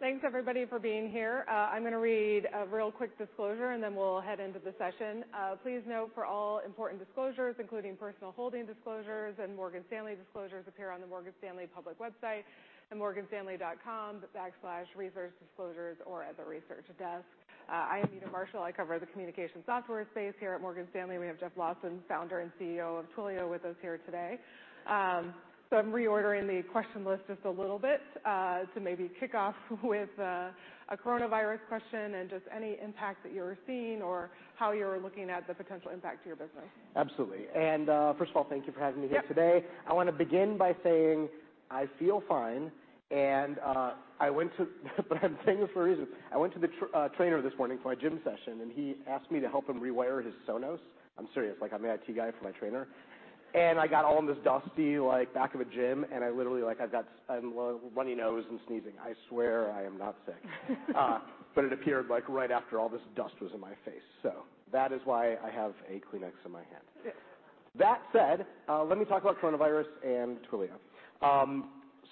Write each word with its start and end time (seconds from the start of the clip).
Thanks 0.00 0.22
everybody 0.24 0.64
for 0.64 0.78
being 0.78 1.10
here. 1.10 1.44
Uh, 1.50 1.74
I'm 1.74 1.82
gonna 1.82 1.98
read 1.98 2.46
a 2.54 2.64
real 2.66 2.92
quick 2.92 3.18
disclosure, 3.18 3.72
and 3.72 3.82
then 3.82 3.96
we'll 3.96 4.20
head 4.20 4.38
into 4.38 4.60
the 4.60 4.72
session. 4.78 5.24
Uh, 5.34 5.56
please 5.60 5.82
note 5.88 6.12
for 6.14 6.24
all 6.24 6.60
important 6.64 7.04
disclosures, 7.04 7.56
including 7.58 7.96
personal 7.96 8.30
holding 8.30 8.64
disclosures 8.64 9.34
and 9.42 9.56
Morgan 9.56 9.82
Stanley 9.88 10.14
disclosures, 10.14 10.64
appear 10.68 10.92
on 10.92 11.00
the 11.00 11.06
Morgan 11.08 11.32
Stanley 11.38 11.66
public 11.66 11.98
website 11.98 12.44
at 12.92 12.96
morganstanley.com/researchdisclosures 12.96 15.96
or 16.06 16.22
at 16.22 16.36
the 16.36 16.44
research 16.44 16.86
desk. 16.96 17.26
Uh, 17.68 17.72
I 17.90 17.98
am 17.98 18.08
Meta 18.14 18.28
Marshall. 18.30 18.62
I 18.62 18.70
cover 18.70 19.00
the 19.00 19.06
communication 19.06 19.64
software 19.66 20.06
space 20.12 20.34
here 20.38 20.52
at 20.52 20.60
Morgan 20.60 20.86
Stanley. 20.90 21.18
We 21.18 21.26
have 21.26 21.40
Jeff 21.40 21.56
Lawson, 21.56 22.04
founder 22.08 22.38
and 22.38 22.52
CEO 22.60 23.00
of 23.00 23.06
Twilio, 23.16 23.50
with 23.50 23.64
us 23.64 23.74
here 23.82 23.98
today. 24.06 24.38
Um, 24.86 25.34
I'm 25.76 25.92
reordering 25.92 26.46
the 26.46 26.62
question 26.70 27.04
list 27.04 27.22
just 27.28 27.44
a 27.44 27.50
little 27.50 27.78
bit 27.78 28.00
uh, 28.24 28.60
to 28.74 28.80
maybe 28.80 29.10
kick 29.20 29.34
off 29.34 29.54
with 29.82 30.08
uh, 30.18 30.48
a 30.88 30.96
coronavirus 30.96 31.58
question 31.68 32.14
and 32.14 32.30
just 32.30 32.44
any 32.54 32.76
impact 32.82 33.22
that 33.24 33.34
you're 33.34 33.58
seeing 33.66 34.00
or 34.00 34.30
how 34.56 34.72
you're 34.72 34.98
looking 34.98 35.28
at 35.28 35.46
the 35.46 35.54
potential 35.54 35.90
impact 35.90 36.22
to 36.22 36.28
your 36.28 36.36
business. 36.36 36.64
Absolutely. 36.96 37.46
Uh, 37.54 38.14
first 38.14 38.30
of 38.30 38.36
all, 38.36 38.46
thank 38.48 38.66
you 38.66 38.72
for 38.72 38.80
having 38.80 39.02
me 39.02 39.08
here 39.08 39.18
Yep. 39.18 39.28
Today. 39.28 39.64
I 39.86 39.92
wanna 39.92 40.12
begin 40.12 40.56
by 40.56 40.74
saying 40.82 41.28
I 41.70 41.86
feel 41.98 42.22
fine, 42.26 42.72
and 43.10 43.58
uh 43.58 43.92
I'm 44.20 45.38
saying 45.46 45.60
this 45.60 45.68
for 45.72 45.82
a 45.82 45.90
reason. 45.90 46.08
I 46.32 46.36
went 46.38 46.52
to 46.54 46.58
the 46.58 46.68
trainer 47.16 47.40
this 47.40 47.52
morning 47.56 47.78
for 47.82 47.88
my 47.88 47.94
gym 47.94 48.20
session, 48.24 48.60
and 48.62 48.72
he 48.72 48.96
asked 49.06 49.30
me 49.30 49.38
to 49.40 49.48
help 49.48 49.68
him 49.68 49.80
rewire 49.80 50.24
his 50.24 50.34
Sonos. 50.46 50.80
I'm 51.18 51.28
serious, 51.34 51.56
like 51.60 51.72
I'm 51.72 51.82
the 51.82 51.92
IT 51.92 52.16
guy 52.16 52.30
for 52.36 52.42
my 52.44 52.50
trainer. 52.52 52.88
I 53.54 53.86
got 53.86 54.04
all 54.04 54.18
in 54.18 54.26
this 54.26 54.36
dusty, 54.44 54.98
like, 54.98 55.32
back 55.34 55.54
of 55.54 55.60
a 55.60 55.64
gym, 55.64 56.04
and 56.12 56.22
I 56.24 56.30
literally, 56.30 56.62
like, 56.62 56.80
I've 56.80 56.92
got 56.92 57.06
a 57.28 57.40
runny 57.94 58.14
nose 58.14 58.44
and 58.50 58.60
sneezing. 58.66 58.92
I 59.02 59.12
swear 59.28 59.70
I 59.72 59.84
am 59.84 59.98
not 59.98 60.16
sick. 60.26 60.76
Uh 60.96 61.18
but 61.54 61.64
it 61.64 61.72
appeared, 61.72 62.06
like, 62.08 62.28
right 62.28 62.52
after 62.52 62.78
all 62.78 62.88
this 62.88 63.00
dust 63.16 63.34
was 63.40 63.50
in 63.52 63.58
my 63.58 63.72
face. 63.84 64.02
So 64.22 64.44
that 64.70 64.92
is 64.92 65.00
why 65.04 65.34
I 65.44 65.50
have 65.50 65.72
a 65.88 65.94
Kleenex 65.94 66.32
in 66.44 66.52
my 66.52 66.60
hand. 66.60 67.14
That 67.76 68.00
said, 68.12 68.46
let 68.68 68.96
me 68.96 69.04
talk 69.04 69.22
about 69.22 69.40
coronavirus 69.40 69.86
and 70.04 70.36
Twilio. 70.48 70.76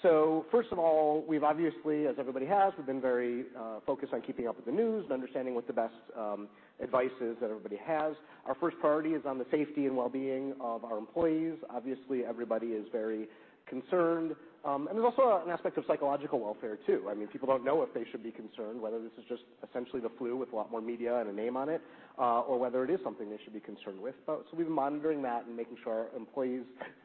First 0.02 0.72
of 0.72 0.78
all, 0.78 1.24
we've 1.26 1.42
obviously, 1.42 2.06
as 2.06 2.14
everybody 2.18 2.46
has, 2.46 2.72
we've 2.76 2.86
been 2.86 3.00
very 3.00 3.44
uh, 3.58 3.80
focused 3.84 4.12
on 4.12 4.22
keeping 4.22 4.46
up 4.46 4.56
with 4.56 4.64
the 4.64 4.72
news 4.72 5.04
and 5.04 5.12
understanding 5.12 5.54
what 5.54 5.66
the 5.66 5.72
best 5.72 5.94
um, 6.16 6.48
advice 6.80 7.10
is 7.20 7.36
that 7.40 7.50
everybody 7.50 7.76
has. 7.84 8.14
Our 8.46 8.54
first 8.54 8.78
priority 8.80 9.10
is 9.10 9.22
on 9.26 9.38
the 9.38 9.46
safety 9.50 9.86
and 9.86 9.96
well-being 9.96 10.54
of 10.60 10.84
our 10.84 10.98
employees. 10.98 11.54
Obviously, 11.70 12.24
everybody 12.24 12.68
is 12.68 12.86
very 12.92 13.28
concerned. 13.66 14.34
Um, 14.66 14.88
there's 14.92 15.04
also 15.04 15.42
an 15.44 15.50
aspect 15.52 15.78
of 15.78 15.84
psychological 15.86 16.40
welfare 16.40 16.76
too. 16.86 17.06
I 17.08 17.14
mean, 17.14 17.28
people 17.28 17.46
don't 17.46 17.64
know 17.64 17.82
if 17.82 17.94
they 17.94 18.04
should 18.10 18.24
be 18.24 18.32
concerned, 18.32 18.80
whether 18.80 19.00
this 19.00 19.12
is 19.16 19.24
just 19.28 19.42
essentially 19.68 20.02
the 20.02 20.10
flu 20.18 20.36
with 20.36 20.52
a 20.52 20.56
lot 20.56 20.72
more 20.72 20.80
media 20.80 21.20
and 21.20 21.30
a 21.30 21.32
name 21.32 21.56
on 21.56 21.68
it, 21.68 21.80
uh, 22.18 22.40
or 22.40 22.58
whether 22.58 22.82
it 22.82 22.90
is 22.90 22.98
something 23.04 23.30
they 23.30 23.38
should 23.44 23.52
be 23.52 23.60
concerned 23.60 24.00
with. 24.00 24.16
So 24.26 24.42
we've 24.56 24.66
been 24.66 24.74
monitoring 24.74 25.22
that 25.22 25.46
and 25.46 25.56
making 25.56 25.76
sure 25.84 25.92
our 25.92 26.16
employees 26.16 26.64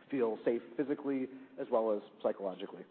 feel 0.09 0.39
safe 0.43 0.63
physically 0.75 1.27
as 1.61 1.67
well 1.71 1.91
as 1.91 2.01
psychologically. 2.23 2.83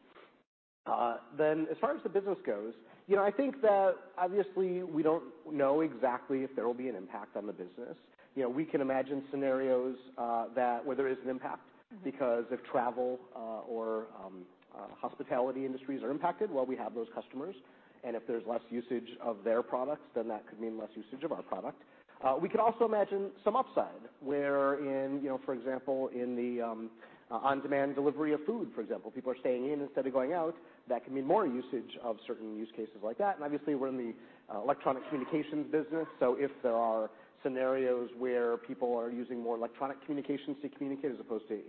Uh 0.87 1.17
then 1.37 1.67
as 1.71 1.77
far 1.79 1.95
as 1.95 2.03
the 2.05 2.09
business 2.09 2.39
goes, 2.47 2.73
you 3.07 3.17
know, 3.17 3.25
I 3.25 3.31
think 3.31 3.61
that 3.63 3.97
obviously 4.17 4.83
we 4.83 5.03
don't 5.03 5.25
know 5.51 5.81
exactly 5.81 6.39
if 6.45 6.55
there 6.55 6.67
will 6.67 6.75
be 6.75 6.89
an 6.89 6.97
impact 6.97 7.37
on 7.37 7.47
the 7.47 7.53
business. 7.53 7.97
You 8.37 8.45
know, 8.45 8.49
we 8.49 8.65
can 8.65 8.81
imagine 8.81 9.23
scenarios 9.31 9.97
uh, 10.17 10.45
that 10.55 10.87
where 10.87 10.97
there 10.97 11.09
is 11.09 11.19
an 11.25 11.29
impact. 11.29 11.61
Mm-hmm. 11.93 12.05
Because 12.05 12.45
if 12.53 12.63
travel 12.65 13.19
uh, 13.35 13.69
or 13.69 14.07
um, 14.25 14.45
Uh, 14.75 14.87
hospitality 15.01 15.67
industries 15.67 16.03
are 16.03 16.11
impacted, 16.11 16.51
well, 16.51 16.65
we 16.65 16.77
have 16.77 16.95
those 16.95 17.09
customers, 17.15 17.55
and 18.05 18.15
if 18.15 18.27
there's 18.27 18.43
less 18.47 18.61
usage 18.71 19.09
of 19.23 19.39
their 19.45 19.63
products, 19.63 20.07
then 20.15 20.29
that 20.29 20.47
could 20.49 20.61
mean 20.61 20.79
less 20.79 20.91
usage 20.95 21.25
of 21.25 21.33
our 21.33 21.43
product. 21.43 21.83
Uh, 22.23 22.37
we 22.41 22.49
could 22.49 22.61
also 22.61 22.85
imagine 22.85 23.31
some 23.45 23.57
upside 23.57 24.03
where 24.21 24.75
in, 24.75 25.21
you 25.23 25.29
know, 25.29 25.41
for 25.45 25.55
example, 25.55 26.09
in 26.15 26.37
the 26.37 26.63
um, 26.63 26.91
uh, 27.31 27.37
on-demand 27.37 27.95
delivery 27.95 28.33
of 28.33 28.41
food, 28.45 28.71
for 28.75 28.81
example, 28.81 29.11
people 29.11 29.33
are 29.33 29.39
staying 29.41 29.73
in 29.73 29.81
instead 29.81 30.07
of 30.07 30.13
going 30.13 30.33
out. 30.33 30.55
That 30.89 31.05
could 31.05 31.13
mean 31.13 31.27
more 31.27 31.47
usage 31.47 31.97
of 32.03 32.17
certain 32.27 32.57
use 32.57 32.69
cases 32.77 32.97
like 33.03 33.19
that. 33.19 33.37
And 33.37 33.45
obviously, 33.45 33.75
we're 33.75 33.89
in 33.89 33.97
the 33.97 34.15
electronic 34.55 35.03
communications 35.09 35.67
business, 35.71 36.07
so 36.19 36.37
if 36.39 36.51
there 36.63 36.75
are 36.75 37.11
scenarios 37.43 38.11
where 38.19 38.57
people 38.57 38.97
are 38.97 39.11
using 39.11 39.41
more 39.41 39.57
electronic 39.57 40.01
communications 40.05 40.57
to 40.63 40.69
communicate 40.69 41.13
as 41.13 41.21
opposed 41.21 41.49
to 41.49 41.61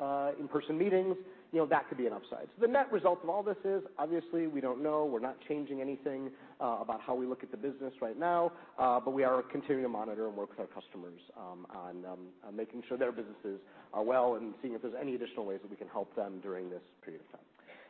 uh, 0.00 0.30
in-person 0.38 0.78
meetings, 0.78 1.16
you 1.52 1.58
know, 1.58 1.66
that 1.66 1.88
could 1.88 1.98
be 1.98 2.06
an 2.06 2.12
upside. 2.12 2.46
So 2.56 2.66
the 2.66 2.68
net 2.68 2.90
result 2.92 3.20
of 3.22 3.28
all 3.28 3.42
this 3.42 3.56
is, 3.64 3.82
obviously, 3.98 4.46
we 4.46 4.60
don't 4.60 4.82
know. 4.82 5.04
We're 5.04 5.20
not 5.20 5.36
changing 5.48 5.80
anything 5.80 6.30
uh, 6.60 6.78
about 6.80 7.00
how 7.00 7.14
we 7.14 7.26
look 7.26 7.42
at 7.42 7.50
the 7.50 7.56
business 7.56 7.92
right 8.00 8.18
now, 8.18 8.52
uh, 8.78 9.00
but 9.00 9.12
we 9.12 9.24
are 9.24 9.42
continuing 9.42 9.82
to 9.82 9.88
monitor 9.88 10.28
and 10.28 10.36
work 10.36 10.50
with 10.50 10.60
our 10.60 10.66
customers 10.66 11.20
um, 11.36 11.66
um, 11.74 12.18
on 12.46 12.56
making 12.56 12.82
sure 12.88 12.96
their 12.96 13.12
businesses 13.12 13.60
are 13.92 14.02
well 14.02 14.36
and 14.36 14.54
seeing 14.62 14.74
if 14.74 14.82
there's 14.82 14.94
any 15.00 15.14
additional 15.14 15.44
ways 15.44 15.58
that 15.62 15.70
we 15.70 15.76
can 15.76 15.88
help 15.88 16.14
them 16.16 16.40
during 16.42 16.70
this 16.70 16.82
period 17.04 17.20
of 17.20 17.32
time. 17.32 17.46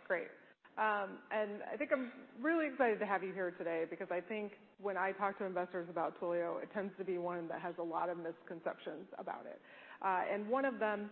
Great. 0.09 0.29
I 0.79 1.77
think 1.79 1.91
I'm 1.93 2.11
really 2.41 2.67
excited 2.67 2.99
to 3.01 3.07
have 3.07 3.23
you 3.23 3.33
here 3.33 3.51
today 3.53 3.85
because 3.89 4.09
I 4.11 4.21
think 4.21 4.53
when 4.81 4.97
I 4.97 5.13
talk 5.13 5.39
to 5.39 5.45
investors 5.45 5.89
about 5.91 6.21
Twilio, 6.21 6.63
it 6.63 6.69
tends 6.73 6.93
to 6.99 7.05
be 7.05 7.19
one 7.19 7.49
that 7.49 7.61
has 7.61 7.75
a 7.79 7.83
lot 7.83 8.09
of 8.09 8.17
misconceptions 8.19 9.07
about 9.19 9.47
it. 9.47 9.61
Uh 10.05 10.23
and 10.33 10.49
one 10.49 10.65
of 10.65 10.79
them, 10.79 11.11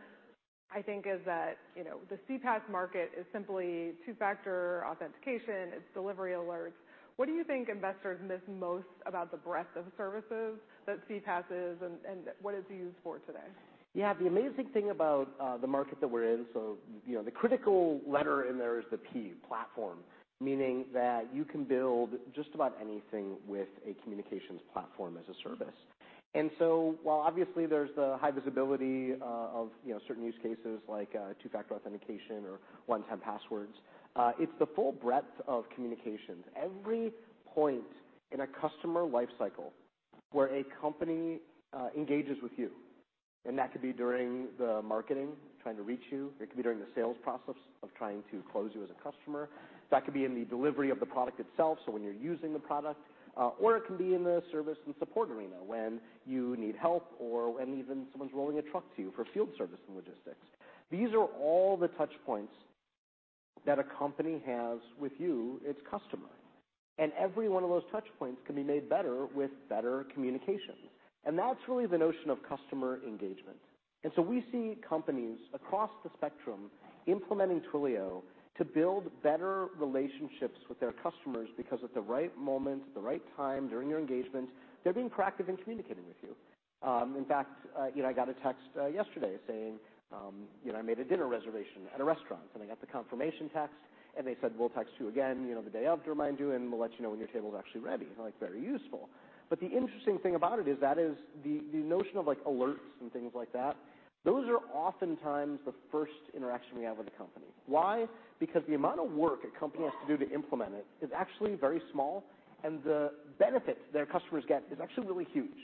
I 0.75 0.83
think, 0.83 1.07
is 1.07 1.21
that, 1.27 1.59
you 1.77 1.85
know, 1.85 1.99
the 2.09 2.19
CPaaS 2.29 2.69
market 2.71 3.11
is 3.19 3.27
simply 3.33 3.93
two-factor 4.07 4.85
authentication, 4.87 5.73
it's 5.77 5.93
delivery 5.95 6.33
alerts. 6.33 6.79
What 7.17 7.27
do 7.27 7.33
you 7.33 7.43
think 7.45 7.69
investors 7.69 8.21
miss 8.27 8.41
most 8.49 8.87
about 9.05 9.31
the 9.33 9.39
breadth 9.39 9.75
of 9.77 9.85
services 9.97 10.57
that 10.87 10.99
CPaaS 11.09 11.45
is 11.51 11.77
and 11.83 12.21
what 12.41 12.55
it's 12.55 12.71
used 12.71 12.97
for 13.03 13.19
today? 13.21 13.51
Yeah. 13.99 14.15
The 14.15 14.29
amazing 14.29 14.69
thing 14.73 14.91
about 14.91 15.29
uh, 15.41 15.57
the 15.57 15.67
market 15.67 16.01
that 16.01 16.07
we're 16.07 16.33
in, 16.33 16.47
so, 16.55 16.79
you 17.05 17.17
know, 17.17 17.23
the 17.25 17.33
critical 17.33 18.01
letter 18.07 18.45
in 18.45 18.57
there 18.57 18.79
is 18.79 18.85
the 18.93 18.97
P, 18.97 19.33
platform, 19.49 19.99
meaning 20.41 20.85
that 20.95 21.27
you 21.35 21.45
can 21.45 21.65
build 21.65 22.11
just 22.33 22.51
about 22.55 22.77
anything 22.81 23.39
with 23.49 23.67
a 23.85 24.01
communications 24.05 24.61
platform 24.73 25.19
as 25.19 25.25
a 25.29 25.37
service. 25.43 25.75
And 26.37 26.49
so 26.61 26.95
while 27.03 27.19
obviously 27.19 27.67
there's 27.67 27.91
the 27.97 28.17
high 28.21 28.31
visibility 28.31 29.15
uh, 29.21 29.25
of, 29.53 29.71
you 29.85 29.95
know, 29.95 30.01
certain 30.07 30.23
use 30.23 30.37
cases 30.45 30.79
like 30.89 31.17
uh, 31.17 31.33
two-factor 31.43 31.75
authentication 31.75 32.45
or 32.49 32.61
one-time 32.87 33.19
passwords, 33.19 33.75
it's 34.39 34.53
the 34.61 34.67
full 34.77 34.93
breadth 34.93 35.27
of 35.49 35.65
communications. 35.75 36.45
Every 36.55 37.11
point 37.53 37.83
in 38.31 38.43
a 38.43 38.47
customer 38.47 39.05
life 39.05 39.31
cycle 39.41 39.73
where 40.31 40.55
a 40.55 40.63
company 40.81 41.41
engages 41.97 42.37
with 42.41 42.53
you, 42.57 42.71
and 43.47 43.59
that 43.59 43.73
could 43.73 43.83
be 43.83 43.93
during 43.93 44.49
the 44.59 44.83
marketing, 44.83 45.31
trying 45.63 45.77
to 45.77 45.83
reach 45.83 46.03
you, 46.11 46.33
it 46.41 46.49
could 46.49 46.57
be 46.57 46.63
during 46.63 46.79
the 46.79 46.87
sales 46.95 47.17
process 47.23 47.57
of 47.83 47.89
trying 47.97 48.23
to 48.31 48.43
close 48.53 48.71
you 48.75 48.83
as 48.83 48.91
a 48.91 49.11
customer. 49.11 49.49
That 49.91 50.05
could 50.05 50.15
be 50.15 50.25
in 50.25 50.35
the 50.35 50.45
delivery 50.45 50.91
of 50.91 51.01
the 51.01 51.07
product 51.07 51.41
itself, 51.41 51.79
so 51.87 51.93
when 51.93 52.03
you're 52.03 52.13
using 52.13 52.53
the 52.53 52.59
product, 52.59 53.01
uh, 53.37 53.51
or 53.61 53.77
it 53.77 53.87
can 53.87 53.97
be 53.97 54.15
in 54.15 54.25
the 54.25 54.43
service 54.51 54.79
and 54.87 54.95
support 54.99 55.31
arena 55.31 55.57
when 55.65 56.01
you 56.27 56.57
need 56.57 56.75
help 56.77 57.13
or 57.21 57.55
when 57.55 57.79
even 57.79 58.07
someone's 58.13 58.33
rolling 58.35 58.59
a 58.59 58.63
truck 58.63 58.85
to 58.97 59.03
you 59.03 59.13
for 59.15 59.25
field 59.33 59.49
service 59.57 59.79
and 59.87 59.97
logistics. 59.97 60.45
These 60.91 61.11
are 61.13 61.25
all 61.41 61.77
the 61.77 61.89
touch 61.89 62.13
points 62.27 62.53
that 63.65 63.79
a 63.79 63.85
company 63.85 64.43
has 64.47 64.79
with 64.99 65.13
you, 65.19 65.61
its 65.65 65.79
customer. 65.89 66.29
And 66.99 67.13
every 67.19 67.49
one 67.49 67.63
of 67.63 67.71
those 67.71 67.85
touch 67.93 68.07
points 68.19 68.41
can 68.45 68.57
be 68.57 68.65
made 68.65 68.89
better 68.89 69.27
with 69.27 69.51
better 69.69 70.05
communications. 70.13 70.91
And 71.25 71.39
that's 71.39 71.61
really 71.69 71.87
the 71.87 71.99
notion 71.99 72.31
of 72.31 72.39
customer 72.43 73.01
engagement. 73.07 73.59
And 74.05 74.13
so 74.15 74.23
we 74.23 74.45
see 74.53 74.77
companies 74.89 75.39
across 75.53 75.91
the 76.05 76.11
spectrum 76.17 76.71
implementing 77.07 77.63
Twilio 77.73 78.23
to 78.57 78.65
build 78.65 79.11
better 79.23 79.69
relationships 79.79 80.59
with 80.69 80.79
their 80.81 80.93
customers 80.93 81.49
because 81.57 81.79
at 81.83 81.95
the 81.95 82.01
right 82.01 82.37
moment, 82.37 82.83
at 82.89 82.95
the 82.95 83.01
right 83.01 83.23
time 83.37 83.69
during 83.69 83.89
your 83.89 83.99
engagement, 83.99 84.49
they're 84.83 84.93
being 84.93 85.11
proactive 85.11 85.49
in 85.49 85.57
communicating 85.57 86.05
with 86.07 86.17
you. 86.23 86.35
Um, 86.89 87.17
in 87.17 87.25
fact, 87.25 87.51
uh, 87.77 87.87
you 87.95 88.03
know, 88.03 88.09
I 88.09 88.13
got 88.13 88.29
a 88.29 88.35
text 88.35 88.63
uh, 88.79 88.87
yesterday 88.87 89.37
saying, 89.49 89.79
um, 90.13 90.47
you 90.65 90.73
know, 90.73 90.79
I 90.79 90.83
made 90.83 90.99
a 90.99 91.05
dinner 91.05 91.27
reservation 91.27 91.83
at 91.95 92.01
a 92.01 92.05
restaurant, 92.05 92.45
and 92.55 92.63
I 92.63 92.67
got 92.67 92.81
the 92.81 92.87
confirmation 92.87 93.51
text, 93.53 93.77
and 94.17 94.27
they 94.27 94.37
said, 94.41 94.53
"We'll 94.57 94.71
text 94.71 94.95
you 94.99 95.09
again, 95.09 95.47
you 95.47 95.55
know, 95.55 95.61
the 95.61 95.71
day 95.71 95.87
of 95.87 96.03
to 96.05 96.11
remind 96.11 96.39
you, 96.39 96.53
and 96.53 96.71
we'll 96.71 96.81
let 96.81 96.93
you 96.97 97.03
know 97.03 97.11
when 97.11 97.19
your 97.19 97.29
table 97.29 97.51
is 97.51 97.57
actually 97.59 97.83
ready." 97.83 98.07
Like, 98.19 98.39
very 98.41 98.61
useful. 98.61 99.11
But 99.51 99.61
the 99.61 99.67
interesting 99.67 100.19
thing 100.19 100.35
about 100.35 100.59
it 100.59 100.69
is 100.69 100.79
that 100.81 100.99
is 100.99 101.17
the 101.45 101.61
notion 101.73 102.17
of, 102.17 102.27
like, 102.27 102.43
alerts 102.45 102.87
and 103.01 103.13
things 103.13 103.33
like 103.35 103.53
that, 103.53 103.77
those 104.25 104.47
are 104.49 104.59
oftentimes 104.75 105.61
the 105.65 105.73
first 105.91 106.13
interaction 106.37 106.77
we 106.77 106.85
have 106.85 106.99
with 106.99 107.07
a 107.07 107.17
company. 107.17 107.47
Why? 107.67 108.07
Because 108.41 108.63
the 108.69 108.75
amount 108.75 109.01
of 109.01 109.11
work 109.13 109.41
a 109.45 109.59
company 109.59 109.85
has 109.85 109.93
to 110.07 110.17
do 110.17 110.25
to 110.25 110.31
implement 110.35 110.75
it 110.75 110.87
is 111.01 111.11
actually 111.17 111.55
very 111.55 111.81
small, 111.93 112.25
and 112.65 112.83
the 112.83 113.13
benefit 113.39 113.79
their 113.93 114.07
customers 114.07 114.45
get 114.47 114.65
is 114.71 114.79
actually 114.83 115.07
really 115.07 115.27
huge. 115.33 115.57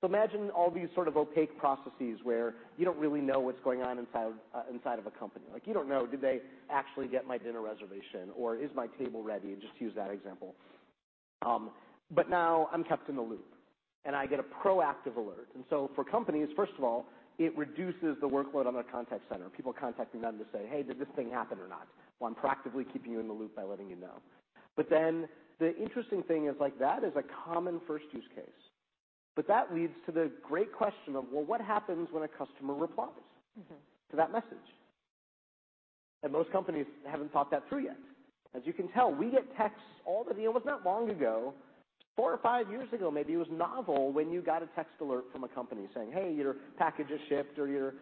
So 0.00 0.06
imagine 0.06 0.50
all 0.50 0.70
these 0.70 0.88
sort 0.94 1.08
of 1.08 1.16
opaque 1.16 1.58
processes 1.58 2.20
where 2.22 2.54
you 2.76 2.84
don't 2.84 2.98
really 2.98 3.20
know 3.20 3.40
what's 3.40 3.60
going 3.62 3.82
on 3.82 3.98
inside 3.98 4.32
uh, 4.54 4.98
of 4.98 5.06
a 5.06 5.10
company. 5.10 5.44
Like, 5.52 5.66
you 5.66 5.74
don't 5.74 5.88
know, 5.88 6.06
did 6.06 6.20
they 6.20 6.40
actually 6.70 7.08
get 7.08 7.26
my 7.26 7.36
dinner 7.36 7.60
reservation, 7.60 8.30
or 8.36 8.56
is 8.56 8.70
my 8.74 8.86
table 8.98 9.22
ready? 9.22 9.56
Just 9.60 9.76
to 9.78 9.84
use 9.84 9.94
that 9.96 10.10
example. 10.10 10.54
Um, 11.44 11.70
But 12.10 12.30
now 12.30 12.68
I'm 12.72 12.84
kept 12.84 13.08
in 13.08 13.16
the 13.16 13.22
loop, 13.22 13.54
and 14.04 14.16
I 14.16 14.26
get 14.26 14.40
a 14.40 14.44
proactive 14.44 15.16
alert. 15.16 15.48
And 15.54 15.64
so 15.68 15.90
for 15.94 16.04
companies, 16.04 16.48
first 16.56 16.72
of 16.78 16.84
all, 16.84 17.06
it 17.38 17.56
reduces 17.56 18.16
the 18.20 18.28
workload 18.28 18.66
on 18.66 18.74
their 18.74 18.82
contact 18.82 19.22
center, 19.30 19.48
people 19.48 19.72
contacting 19.72 20.20
them 20.20 20.38
to 20.38 20.44
say, 20.52 20.66
"Hey, 20.66 20.82
did 20.82 20.98
this 20.98 21.08
thing 21.14 21.30
happen 21.30 21.58
or 21.60 21.68
not?" 21.68 21.86
Well, 22.18 22.28
I'm 22.28 22.34
proactively 22.34 22.90
keeping 22.92 23.12
you 23.12 23.20
in 23.20 23.28
the 23.28 23.34
loop 23.34 23.54
by 23.54 23.62
letting 23.62 23.88
you 23.88 23.96
know. 23.96 24.20
But 24.74 24.88
then 24.90 25.28
the 25.58 25.76
interesting 25.76 26.22
thing 26.22 26.46
is, 26.46 26.56
like, 26.58 26.78
that 26.78 27.04
is 27.04 27.14
a 27.16 27.22
common 27.22 27.80
first 27.86 28.06
use 28.12 28.26
case. 28.34 28.70
But 29.36 29.46
that 29.46 29.72
leads 29.72 29.94
to 30.06 30.12
the 30.12 30.32
great 30.42 30.72
question 30.72 31.14
of, 31.14 31.30
well, 31.30 31.44
what 31.44 31.60
happens 31.60 32.08
when 32.10 32.24
a 32.24 32.28
customer 32.28 32.74
replies? 32.74 33.10
Mm-hmm. 33.58 33.74
To 34.10 34.16
that 34.16 34.32
message? 34.32 34.74
And 36.24 36.32
most 36.32 36.50
companies 36.50 36.86
haven't 37.06 37.32
thought 37.32 37.50
that 37.52 37.68
through 37.68 37.84
yet. 37.84 37.98
As 38.54 38.62
you 38.64 38.72
can 38.72 38.88
tell, 38.88 39.12
we 39.12 39.30
get 39.30 39.56
texts 39.56 39.82
all 40.04 40.24
the. 40.24 40.32
time. 40.32 40.42
It 40.42 40.52
was 40.52 40.64
not 40.64 40.84
long 40.84 41.10
ago, 41.10 41.54
four 42.18 42.32
or 42.32 42.38
five 42.38 42.68
years 42.68 42.92
ago, 42.92 43.12
maybe, 43.12 43.32
it 43.34 43.36
was 43.36 43.46
novel 43.52 44.10
when 44.10 44.28
you 44.28 44.42
got 44.42 44.60
a 44.60 44.68
text 44.74 44.94
alert 45.00 45.26
from 45.30 45.44
a 45.44 45.48
company 45.48 45.84
saying, 45.94 46.10
"Hey, 46.10 46.32
your 46.32 46.56
package 46.76 47.10
is 47.12 47.20
shipped," 47.28 47.60
or 47.60 47.68
your, 47.68 47.94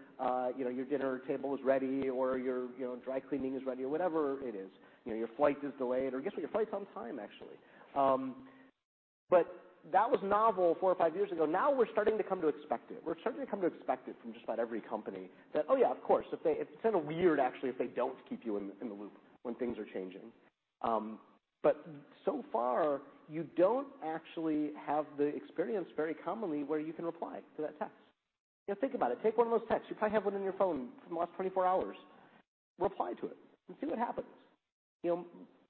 you 0.56 0.64
know, 0.64 0.70
"Your 0.70 0.86
dinner 0.86 1.18
table 1.28 1.54
is 1.54 1.62
ready," 1.62 2.08
or 2.08 2.38
your, 2.38 2.60
you 2.78 2.86
know, 2.86 2.96
"Dry 3.04 3.20
cleaning 3.20 3.54
is 3.54 3.64
ready," 3.66 3.84
or 3.84 3.90
whatever 3.90 4.40
it 4.42 4.54
is. 4.54 4.70
You 5.04 5.12
know, 5.12 5.18
"Your 5.18 5.28
flight 5.36 5.58
is 5.62 5.72
delayed," 5.74 6.14
or, 6.14 6.20
"Guess 6.20 6.32
what? 6.32 6.40
Your 6.40 6.48
flight's 6.48 6.72
on 6.72 6.86
time, 6.94 7.18
actually." 7.26 7.58
Um 7.94 8.22
But 9.28 9.46
that 9.92 10.08
was 10.10 10.20
novel 10.22 10.76
four 10.80 10.90
or 10.90 10.94
five 10.94 11.14
years 11.14 11.30
ago. 11.32 11.44
Now 11.44 11.68
we're 11.70 11.90
starting 11.96 12.16
to 12.16 12.24
come 12.24 12.40
to 12.40 12.48
expect 12.48 12.90
it. 12.92 13.02
We're 13.04 13.18
starting 13.20 13.42
to 13.44 13.50
come 13.52 13.60
to 13.60 13.66
expect 13.66 14.08
it 14.08 14.16
from 14.22 14.32
just 14.32 14.44
about 14.44 14.60
every 14.60 14.80
company 14.80 15.28
that, 15.52 15.66
oh, 15.68 15.76
yeah, 15.76 15.90
of 15.90 16.00
course, 16.02 16.26
if 16.32 16.42
they 16.42 16.52
it's 16.52 16.70
kind 16.82 16.94
of 16.94 17.04
weird 17.06 17.38
actually, 17.38 17.70
if 17.70 17.78
they 17.78 17.88
don't 17.88 18.16
keep 18.28 18.46
you 18.46 18.56
in 18.56 18.88
the 18.88 18.94
loop 19.02 19.18
when 19.42 19.54
things 19.56 19.78
are 19.78 19.84
changing. 19.84 20.32
Um 20.80 21.18
but 21.62 21.76
so 22.24 22.44
far, 22.52 23.00
you 23.28 23.46
don't 23.56 23.88
actually 24.04 24.70
have 24.86 25.06
the 25.18 25.24
experience 25.24 25.88
very 25.96 26.14
commonly 26.14 26.64
where 26.64 26.78
you 26.78 26.92
can 26.92 27.04
reply 27.04 27.40
to 27.56 27.62
that 27.62 27.78
text. 27.78 27.94
You 28.66 28.74
know, 28.74 28.80
think 28.80 28.94
about 28.94 29.12
it. 29.12 29.18
Take 29.22 29.36
one 29.36 29.46
of 29.46 29.52
those 29.52 29.68
texts. 29.68 29.86
You 29.88 29.96
probably 29.96 30.14
have 30.14 30.24
one 30.24 30.34
in 30.34 30.42
your 30.42 30.52
phone 30.54 30.88
from 31.04 31.14
the 31.14 31.20
last 31.20 31.32
24 31.36 31.66
hours. 31.66 31.96
Reply 32.78 33.12
to 33.20 33.26
it 33.26 33.36
and 33.68 33.76
see 33.80 33.86
what 33.86 33.98
happens. 33.98 34.26
You 35.02 35.10
know, 35.10 35.26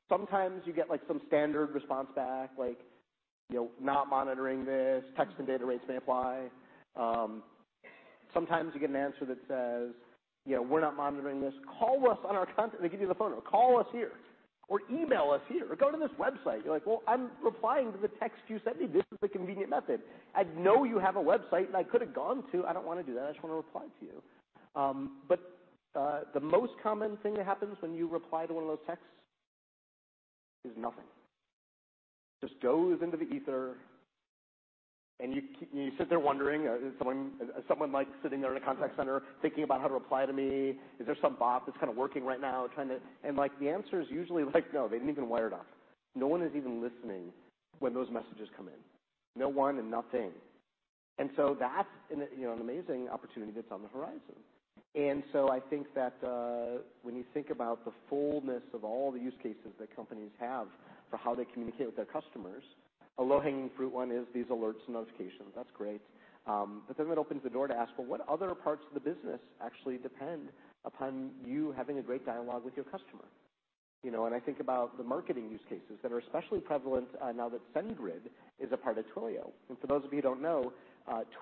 sometimes 0.09 0.63
you 0.65 0.73
get, 0.73 0.89
like, 0.89 1.01
some 1.07 1.21
standard 1.29 1.75
response 1.75 2.09
back, 2.15 2.51
like, 2.59 2.79
you 3.51 3.57
know, 3.57 3.71
"Not 3.81 4.09
monitoring 4.09 4.65
this. 4.65 5.05
Text 5.17 5.35
and 5.39 5.47
data 5.47 5.65
rates 5.65 5.85
may 5.87 5.97
apply." 5.97 6.51
Um, 6.97 7.43
sometimes 8.33 8.75
you 8.75 8.81
get 8.81 8.91
an 8.91 8.97
answer 8.97 9.25
that 9.27 9.39
says, 9.47 9.95
you 10.47 10.57
know, 10.57 10.63
"We're 10.63 10.81
not 10.81 10.97
monitoring 10.97 11.41
this. 11.41 11.55
Call 11.79 12.11
us 12.11 12.19
on 12.25 12.35
our 12.35 12.47
contact..." 12.47 12.83
They 12.83 12.89
give 12.89 13.01
you 13.01 13.09
the 13.09 13.15
phone 13.15 13.31
number. 13.31 13.45
"Call 13.47 13.79
us 13.79 13.87
here 13.93 14.13
or 14.69 14.81
email 14.91 15.31
us 15.31 15.41
here 15.49 15.71
or 15.71 15.77
go 15.77 15.91
to 15.91 15.99
this 15.99 16.11
website." 16.19 16.65
You're 16.65 16.75
like, 16.75 16.87
"Well, 16.87 17.03
I'm 17.07 17.31
replying 17.43 17.93
to 17.93 17.99
the 17.99 18.09
text 18.09 18.43
you 18.49 18.61
sent 18.65 18.81
me. 18.81 18.87
This 18.87 19.05
is 19.13 19.19
the 19.21 19.29
convenient 19.29 19.71
method. 19.71 20.01
I 20.35 20.45
know 20.57 20.85
you 20.85 20.99
have 20.99 21.17
a 21.17 21.23
website, 21.23 21.67
and 21.67 21.77
I 21.77 21.83
could 21.83 22.01
have 22.01 22.15
gone 22.15 22.45
to... 22.53 22.67
I 22.67 22.73
don't 22.73 22.87
wanna 22.87 23.03
do 23.03 23.15
that. 23.15 23.25
I 23.25 23.33
just 23.33 23.43
wanna 23.43 23.57
reply 23.57 23.87
to 24.01 24.07
you." 24.07 24.23
Um, 24.75 25.23
but 25.29 25.41
uh, 25.95 26.21
the 26.35 26.41
most 26.41 26.73
common 26.83 27.17
thing 27.19 27.35
that 27.35 27.47
happens 27.47 27.77
when 27.81 27.95
you 27.95 28.07
reply 28.07 28.47
to 28.47 28.53
one 28.53 28.65
of 28.65 28.69
those 28.69 28.87
texts 28.87 29.07
is 30.65 30.73
nothing. 30.77 31.05
Just 32.43 32.61
goes 32.61 33.01
into 33.03 33.17
the 33.17 33.25
ether, 33.25 33.77
and 35.19 35.35
you 35.35 35.93
sit 35.97 36.11
there 36.11 36.21
wondering, 36.21 36.69
uh, 36.69 36.75
is 36.75 36.93
someone, 36.99 37.93
like, 37.93 38.09
sitting 38.23 38.41
there 38.41 38.55
in 38.55 38.63
a 38.63 38.65
contact 38.65 38.97
center 38.97 39.23
thinking 39.41 39.65
about 39.65 39.81
how 39.81 39.89
to 39.89 39.95
reply 39.95 40.27
to 40.27 40.33
me? 40.33 40.75
Is 41.01 41.07
there 41.07 41.17
some 41.23 41.37
bot 41.37 41.65
that's 41.65 41.79
kinda 41.79 41.95
working 41.95 42.25
right 42.25 42.41
now 42.41 42.67
trying 42.75 42.89
to... 42.89 42.99
And 43.25 43.37
like, 43.37 43.59
the 43.59 43.71
answer 43.71 44.01
is 44.01 44.07
usually, 44.11 44.45
like, 44.55 44.73
no, 44.75 44.89
they 44.89 44.97
didn't 44.97 45.11
even 45.11 45.29
wire 45.29 45.47
it 45.47 45.55
up. 45.55 45.67
No 46.15 46.27
one 46.27 46.43
is 46.43 46.53
even 46.55 46.83
listening 46.83 47.33
when 47.79 47.95
those 47.95 48.09
messages 48.11 48.49
come 48.57 48.69
in. 48.69 49.41
No 49.41 49.49
one 49.49 49.79
and 49.79 49.91
nothing. 49.91 50.33
And 51.19 51.31
so 51.35 51.57
that's 51.59 51.89
an, 52.11 52.27
you 52.39 52.47
know, 52.47 52.53
an 52.53 52.61
amazing 52.61 53.09
opportunity 53.09 53.53
that's 53.55 53.73
on 53.73 53.81
the 53.83 53.89
horizon. 53.89 54.37
And 54.95 55.23
so 55.33 55.51
I 55.51 55.61
think 55.61 55.87
that, 55.95 56.15
uh, 56.23 56.83
when 57.03 57.17
you 57.17 57.25
think 57.33 57.49
about 57.49 57.85
the 57.87 57.93
fullness 58.09 58.63
of 58.75 58.85
all 58.85 59.13
the 59.13 59.19
use 59.19 59.37
cases 59.43 59.73
that 59.79 59.95
companies 59.97 60.31
have 60.39 60.69
for 61.11 61.17
how 61.17 61.35
they 61.35 61.45
communicate 61.47 61.87
with 61.87 61.97
their 61.97 62.07
customers, 62.07 62.63
a 63.19 63.23
low-hanging 63.23 63.71
fruit 63.77 63.93
one 63.93 64.11
is 64.11 64.27
these 64.35 64.47
alerts 64.47 64.85
and 64.87 64.95
notifications. 64.95 65.53
That's 65.55 65.71
great. 65.77 66.01
Um 66.47 66.83
but 66.87 66.97
then 66.97 67.11
it 67.11 67.19
opens 67.19 67.43
the 67.43 67.51
door 67.51 67.67
to 67.69 67.75
ask, 67.75 67.91
well, 67.99 68.07
what 68.07 68.29
other 68.29 68.55
parts 68.55 68.83
of 68.89 68.95
the 68.95 69.01
business 69.01 69.41
actually 69.65 69.99
depend 69.99 70.49
upon 70.85 71.31
you 71.45 71.75
having 71.77 71.99
a 71.99 72.03
great 72.03 72.25
dialogue 72.25 72.65
with 72.65 72.77
your 72.77 72.85
customer? 72.85 73.25
You 74.03 74.13
know, 74.13 74.27
and 74.27 74.35
I 74.35 74.39
think 74.39 74.61
about 74.61 74.97
the 74.99 75.03
marketing 75.03 75.51
use 75.51 75.61
cases 75.69 75.99
that 76.03 76.13
are 76.13 76.19
especially 76.19 76.61
prevalent, 76.61 77.09
now 77.35 77.49
that 77.49 77.61
SendGrid 77.75 78.31
is 78.61 78.71
a 78.71 78.77
part 78.77 78.99
of 78.99 79.05
Twilio. 79.13 79.51
And 79.69 79.77
for 79.81 79.89
those 79.89 80.05
of 80.05 80.13
you 80.13 80.19
who 80.19 80.23
don't 80.23 80.43
know, 80.43 80.73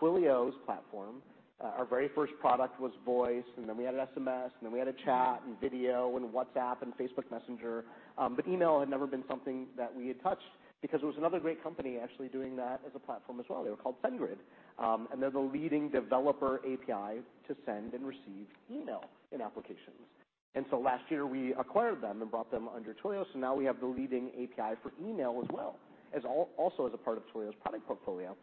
Twilio's 0.00 0.54
platform, 0.64 1.16
our 1.60 1.84
very 1.84 2.08
first 2.14 2.32
product 2.40 2.80
was 2.80 2.92
voice, 3.04 3.44
and 3.56 3.68
then 3.68 3.76
we 3.76 3.86
added 3.86 4.00
SMS, 4.16 4.44
and 4.44 4.62
then 4.62 4.72
we 4.72 4.80
added 4.80 4.96
chat 5.04 5.42
and 5.46 5.60
video 5.60 6.16
and 6.16 6.32
WhatsApp 6.32 6.82
and 6.82 6.96
Facebook 6.96 7.30
Messenger. 7.30 7.84
Um, 8.16 8.34
but 8.34 8.46
email 8.48 8.80
had 8.80 8.88
never 8.88 9.06
been 9.06 9.24
something 9.28 9.66
that 9.76 9.94
we 9.94 10.08
had 10.08 10.22
touched 10.22 10.42
because 10.84 11.00
there 11.00 11.08
was 11.08 11.16
another 11.16 11.40
great 11.40 11.62
company 11.62 11.96
actually 11.96 12.28
doing 12.28 12.54
that 12.56 12.78
as 12.86 12.92
a 12.94 12.98
platform 12.98 13.40
as 13.40 13.46
well. 13.48 13.64
They 13.64 13.70
were 13.70 13.76
called 13.76 13.96
SendGrid. 14.04 14.36
Um 14.78 15.08
and 15.10 15.22
they're 15.22 15.30
the 15.30 15.38
leading 15.38 15.88
developer 15.88 16.58
API 16.58 17.22
to 17.48 17.56
send 17.64 17.94
and 17.94 18.06
receive 18.06 18.46
email 18.70 19.04
in 19.32 19.40
applications. 19.40 20.04
And 20.54 20.66
so 20.70 20.78
last 20.78 21.04
year, 21.08 21.26
we 21.26 21.54
acquired 21.54 22.02
them 22.02 22.20
and 22.20 22.30
brought 22.30 22.50
them 22.50 22.68
under 22.76 22.94
Twilio, 22.94 23.24
so 23.32 23.38
now 23.38 23.54
we 23.54 23.64
have 23.64 23.80
the 23.80 23.86
leading 23.86 24.28
API 24.28 24.76
for 24.82 24.92
email 25.02 25.40
as 25.42 25.48
well, 25.50 25.76
as 26.14 26.22
also 26.24 26.86
as 26.86 26.92
a 26.92 26.98
part 26.98 27.16
of 27.16 27.24
Twilio's 27.34 27.56
product 27.62 27.86
portfolio. 27.86 28.36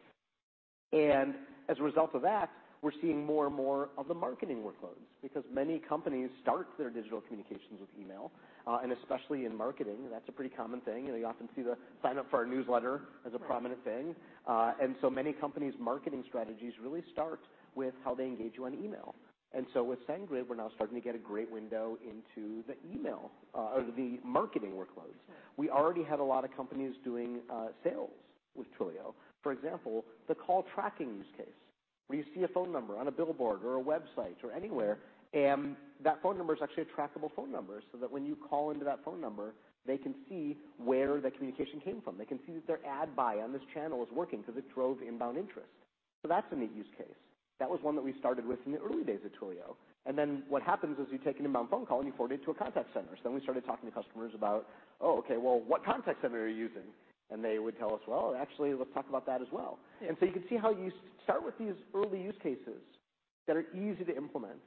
And 0.92 1.36
as 1.70 1.78
a 1.80 1.84
result 1.84 2.16
of 2.16 2.22
that, 2.24 2.50
we're 2.82 2.92
seeing 3.02 3.26
more 3.26 3.46
and 3.48 3.56
more 3.56 3.90
of 3.98 4.08
the 4.08 4.14
marketing 4.14 4.64
workloads 4.64 5.06
because 5.22 5.44
many 5.54 5.80
companies 5.80 6.30
start 6.42 6.68
their 6.78 6.90
digital 6.90 7.22
communications 7.22 7.80
with 7.80 7.90
email, 8.00 8.32
uh, 8.66 8.80
and 8.82 8.92
especially 8.92 9.46
in 9.46 9.56
marketing, 9.56 9.98
that's 10.12 10.28
a 10.28 10.32
pretty 10.32 10.54
common 10.56 10.82
thing. 10.82 11.06
You 11.06 11.12
know, 11.12 11.18
you 11.18 11.28
often 11.28 11.48
see 11.56 11.62
the 11.62 11.78
sign 12.02 12.18
up 12.18 12.30
for 12.30 12.38
our 12.38 12.46
newsletter 12.46 13.02
as 13.26 13.34
a 13.34 13.40
prominent 13.40 13.84
thing. 13.84 14.16
Uh 14.48 14.74
and 14.82 14.96
so 15.02 15.10
many 15.10 15.34
companies' 15.34 15.74
marketing 15.80 16.24
strategies 16.28 16.74
really 16.82 17.04
start 17.12 17.42
with 17.76 17.94
how 18.04 18.16
they 18.16 18.26
engage 18.26 18.54
you 18.58 18.66
on 18.66 18.74
email. 18.74 19.16
And 19.54 19.66
so 19.74 19.84
with 19.84 20.00
SendGrid, 20.08 20.48
we're 20.48 20.56
now 20.56 20.72
starting 20.76 20.96
to 20.96 21.02
get 21.04 21.14
a 21.14 21.20
great 21.20 21.52
window 21.52 21.98
into 22.04 22.64
the 22.68 22.76
email, 22.94 23.32
uh, 23.54 23.76
or 23.76 23.84
the 23.96 24.20
marketing 24.24 24.72
workloads. 24.72 25.20
We 25.58 25.70
already 25.70 26.04
had 26.04 26.20
a 26.20 26.24
lot 26.24 26.46
of 26.46 26.56
companies 26.56 26.94
doing 27.04 27.42
uh, 27.52 27.68
sales 27.84 28.12
with 28.56 28.68
Twilio. 28.80 29.14
For 29.44 29.52
example, 29.52 30.06
the 30.28 30.36
call 30.36 30.66
tracking 30.74 31.10
use 31.16 31.26
case, 31.36 31.48
where 32.12 32.20
you 32.20 32.26
see 32.36 32.44
a 32.44 32.48
phone 32.50 32.74
number 32.74 32.98
on 32.98 33.08
a 33.08 33.12
billboard 33.12 33.64
or 33.64 33.80
a 33.80 33.82
website 33.82 34.36
or 34.44 34.52
anywhere, 34.52 34.98
and 35.34 35.78
that 36.04 36.22
phone 36.22 36.38
number 36.38 36.54
is 36.54 36.60
actually 36.62 36.84
a 36.84 37.00
trackable 37.00 37.34
phone 37.34 37.50
number, 37.50 37.82
so 37.90 37.98
that 37.98 38.12
when 38.12 38.26
you 38.26 38.36
call 38.36 38.72
into 38.72 38.84
that 38.84 39.00
phone 39.06 39.22
number, 39.22 39.54
they 39.88 39.96
can 39.96 40.14
see 40.28 40.58
where 40.78 41.22
that 41.22 41.34
communication 41.36 41.80
came 41.80 42.02
from. 42.02 42.18
They 42.18 42.26
can 42.26 42.38
see 42.46 42.52
that 42.52 42.68
their 42.68 42.80
ad 42.86 43.16
buy 43.16 43.38
on 43.38 43.54
this 43.54 43.62
channel 43.74 44.04
is 44.04 44.10
working 44.14 44.42
because 44.42 44.58
it 44.58 44.66
drove 44.76 44.98
inbound 45.02 45.38
interest. 45.38 45.72
So 46.22 46.28
that's 46.28 46.46
a 46.52 46.56
neat 46.56 46.76
use 46.76 46.92
case. 46.98 47.08
That 47.60 47.70
was 47.70 47.80
one 47.82 47.96
that 47.96 48.04
we 48.04 48.14
started 48.20 48.46
with 48.46 48.60
in 48.66 48.74
the 48.74 48.80
early 48.80 49.06
days 49.06 49.20
of 49.24 49.32
Twilio. 49.32 49.76
And 50.06 50.18
then 50.18 50.44
what 50.50 50.64
happens 50.64 51.00
is 51.00 51.06
you 51.14 51.18
take 51.18 51.40
an 51.40 51.46
inbound 51.46 51.70
phone 51.70 51.86
call, 51.86 52.00
and 52.00 52.08
you 52.08 52.14
forward 52.18 52.34
it 52.34 52.44
to 52.44 52.52
a 52.52 52.56
contact 52.56 52.94
center. 52.94 53.16
So 53.16 53.22
then 53.24 53.34
we 53.34 53.40
started 53.40 53.64
talking 53.66 53.90
to 53.90 53.96
customers 53.96 54.34
about, 54.36 54.68
"Oh, 55.00 55.20
okay, 55.20 55.38
well, 55.38 55.62
what 55.62 55.86
contact 55.86 56.22
center 56.22 56.42
are 56.44 56.48
you 56.48 56.58
using?" 56.58 56.92
And 57.32 57.44
they 57.44 57.60
would 57.60 57.80
tell 57.80 57.94
us, 57.94 58.02
"Well, 58.08 58.36
actually, 58.38 58.74
let's 58.74 58.94
talk 58.94 59.08
about 59.08 59.26
that 59.26 59.42
as 59.42 59.48
well. 59.52 59.80
Yeah. 60.02 60.12
You 60.20 60.34
can 60.34 60.48
see 60.50 60.58
how 60.58 60.72
you 60.72 60.92
start 61.24 61.46
with 61.46 61.58
these 61.58 61.76
early 61.96 62.22
use 62.22 62.36
cases 62.44 62.82
that 63.48 63.56
are 63.56 63.66
easy 63.74 64.04
to 64.04 64.16
implement, 64.16 64.60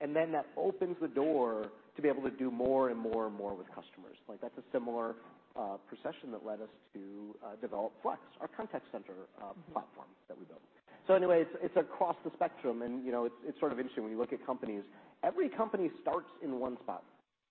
and 0.00 0.14
then 0.14 0.30
that 0.32 0.46
opens 0.56 0.96
the 1.00 1.08
door 1.08 1.70
to 1.96 2.02
be 2.02 2.08
able 2.08 2.22
to 2.22 2.30
do 2.30 2.50
more 2.50 2.90
and 2.90 2.98
more 2.98 3.26
and 3.26 3.34
more 3.34 3.54
with 3.54 3.66
customers. 3.68 4.16
Like, 4.28 4.40
that's 4.40 4.56
a 4.58 4.62
similar 4.72 5.16
uh, 5.56 5.76
procession 5.88 6.30
that 6.32 6.44
led 6.44 6.60
us 6.60 6.68
to 6.94 7.34
uh, 7.44 7.56
develop 7.60 7.92
Flex, 8.02 8.20
our 8.40 8.48
contact 8.48 8.86
center 8.90 9.14
uh, 9.40 9.46
mm-hmm. 9.46 9.72
platform 9.72 10.08
that 10.28 10.38
we 10.38 10.44
built. 10.44 10.62
So 11.06 11.14
anyway, 11.14 11.44
it's 11.62 11.76
across 11.76 12.16
the 12.24 12.30
spectrum, 12.34 12.82
and, 12.82 13.04
you 13.04 13.12
know, 13.12 13.26
it's 13.26 13.60
sort 13.60 13.72
of 13.72 13.78
interesting 13.78 14.04
when 14.04 14.12
you 14.12 14.18
look 14.18 14.32
at 14.32 14.44
companies. 14.46 14.82
Every 15.22 15.48
company 15.48 15.90
starts 16.00 16.30
in 16.42 16.58
one 16.58 16.78
spot 16.82 17.04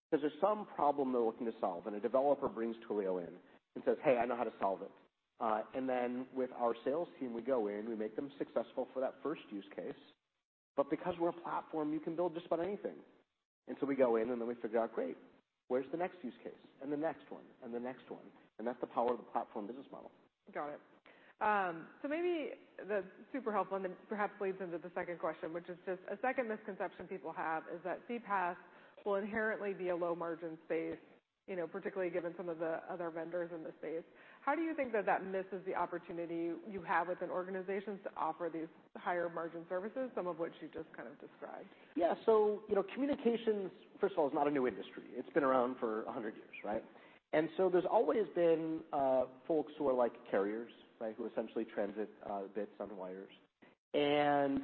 because 0.10 0.22
there's 0.22 0.42
some 0.42 0.66
problem 0.76 1.12
they're 1.14 1.22
looking 1.22 1.46
to 1.46 1.54
solve, 1.62 1.86
and 1.86 1.96
a 1.96 2.00
developer 2.00 2.50
brings 2.50 2.76
Twilio 2.90 3.20
in 3.20 3.30
and 3.76 3.84
says, 3.84 3.98
"Hey, 4.04 4.18
I 4.18 4.26
know 4.26 4.36
how 4.36 4.44
to 4.44 4.54
solve 4.60 4.82
it." 4.82 4.92
Uh 5.40 5.62
and 5.74 5.88
then 5.88 6.26
with 6.34 6.52
our 6.60 6.74
sales 6.84 7.08
team, 7.20 7.34
we 7.34 7.42
go 7.42 7.68
in, 7.68 7.90
we 7.90 7.96
make 7.96 8.16
them 8.16 8.30
successful 8.38 8.88
for 8.94 9.00
that 9.00 9.16
first 9.24 9.42
use 9.52 9.66
case. 9.76 10.02
But 10.76 10.90
because 10.90 11.16
we're 11.20 11.30
a 11.30 11.34
platform, 11.34 11.94
you 11.94 12.00
can 12.00 12.16
build 12.16 12.34
just 12.34 12.48
about 12.48 12.62
anything. 12.62 12.98
And 13.68 13.78
so 13.80 13.86
we 13.86 13.96
go 13.96 14.16
in, 14.18 14.30
and 14.30 14.42
then 14.42 14.48
we 14.48 14.56
figure 14.56 14.80
out, 14.80 14.94
great, 14.94 15.18
where's 15.68 15.86
the 15.92 15.98
next 15.98 16.18
use 16.24 16.34
case? 16.44 16.54
And 16.82 16.92
the 16.92 16.98
next 16.98 17.30
one, 17.30 17.44
and 17.64 17.74
the 17.74 17.80
next 17.80 18.10
one. 18.10 18.26
And 18.60 18.68
that's 18.68 18.80
the 18.82 18.88
power 18.88 19.12
of 19.12 19.18
the 19.18 19.30
platform 19.32 19.68
business 19.68 19.86
model. 19.92 20.12
Got 20.54 20.70
it. 20.70 20.80
Um, 21.42 21.88
so 22.02 22.08
maybe 22.08 22.52
that's 22.88 23.06
super 23.32 23.52
helpful, 23.52 23.78
and 23.78 23.88
perhaps 24.08 24.34
leads 24.40 24.62
into 24.62 24.78
the 24.78 24.92
second 24.96 25.20
question, 25.20 25.54
which 25.54 25.68
is 25.70 25.78
just 25.86 26.00
a 26.12 26.18
second 26.22 26.48
misconception 26.48 27.06
people 27.08 27.34
have 27.36 27.64
is 27.74 27.82
that 27.84 28.00
CPaaS 28.08 28.56
will 29.06 29.16
inherently 29.16 29.74
be 29.74 29.90
a 29.90 29.96
low 29.96 30.16
margin 30.16 30.58
space, 30.66 31.00
you 31.48 31.56
know, 31.56 31.68
particularly 31.68 32.12
given 32.12 32.34
some 32.38 32.50
of 32.50 32.60
the 32.60 32.80
other 32.90 33.10
vendors 33.10 33.50
in 33.54 33.64
the 33.64 33.72
space. 33.80 34.04
How 34.42 34.56
do 34.56 34.62
you 34.62 34.74
think 34.74 34.92
that 34.94 35.06
that 35.06 35.26
misses 35.26 35.64
the 35.66 35.76
opportunity 35.76 36.52
you 36.70 36.82
have 36.86 37.08
within 37.08 37.30
organizations 37.30 38.00
to 38.04 38.10
offer 38.18 38.50
these 38.52 38.68
higher 38.98 39.30
margin 39.34 39.62
services, 39.70 40.10
some 40.16 40.28
of 40.28 40.40
which 40.40 40.54
you 40.62 40.68
just 40.74 40.92
kind 40.96 41.08
of 41.08 41.20
described? 41.20 41.68
Yeah. 41.96 42.14
So 42.26 42.62
you 42.70 42.76
know, 42.76 42.84
communications, 42.94 43.72
first 44.00 44.14
of 44.14 44.20
all, 44.20 44.28
is 44.28 44.34
not 44.34 44.48
a 44.48 44.52
new 44.52 44.68
industry. 44.68 45.04
It's 45.16 45.30
been 45.30 45.44
around 45.44 45.76
for 45.80 46.04
100 46.06 46.36
years, 46.36 46.56
right? 46.64 46.84
And 47.34 47.50
so 47.58 47.70
there's 47.70 47.86
always 47.90 48.26
been 48.36 48.80
uh, 48.94 49.24
folks 49.48 49.74
who 49.78 49.88
are 49.90 49.94
like 49.94 50.14
carriers, 50.30 50.72
right? 51.00 51.16
Who 51.18 51.26
essentially 51.26 51.66
transit 51.66 52.10
uh, 52.30 52.42
bits 52.56 52.72
on 52.80 52.96
wires. 52.96 53.32
And 53.94 54.62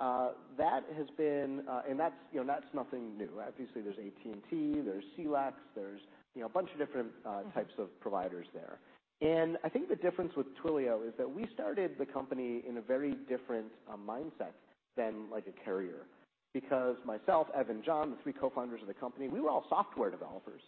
uh 0.00 0.30
that 0.58 0.84
has 0.96 1.06
been, 1.16 1.62
uh, 1.70 1.82
and 1.88 1.98
that's, 1.98 2.14
you 2.32 2.40
know, 2.40 2.46
that's 2.46 2.66
nothing 2.74 3.16
new. 3.16 3.30
Obviously, 3.46 3.82
there's 3.82 3.98
AT&T, 3.98 4.80
there's 4.84 5.04
CLEC, 5.16 5.52
there's, 5.74 6.00
you 6.34 6.40
know, 6.40 6.46
a 6.46 6.50
bunch 6.50 6.70
of 6.72 6.78
different 6.78 7.08
uh, 7.24 7.28
mm-hmm. 7.28 7.50
types 7.50 7.72
of 7.78 7.88
providers 8.00 8.46
there. 8.54 8.78
And 9.20 9.56
I 9.62 9.68
think 9.68 9.88
the 9.88 9.96
difference 9.96 10.32
with 10.36 10.46
Twilio 10.56 11.06
is 11.06 11.14
that 11.16 11.30
we 11.30 11.46
started 11.54 11.92
the 11.98 12.06
company 12.06 12.62
in 12.68 12.78
a 12.78 12.80
very 12.80 13.14
different 13.28 13.66
uh, 13.88 13.96
mindset 13.96 14.52
than 14.96 15.30
like 15.30 15.46
a 15.46 15.64
carrier. 15.64 16.06
Because 16.52 16.96
myself, 17.06 17.46
Evan, 17.56 17.82
John, 17.84 18.10
the 18.10 18.16
three 18.22 18.32
co-founders 18.32 18.82
of 18.82 18.88
the 18.88 18.94
company, 18.94 19.28
we 19.28 19.40
were 19.40 19.48
all 19.48 19.64
software 19.68 20.10
developers. 20.10 20.60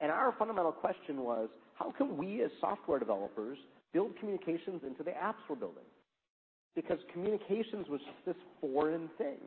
And 0.00 0.12
our 0.12 0.34
fundamental 0.38 0.72
question 0.72 1.22
was, 1.22 1.48
how 1.74 1.90
can 1.90 2.16
we 2.16 2.42
as 2.42 2.50
software 2.60 2.98
developers 2.98 3.58
build 3.92 4.16
communications 4.20 4.82
into 4.86 5.02
the 5.02 5.12
apps 5.12 5.40
we're 5.48 5.56
building? 5.56 5.84
Because 6.74 6.98
communications 7.12 7.88
was 7.88 8.00
just 8.00 8.26
this 8.26 8.36
foreign 8.60 9.08
thing. 9.16 9.38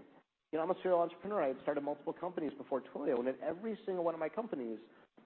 You 0.52 0.58
know, 0.58 0.64
I'm 0.64 0.72
a 0.72 0.76
serial 0.82 1.00
entrepreneur. 1.00 1.44
I 1.44 1.48
had 1.50 1.58
started 1.62 1.84
multiple 1.84 2.14
companies 2.14 2.52
before 2.58 2.82
Twilio, 2.82 3.20
and 3.20 3.28
at 3.28 3.38
every 3.48 3.78
single 3.86 4.04
one 4.04 4.16
of 4.16 4.20
my 4.20 4.30
companies, 4.30 4.80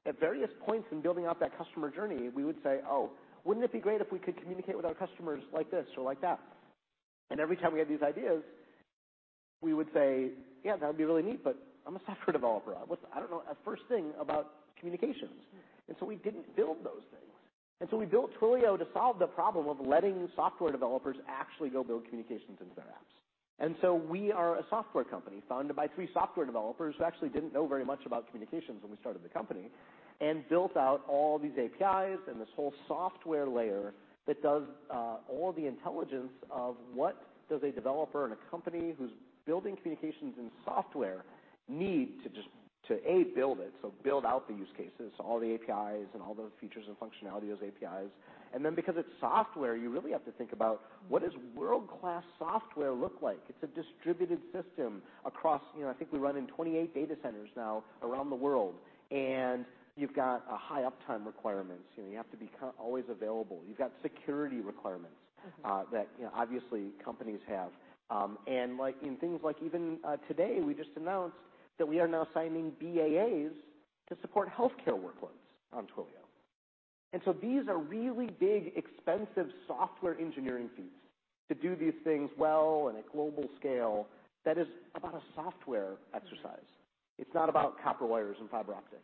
at 0.06 0.20
various 0.20 0.50
points 0.66 0.88
in 0.92 1.02
building 1.02 1.26
out 1.26 1.40
that 1.40 1.58
customer 1.58 1.90
journey, 1.90 2.30
we 2.30 2.44
would 2.44 2.62
say, 2.64 2.82
"Oh, 2.88 3.12
wouldn't 3.44 3.64
it 3.64 3.72
be 3.72 3.80
great 3.80 4.02
if 4.02 4.12
we 4.12 4.20
could 4.20 4.38
communicate 4.38 4.76
with 4.76 4.86
our 4.86 4.94
customers 4.94 5.44
like 5.52 5.70
this 5.72 5.88
or 5.98 6.04
like 6.04 6.22
that?" 6.22 6.40
And 7.30 7.40
every 7.40 7.56
time 7.56 7.74
we 7.74 7.80
had 7.80 7.88
these 7.88 8.04
ideas, 8.04 8.44
we 9.62 9.74
would 9.74 9.92
say, 9.94 10.32
"Yeah, 10.64 10.76
that 10.76 10.86
would 10.86 10.98
be 10.98 11.06
really 11.06 11.24
neat, 11.24 11.44
but 11.44 11.58
I'm 11.86 11.96
a 11.96 12.02
software 12.06 12.34
developer. 12.34 12.76
I 12.76 13.20
don't 13.20 13.32
know 13.32 13.44
a 13.50 13.56
first 13.64 13.84
thing 13.88 14.14
about 14.20 14.76
communications." 14.76 15.46
And 15.88 15.98
so 16.00 16.06
we 16.06 16.16
didn't 16.16 16.56
build 16.56 16.84
those 16.84 17.04
things. 17.12 17.32
And 17.80 17.90
so 17.90 17.98
we 17.98 18.06
built 18.06 18.34
Twilio 18.36 18.78
to 18.78 18.88
solve 18.94 19.20
the 19.20 19.28
problem 19.28 19.68
of 19.68 19.80
letting 19.86 20.30
software 20.36 20.72
developers 20.72 21.18
actually 21.28 21.70
go 21.70 21.84
build 21.84 22.06
communications 22.06 22.60
into 22.62 22.74
their 22.76 22.86
apps. 22.86 23.23
And 23.60 23.76
so 23.82 23.94
we 23.94 24.32
are 24.32 24.58
a 24.58 24.66
software 24.70 25.04
company 25.04 25.42
founded 25.48 25.76
by 25.76 25.88
three 25.88 26.10
software 26.14 26.46
developers 26.46 26.96
who 26.98 27.04
actually 27.04 27.30
didn't 27.30 27.54
know 27.54 27.68
very 27.68 27.86
much 27.86 28.06
about 28.06 28.28
communications 28.28 28.82
when 28.82 28.92
we 28.92 28.98
started 29.00 29.24
the 29.24 29.30
company, 29.30 29.70
and 30.22 30.48
built 30.50 30.76
out 30.76 31.04
all 31.08 31.40
these 31.40 31.54
APIs 31.58 32.20
and 32.28 32.40
this 32.40 32.48
whole 32.56 32.74
software 32.88 33.48
layer 33.48 33.94
that 34.26 34.42
does 34.42 34.64
uh, 34.90 35.18
all 35.30 35.54
the 35.56 35.66
intelligence 35.66 36.32
of 36.50 36.76
what 36.94 37.28
does 37.50 37.62
a 37.64 37.72
developer 37.72 38.26
in 38.26 38.32
a 38.32 38.38
company 38.50 38.94
who's 38.98 39.12
building 39.46 39.76
communications 39.76 40.34
in 40.38 40.50
software 40.66 41.26
need 41.68 42.24
to 42.24 42.30
just 42.30 42.48
to 42.88 42.96
A, 43.10 43.24
build 43.36 43.60
it, 43.60 43.74
so 43.82 43.94
build 44.04 44.26
out 44.26 44.48
the 44.48 44.54
use 44.54 44.68
cases, 44.76 45.12
all 45.20 45.40
the 45.40 45.54
APIs 45.54 46.08
and 46.14 46.22
all 46.22 46.34
the 46.34 46.50
features 46.60 46.86
and 46.88 46.98
functionality 47.00 47.52
of 47.52 47.60
those 47.60 47.70
APIs. 47.70 48.10
And 48.54 48.64
then 48.64 48.76
because 48.76 48.96
it's 48.98 49.10
software, 49.20 49.76
you 49.76 49.90
really 49.90 50.12
have 50.12 50.26
to 50.26 50.32
think 50.32 50.52
about 50.52 50.82
what 51.08 51.24
does 51.24 51.32
world-class 51.56 52.24
software 52.38 52.92
look 52.92 53.18
like? 53.22 53.40
It's 53.50 53.64
a 53.64 53.68
distributed 53.68 54.40
system 54.52 55.02
across, 55.26 55.62
you 55.76 55.84
know, 55.84 55.90
I 55.90 55.94
think 55.94 56.12
we 56.12 56.20
run 56.20 56.38
in 56.38 56.46
28 56.48 56.94
data 56.94 57.16
centers 57.24 57.50
now 57.56 57.84
around 58.04 58.30
the 58.30 58.36
world. 58.36 58.76
And 59.12 59.66
you've 59.96 60.16
got 60.16 60.44
a 60.50 60.58
high 60.58 60.82
uptime 60.82 61.26
requirements. 61.26 61.86
You 61.96 62.04
know, 62.04 62.10
you 62.10 62.18
have 62.18 62.30
to 62.32 62.38
be 62.38 62.50
always 62.78 63.06
available. 63.10 63.62
You've 63.68 63.78
got 63.78 63.92
security 64.02 64.60
requirements. 64.60 65.16
Mm-hmm. 65.44 65.72
Uh, 65.72 65.84
that, 65.92 66.08
you 66.18 66.26
know, 66.26 66.32
obviously 66.34 66.92
companies 67.04 67.40
have. 67.48 67.70
Um, 68.10 68.38
and 68.48 68.78
like 68.78 68.96
in 69.04 69.18
things 69.18 69.42
like 69.44 69.58
even 69.66 69.98
uh, 70.06 70.18
today, 70.28 70.60
we 70.62 70.74
just 70.74 70.90
announced 70.96 71.36
that 71.78 71.88
we 71.88 72.00
are 72.00 72.08
now 72.08 72.28
signing 72.34 72.72
BAAs 72.82 73.52
to 74.10 74.18
support 74.22 74.50
healthcare 74.50 74.98
workloads 75.00 75.44
on 75.72 75.88
Twilio. 75.88 76.24
And 77.14 77.22
so 77.26 77.34
these 77.34 77.68
are 77.68 77.78
really 77.78 78.28
big, 78.40 78.74
expensive 78.76 79.52
software 79.68 80.18
engineering 80.20 80.70
feats 80.76 80.90
to 81.50 81.56
do 81.56 81.76
these 81.76 81.94
things 82.04 82.30
well 82.38 82.90
in 82.90 82.96
a 82.98 83.04
global 83.12 83.50
scale 83.60 84.08
that 84.46 84.58
is 84.58 84.68
about 84.96 85.16
a 85.16 85.22
software 85.36 85.94
exercise. 86.14 86.66
It's 87.20 87.34
not 87.34 87.50
about 87.50 87.82
copper 87.82 88.06
wires 88.06 88.38
and 88.40 88.50
fiber 88.50 88.74
optics. 88.74 89.04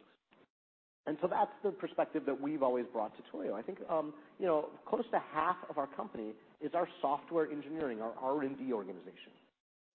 And 1.06 1.18
so 1.22 1.28
that's 1.28 1.52
the 1.64 1.72
perspective 1.72 2.24
that 2.26 2.40
we've 2.40 2.62
always 2.62 2.86
brought 2.92 3.16
to 3.18 3.24
Twilio. 3.32 3.54
I 3.54 3.62
think, 3.62 3.80
um, 3.90 4.14
you 4.40 4.46
know, 4.46 4.70
close 4.88 5.06
to 5.12 5.20
half 5.34 5.56
of 5.70 5.78
our 5.78 5.88
company 5.88 6.34
is 6.62 6.72
our 6.74 6.88
software 7.02 7.50
engineering, 7.50 8.02
our 8.02 8.14
R&D 8.22 8.72
organization. 8.74 9.32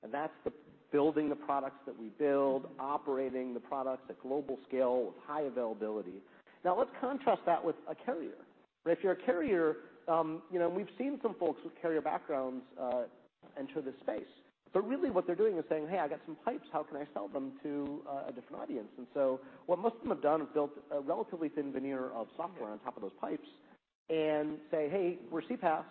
And 0.03 0.13
that's 0.13 0.33
the 0.45 0.53
building 0.95 1.29
the 1.29 1.35
products 1.35 1.81
that 1.87 1.99
we 1.99 2.07
build, 2.21 2.69
operating 2.79 3.53
the 3.53 3.59
products 3.59 4.05
at 4.09 4.17
global 4.23 4.57
scale 4.69 5.07
with 5.07 5.15
high 5.27 5.43
availability. 5.43 6.23
Now 6.65 6.79
let's 6.79 6.93
contrast 7.01 7.41
that 7.47 7.63
with 7.63 7.75
a 7.91 7.97
carrier. 7.97 8.39
If 8.87 9.01
you're 9.03 9.15
a 9.15 9.27
carrier, 9.27 9.79
um, 10.07 10.41
you 10.53 10.61
know, 10.61 10.69
we've 10.69 10.95
seen 10.97 11.19
some 11.21 11.35
folks 11.35 11.61
with 11.65 11.73
carrier 11.83 12.01
backgrounds 12.01 12.63
uh, 12.81 13.03
enter 13.59 13.83
this 13.83 13.95
space. 14.05 14.23
But 14.73 14.87
really 14.89 15.11
what 15.11 15.27
they're 15.27 15.35
doing 15.35 15.59
is 15.59 15.65
saying, 15.69 15.89
"Hey, 15.89 15.99
I 15.99 16.07
got 16.07 16.21
some 16.27 16.37
pipes. 16.45 16.69
How 16.73 16.85
can 16.85 16.97
I 16.97 17.07
sell 17.13 17.27
them 17.27 17.53
to 17.65 18.01
uh, 18.09 18.29
a 18.29 18.33
different 18.33 18.63
audience?" 18.63 18.89
And 18.97 19.09
so 19.15 19.41
what 19.67 19.81
most 19.81 19.97
of 19.97 20.03
them 20.03 20.11
have 20.11 20.23
done 20.23 20.43
is 20.43 20.49
built 20.55 20.71
a 20.93 21.01
relatively 21.01 21.49
thin 21.49 21.73
veneer 21.73 22.11
of 22.15 22.29
software 22.37 22.71
on 22.71 22.79
top 22.81 22.97
of 22.97 23.03
those 23.03 23.19
pipes 23.21 23.49
and 24.11 24.59
say, 24.71 24.89
"Hey, 24.89 25.19
we're 25.29 25.43
CPaaS," 25.43 25.85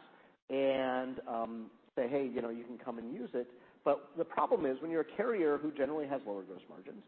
and 0.49 1.19
um, 1.27 1.65
say, 1.97 2.07
"Hey, 2.07 2.29
you 2.33 2.41
know, 2.41 2.49
you 2.49 2.63
can 2.63 2.77
come 2.77 2.99
and 2.99 3.13
use 3.13 3.31
it." 3.33 3.47
But 3.85 4.09
the 4.17 4.25
problem 4.25 4.65
is 4.65 4.81
when 4.81 4.91
you're 4.91 5.01
a 5.01 5.15
carrier 5.17 5.57
who 5.57 5.71
generally 5.71 6.07
has 6.07 6.21
lower 6.25 6.43
gross 6.43 6.61
margins, 6.69 7.03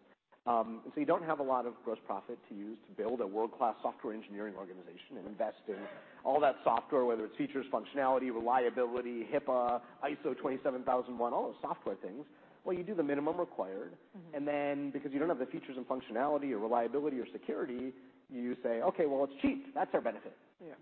and 0.48 0.82
so 0.94 1.00
you 1.00 1.06
don't 1.06 1.24
have 1.24 1.40
a 1.40 1.44
lot 1.44 1.66
of 1.66 1.74
gross 1.84 1.98
profit 2.06 2.38
to 2.50 2.56
use 2.56 2.78
to 2.88 2.92
build 3.02 3.22
a 3.22 3.28
world-class 3.28 3.76
software 3.82 4.14
engineering 4.14 4.54
organization 4.58 5.18
and 5.18 5.26
invest 5.28 5.58
in 5.68 5.78
all 6.24 6.40
that 6.40 6.56
software, 6.64 7.06
whether 7.06 7.26
it's 7.26 7.36
features, 7.36 7.66
functionality, 7.74 8.34
reliability, 8.34 9.26
HIPAA, 9.34 9.82
ISO 10.04 10.38
27001, 10.38 11.34
all 11.34 11.48
those 11.48 11.56
software 11.62 11.96
things, 11.96 12.26
well, 12.64 12.76
you 12.76 12.84
do 12.84 12.96
the 12.96 13.04
minimum 13.04 13.38
required. 13.40 13.94
Mm-hmm. 14.18 14.90
Because 14.90 15.14
you 15.14 15.20
don't 15.20 15.30
have 15.30 15.40
the 15.40 15.46
features 15.46 15.78
and 15.78 15.88
functionality 15.88 16.52
or 16.52 16.58
reliability 16.60 17.20
or 17.20 17.26
security, 17.32 17.94
you 18.30 18.56
say, 18.64 18.82
"Okay, 18.82 19.06
well, 19.06 19.24
it's 19.24 19.36
cheap. 19.42 19.74
That's 19.74 19.94
our 19.94 20.02
benefit. 20.02 20.36
Yeah. 20.60 20.74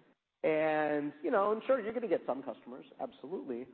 You 1.24 1.32
know, 1.32 1.52
and 1.52 1.62
sure, 1.68 1.80
you're 1.80 1.94
gonna 1.94 2.08
get 2.08 2.26
some 2.26 2.42
customers, 2.44 2.86
absolutely. 3.02 3.66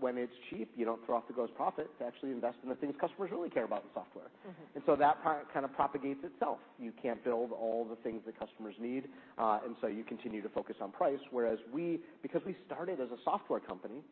When 0.00 0.16
it's 0.16 0.32
cheap, 0.48 0.70
you 0.76 0.84
don't 0.84 1.04
throw 1.04 1.16
off 1.16 1.26
the 1.26 1.32
gross 1.32 1.50
profit 1.56 1.90
to 1.98 2.06
actually 2.06 2.30
invest 2.30 2.58
in 2.62 2.68
the 2.68 2.76
things 2.76 2.94
customers 3.00 3.30
really 3.32 3.50
care 3.50 3.64
about 3.64 3.82
in 3.82 3.90
software. 3.94 4.30
Mm-hmm. 4.46 5.00
That 5.00 5.16
kind 5.52 5.64
of 5.64 5.72
propagates 5.74 6.20
itself. 6.22 6.58
You 6.78 6.92
can't 7.02 7.22
build 7.24 7.50
all 7.52 7.84
the 7.84 7.96
things 7.96 8.22
that 8.26 8.38
customers 8.38 8.74
need, 8.78 9.08
and 9.38 9.74
so 9.80 9.86
you 9.88 10.04
continue 10.04 10.40
to 10.42 10.48
focus 10.48 10.76
on 10.80 10.92
price. 10.92 11.18
Whereas 11.30 11.58
we, 11.72 12.00
because 12.22 12.42
we 12.46 12.56
started 12.66 13.00
as 13.00 13.10
a 13.10 13.18
software 13.24 13.60
company, 13.60 14.02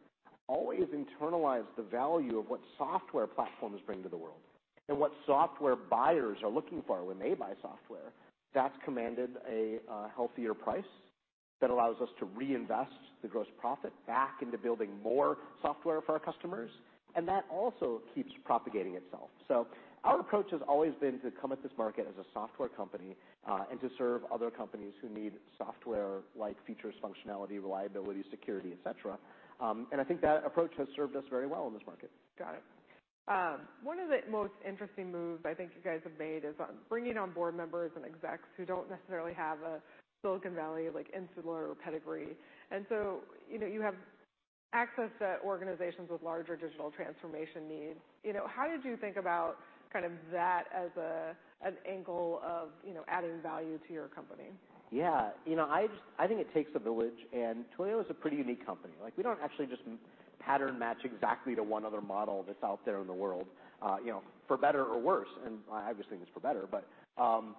always 0.49 0.85
internalized 0.95 1.67
the 1.77 1.83
value 1.83 2.39
of 2.39 2.49
what 2.49 2.61
software 2.79 3.27
platforms 3.27 3.81
bring 3.87 4.03
to 4.03 4.09
the 4.09 4.17
world 4.17 4.39
and 4.89 4.99
what 4.99 5.13
software 5.27 5.75
buyers 5.75 6.39
are 6.45 6.51
looking 6.51 6.83
for 6.87 7.05
when 7.05 7.19
they 7.19 7.35
buy 7.35 7.53
software. 7.63 8.13
That's 8.55 8.75
commanded 8.85 9.31
a 9.51 9.81
healthier 10.15 10.55
price 10.55 10.85
that 11.61 11.71
allows 11.71 11.97
us 12.01 12.09
to 12.19 12.27
reinvest 12.27 12.93
the 13.23 13.29
gross 13.29 13.47
profit 13.59 13.93
back 14.07 14.43
into 14.43 14.59
building 14.59 14.91
more 15.03 15.39
software 15.63 16.01
for 16.03 16.13
our 16.13 16.19
customers, 16.19 16.71
and 17.15 17.27
that 17.27 17.45
also 17.51 18.03
keeps 18.15 18.31
propagating 18.45 18.95
itself. 18.95 19.31
So 19.49 19.67
our 20.05 20.21
approach 20.21 20.51
has 20.51 20.61
always 20.69 20.93
been 21.01 21.19
to 21.21 21.31
come 21.31 21.51
at 21.53 21.63
this 21.63 21.73
market 21.79 22.07
as 22.09 22.19
a 22.19 22.27
software 22.35 22.69
company, 22.69 23.17
uh, 23.49 23.65
and 23.71 23.81
to 23.81 23.89
serve 23.97 24.23
other 24.33 24.51
companies 24.51 24.93
who 25.01 25.09
need 25.09 25.33
software-like 25.57 26.57
features, 26.67 26.95
functionality, 27.03 27.63
reliability, 27.63 28.23
security, 28.31 28.73
et 28.73 28.79
cetera. 28.85 29.19
Um, 29.61 29.87
and 29.91 30.01
I 30.01 30.05
think 30.05 30.21
that 30.21 30.45
approach 30.45 30.73
has 30.77 30.89
served 30.95 31.17
us 31.17 31.25
very 31.31 31.47
well 31.47 31.67
in 31.67 31.73
this 31.73 31.83
market. 31.87 32.11
Got 32.39 32.55
it. 32.55 32.63
Um, 33.29 33.63
one 33.83 33.99
of 33.99 34.09
the 34.09 34.21
most 34.31 34.53
interesting 34.69 35.11
moves 35.11 35.45
I 35.45 35.55
think 35.55 35.73
you 35.75 35.83
guys 35.83 36.01
have 36.05 36.17
made 36.19 36.45
is 36.45 36.55
on 36.61 36.77
bringing 36.89 37.17
on 37.17 37.33
board 37.33 37.57
members 37.57 37.91
and 37.97 38.05
execs 38.05 38.47
who 38.57 38.65
don't 38.65 38.89
necessarily 38.89 39.33
have 39.33 39.59
a 39.63 39.81
Silicon 40.23 40.55
Valley, 40.55 40.89
like, 40.93 41.11
insular 41.15 41.69
or 41.69 41.75
pedigree. 41.75 42.37
And 42.71 42.85
so, 42.89 43.21
you 43.51 43.59
know, 43.59 43.67
you 43.67 43.81
have 43.81 43.95
access 44.73 45.11
to 45.21 45.37
organizations 45.45 46.11
with 46.11 46.23
larger 46.23 46.57
digital 46.57 46.91
transformation 46.91 47.69
needs. 47.69 48.01
You 48.25 48.33
know, 48.33 48.47
how 48.47 48.69
did 48.69 48.85
you 48.85 48.97
think 48.97 49.17
about 49.17 49.57
kind 49.93 50.05
of 50.05 50.13
that 50.33 50.65
as 50.75 50.91
a 50.97 51.37
an 51.63 51.75
angle 51.91 52.41
of, 52.45 52.69
you 52.87 52.93
know, 52.93 53.03
adding 53.09 53.41
value 53.43 53.79
to 53.87 53.95
your 53.95 54.09
company? 54.09 54.51
Yeah. 54.91 55.31
You 55.47 55.57
know, 55.57 55.67
I 55.67 55.87
just 55.87 56.03
I 56.19 56.27
think 56.27 56.41
it 56.41 56.53
takes 56.53 56.71
a 56.75 56.79
village, 56.79 57.19
and 57.33 57.65
Twilio 57.79 58.01
is 58.01 58.07
a 58.11 58.15
pretty 58.15 58.37
unique 58.37 58.65
company. 58.67 58.95
Like, 59.03 59.17
we 59.17 59.23
don't 59.23 59.39
actually 59.43 59.67
just 59.67 59.83
pattern 60.39 60.79
match 60.79 60.99
exactly 61.05 61.55
to 61.55 61.63
one 61.63 61.85
other 61.85 62.01
model 62.01 62.45
that's 62.47 62.63
out 62.63 62.81
there 62.85 63.01
in 63.01 63.07
the 63.07 63.13
world, 63.13 63.47
uh, 63.83 63.97
you 64.05 64.11
know, 64.11 64.23
for 64.47 64.57
better 64.57 64.85
or 64.85 64.99
worse, 65.01 65.29
and 65.45 65.59
I 65.73 65.91
obviously 65.91 66.19
think 66.19 66.23
it's 66.23 66.31
for 66.33 66.41
better. 66.41 66.69
Um, 67.19 67.57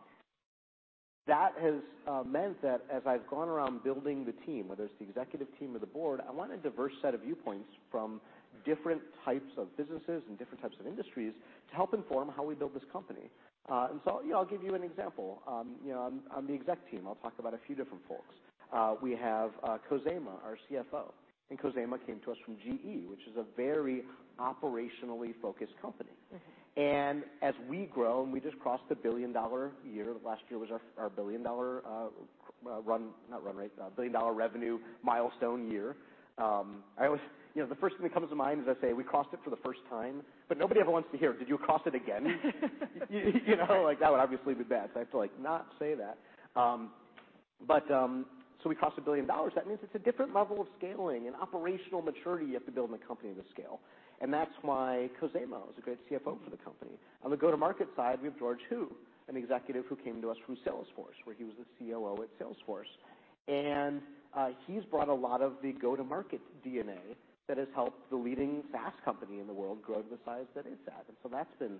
That 1.28 1.54
has 1.62 1.76
uh, 2.08 2.24
meant 2.24 2.62
that 2.62 2.86
as 2.92 3.02
I've 3.06 3.28
gone 3.28 3.50
around 3.50 3.84
building 3.84 4.24
the 4.24 4.32
team, 4.46 4.70
whether 4.70 4.86
it's 4.86 4.94
the 4.98 5.06
executive 5.06 5.48
team 5.60 5.76
or 5.76 5.80
the 5.80 5.86
board, 5.86 6.22
I 6.28 6.32
want 6.32 6.54
a 6.54 6.58
diverse 6.58 6.94
set 7.02 7.14
of 7.14 7.22
viewpoints 7.22 7.68
from 7.92 8.22
different 8.66 9.02
types 9.26 9.52
of 9.58 9.76
businesses 9.76 10.24
and 10.30 10.38
different 10.40 10.62
types 10.62 10.78
of 10.80 10.88
industries 10.88 11.34
to 11.70 11.76
help 11.76 11.94
inform 11.94 12.32
how 12.36 12.44
we 12.44 12.56
build 12.56 12.74
this 12.74 12.84
company. 12.94 13.30
Uh, 13.70 13.90
know, 14.06 14.38
I'll 14.38 14.46
give 14.46 14.64
you 14.64 14.74
an 14.76 14.84
example. 14.84 15.42
Um, 15.46 15.76
know, 15.92 16.14
on 16.34 16.48
the 16.48 16.54
exec 16.54 16.90
team, 16.90 17.04
I'll 17.06 17.16
talk 17.16 17.34
about 17.40 17.54
a 17.54 17.60
few 17.68 17.76
different 17.76 18.04
folks. 18.08 18.34
Uh, 18.72 18.96
we 19.02 19.12
have 19.12 19.52
Khozema, 19.90 20.42
our 20.46 20.58
CFO, 20.72 21.12
and 21.50 21.60
Khozema 21.60 21.98
came 22.06 22.20
to 22.24 22.32
us 22.32 22.38
from 22.46 22.56
GE, 22.56 23.10
which 23.10 23.22
is 23.30 23.36
a 23.38 23.46
very 23.58 24.04
operationally 24.40 25.34
focused 25.42 25.74
company. 25.82 26.12
Mm-hmm. 26.34 26.57
As 26.78 27.54
we 27.68 27.90
grow, 27.92 28.24
and 28.24 28.32
we 28.32 28.40
just 28.40 28.60
crossed 28.60 28.88
the 28.88 28.96
billion-dollar 28.96 29.72
year. 29.84 30.14
Last 30.24 30.42
year 30.50 30.60
was 30.60 30.70
our 30.98 31.10
billion-dollar 31.10 31.84
uh, 31.88 32.82
run—not 32.86 33.40
uh, 33.40 33.42
run, 33.42 33.56
right? 33.56 33.72
Uh, 33.82 33.90
Billion 33.96 34.14
dollar 34.14 34.34
revenue 34.34 34.78
milestone 35.04 35.72
year. 35.72 35.96
Um 36.38 36.84
I 37.00 37.06
always, 37.08 37.22
you 37.56 37.64
know, 37.64 37.68
the 37.68 37.76
first 37.76 37.96
thing 37.96 38.04
that 38.04 38.14
comes 38.14 38.30
to 38.30 38.36
mind 38.36 38.62
is 38.62 38.68
I 38.68 38.80
say 38.80 38.94
we 38.94 39.04
crossed 39.04 39.30
it 39.34 39.40
for 39.44 39.50
the 39.50 39.58
first 39.66 39.80
time, 39.90 40.22
but 40.48 40.60
nobody 40.60 40.80
ever 40.80 40.92
wants 40.92 41.10
to 41.12 41.18
hear, 41.18 41.34
"Did 41.34 41.50
you 41.50 41.58
cross 41.58 41.82
it 41.86 41.96
again?" 41.96 42.40
You 43.10 43.56
know, 43.56 43.84
like, 43.84 44.00
that 44.02 44.12
would 44.12 44.20
obviously 44.20 44.54
be 44.54 44.64
bad, 44.64 44.90
so 44.94 44.98
I 44.98 45.00
have 45.00 45.12
to, 45.12 45.18
like, 45.18 45.32
not 45.40 45.68
say 45.80 45.96
that. 45.96 46.18
Um, 46.60 46.92
um, 47.92 48.26
So 48.64 48.70
we 48.70 48.76
crossed 48.76 48.98
$1 48.98 49.06
billion. 49.06 49.28
That 49.28 49.68
means 49.68 49.80
it's 49.84 49.96
a 49.96 50.00
different 50.00 50.34
level 50.34 50.60
of 50.60 50.68
scaling 50.78 51.28
and 51.28 51.36
operational 51.36 52.02
maturity 52.02 52.48
you 52.48 52.54
have 52.54 52.66
to 52.66 52.72
build 52.72 52.90
in 52.90 52.96
a 52.96 52.98
company 52.98 53.30
of 53.32 53.38
this 53.38 53.46
scale. 53.54 53.80
And 54.20 54.34
that's 54.34 54.54
why 54.64 55.10
Khozema 55.22 55.70
is 55.70 55.78
a 55.78 55.82
great 55.82 56.00
CFO 56.10 56.44
for 56.44 56.50
the 56.50 56.58
company. 56.58 56.98
On 57.24 57.30
the 57.30 57.38
go-to-market 57.38 57.88
side, 57.96 58.20
we 58.20 58.30
have 58.30 58.40
George 58.40 58.62
Hu, 58.70 58.92
an 59.30 59.38
executive 59.38 59.86
who 59.86 59.96
came 59.96 60.22
to 60.22 60.32
us 60.32 60.38
from 60.46 60.56
Salesforce, 60.66 61.18
where 61.26 61.36
he 61.38 61.44
was 61.44 61.54
the 61.60 61.66
COO 61.78 62.24
at 62.24 62.30
Salesforce. 62.40 62.90
And 63.48 64.02
uh 64.34 64.50
he's 64.66 64.84
brought 64.86 65.08
a 65.08 65.14
lot 65.14 65.42
of 65.42 65.54
the 65.62 65.72
go-to-market 65.74 66.42
DNA 66.66 67.00
that 67.48 67.58
has 67.58 67.68
helped 67.74 68.10
the 68.10 68.16
leading 68.16 68.62
SaaS 68.74 68.92
company 69.06 69.40
in 69.40 69.48
the 69.48 69.54
world 69.54 69.82
grow 69.82 70.02
to 70.02 70.10
the 70.10 70.18
size 70.26 70.46
that 70.54 70.66
it's 70.66 70.86
at. 70.88 71.06
And 71.08 71.16
so 71.24 71.30
that's 71.32 71.56
been 71.60 71.80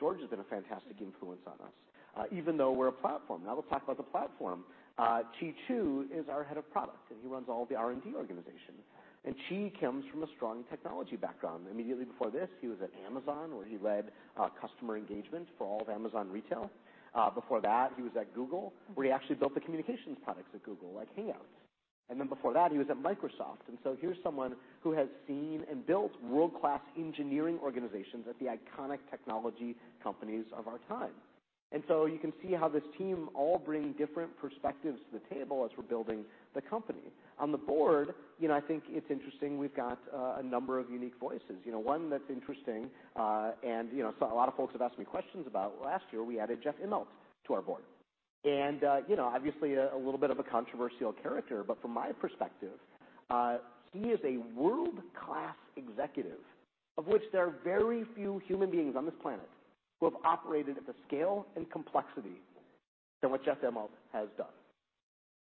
George 0.00 0.20
has 0.20 0.30
been 0.30 0.40
a 0.40 0.44
fantastic 0.44 0.96
influence 1.00 1.42
on 1.46 1.54
us, 1.64 2.28
even 2.32 2.56
though 2.56 2.72
we're 2.72 2.88
a 2.88 2.92
platform. 2.92 3.42
Now 3.44 3.54
let's 3.54 3.68
talk 3.68 3.84
about 3.84 3.98
the 3.98 4.02
platform. 4.02 4.64
Uh, 4.98 5.22
Chee 5.38 5.54
Chew 5.66 6.06
is 6.14 6.24
our 6.30 6.42
head 6.42 6.56
of 6.56 6.70
product, 6.70 7.10
and 7.10 7.18
he 7.22 7.28
runs 7.28 7.46
all 7.48 7.66
the 7.66 7.74
R&D 7.76 8.14
organization. 8.14 8.74
Qi 9.50 9.78
comes 9.80 10.04
from 10.10 10.22
a 10.22 10.26
strong 10.36 10.62
technology 10.70 11.16
background. 11.16 11.66
Immediately 11.70 12.04
before 12.04 12.30
this, 12.30 12.48
he 12.60 12.68
was 12.68 12.78
at 12.80 12.90
Amazon, 13.04 13.56
where 13.56 13.66
he 13.66 13.76
led 13.76 14.12
uh, 14.38 14.48
customer 14.60 14.96
engagement 14.96 15.48
for 15.58 15.66
all 15.66 15.82
of 15.82 15.88
Amazon 15.88 16.30
retail. 16.30 16.70
Uh, 17.14 17.30
before 17.30 17.60
that, 17.60 17.92
he 17.96 18.02
was 18.02 18.12
at 18.18 18.32
Google, 18.34 18.72
where 18.94 19.06
he 19.06 19.12
actually 19.12 19.34
built 19.34 19.54
the 19.54 19.60
communications 19.60 20.16
products 20.22 20.50
at 20.54 20.62
Google, 20.62 20.92
like 20.94 21.08
Hangouts. 21.16 21.56
And 22.08 22.20
then 22.20 22.28
before 22.28 22.52
that, 22.52 22.70
he 22.70 22.78
was 22.78 22.86
at 22.88 22.98
Microsoft. 22.98 23.66
And 23.68 23.78
so 23.82 23.96
here's 24.00 24.16
someone 24.22 24.54
who 24.80 24.92
has 24.92 25.08
seen 25.26 25.64
and 25.68 25.84
built 25.84 26.12
world-class 26.22 26.80
engineering 26.96 27.58
organizations 27.60 28.26
at 28.28 28.38
the 28.38 28.46
iconic 28.46 28.98
technology 29.10 29.74
companies 30.02 30.44
of 30.56 30.68
our 30.68 30.78
time. 30.88 31.10
And 31.72 31.82
so 31.88 32.06
you 32.06 32.18
can 32.18 32.32
see 32.42 32.54
how 32.54 32.68
this 32.68 32.84
team 32.96 33.28
all 33.34 33.58
bring 33.58 33.92
different 33.92 34.30
perspectives 34.40 34.98
to 35.10 35.18
the 35.18 35.34
table 35.34 35.64
as 35.64 35.76
we're 35.76 35.84
building 35.84 36.24
the 36.54 36.62
company. 36.62 37.10
On 37.38 37.50
the 37.50 37.58
board, 37.58 38.14
you 38.38 38.48
know, 38.48 38.54
I 38.54 38.60
think 38.60 38.84
it's 38.88 39.10
interesting, 39.10 39.58
we've 39.58 39.74
got 39.74 39.98
uh, 40.14 40.36
a 40.38 40.42
number 40.42 40.78
of 40.78 40.88
unique 40.90 41.18
voices. 41.18 41.56
You 41.64 41.72
know, 41.72 41.80
one 41.80 42.08
that's 42.08 42.30
interesting, 42.30 42.88
uh, 43.16 43.50
and, 43.66 43.90
you 43.92 44.02
know, 44.02 44.14
so 44.20 44.32
a 44.32 44.34
lot 44.34 44.48
of 44.48 44.54
folks 44.54 44.72
have 44.72 44.82
asked 44.82 44.98
me 44.98 45.04
questions 45.04 45.44
about, 45.46 45.74
last 45.84 46.04
year, 46.12 46.22
we 46.22 46.38
added 46.38 46.60
Jeff 46.62 46.76
Immelt 46.82 47.06
to 47.48 47.54
our 47.54 47.62
board. 47.62 47.82
And 48.44 48.84
uh, 48.84 48.98
you 49.08 49.16
know, 49.16 49.24
obviously 49.24 49.74
a 49.74 49.96
little 49.96 50.18
bit 50.18 50.30
of 50.30 50.38
a 50.38 50.44
controversial 50.44 51.12
character, 51.12 51.64
but 51.66 51.82
from 51.82 51.92
my 51.92 52.12
perspective, 52.12 52.78
uh, 53.28 53.58
he 53.92 54.10
is 54.10 54.20
a 54.24 54.36
world-class 54.56 55.56
executive, 55.76 56.38
of 56.96 57.08
which 57.08 57.22
there 57.32 57.44
are 57.44 57.54
very 57.64 58.04
few 58.14 58.40
human 58.46 58.70
beings 58.70 58.94
on 58.96 59.04
this 59.04 59.14
planet 59.20 59.48
who 60.00 60.06
have 60.06 60.14
operated 60.24 60.76
at 60.76 60.86
the 60.86 60.94
scale 61.06 61.46
and 61.56 61.70
complexity 61.70 62.40
than 63.22 63.30
what 63.30 63.44
Jeff 63.44 63.60
Immelt 63.62 63.90
has 64.12 64.28
done. 64.36 64.46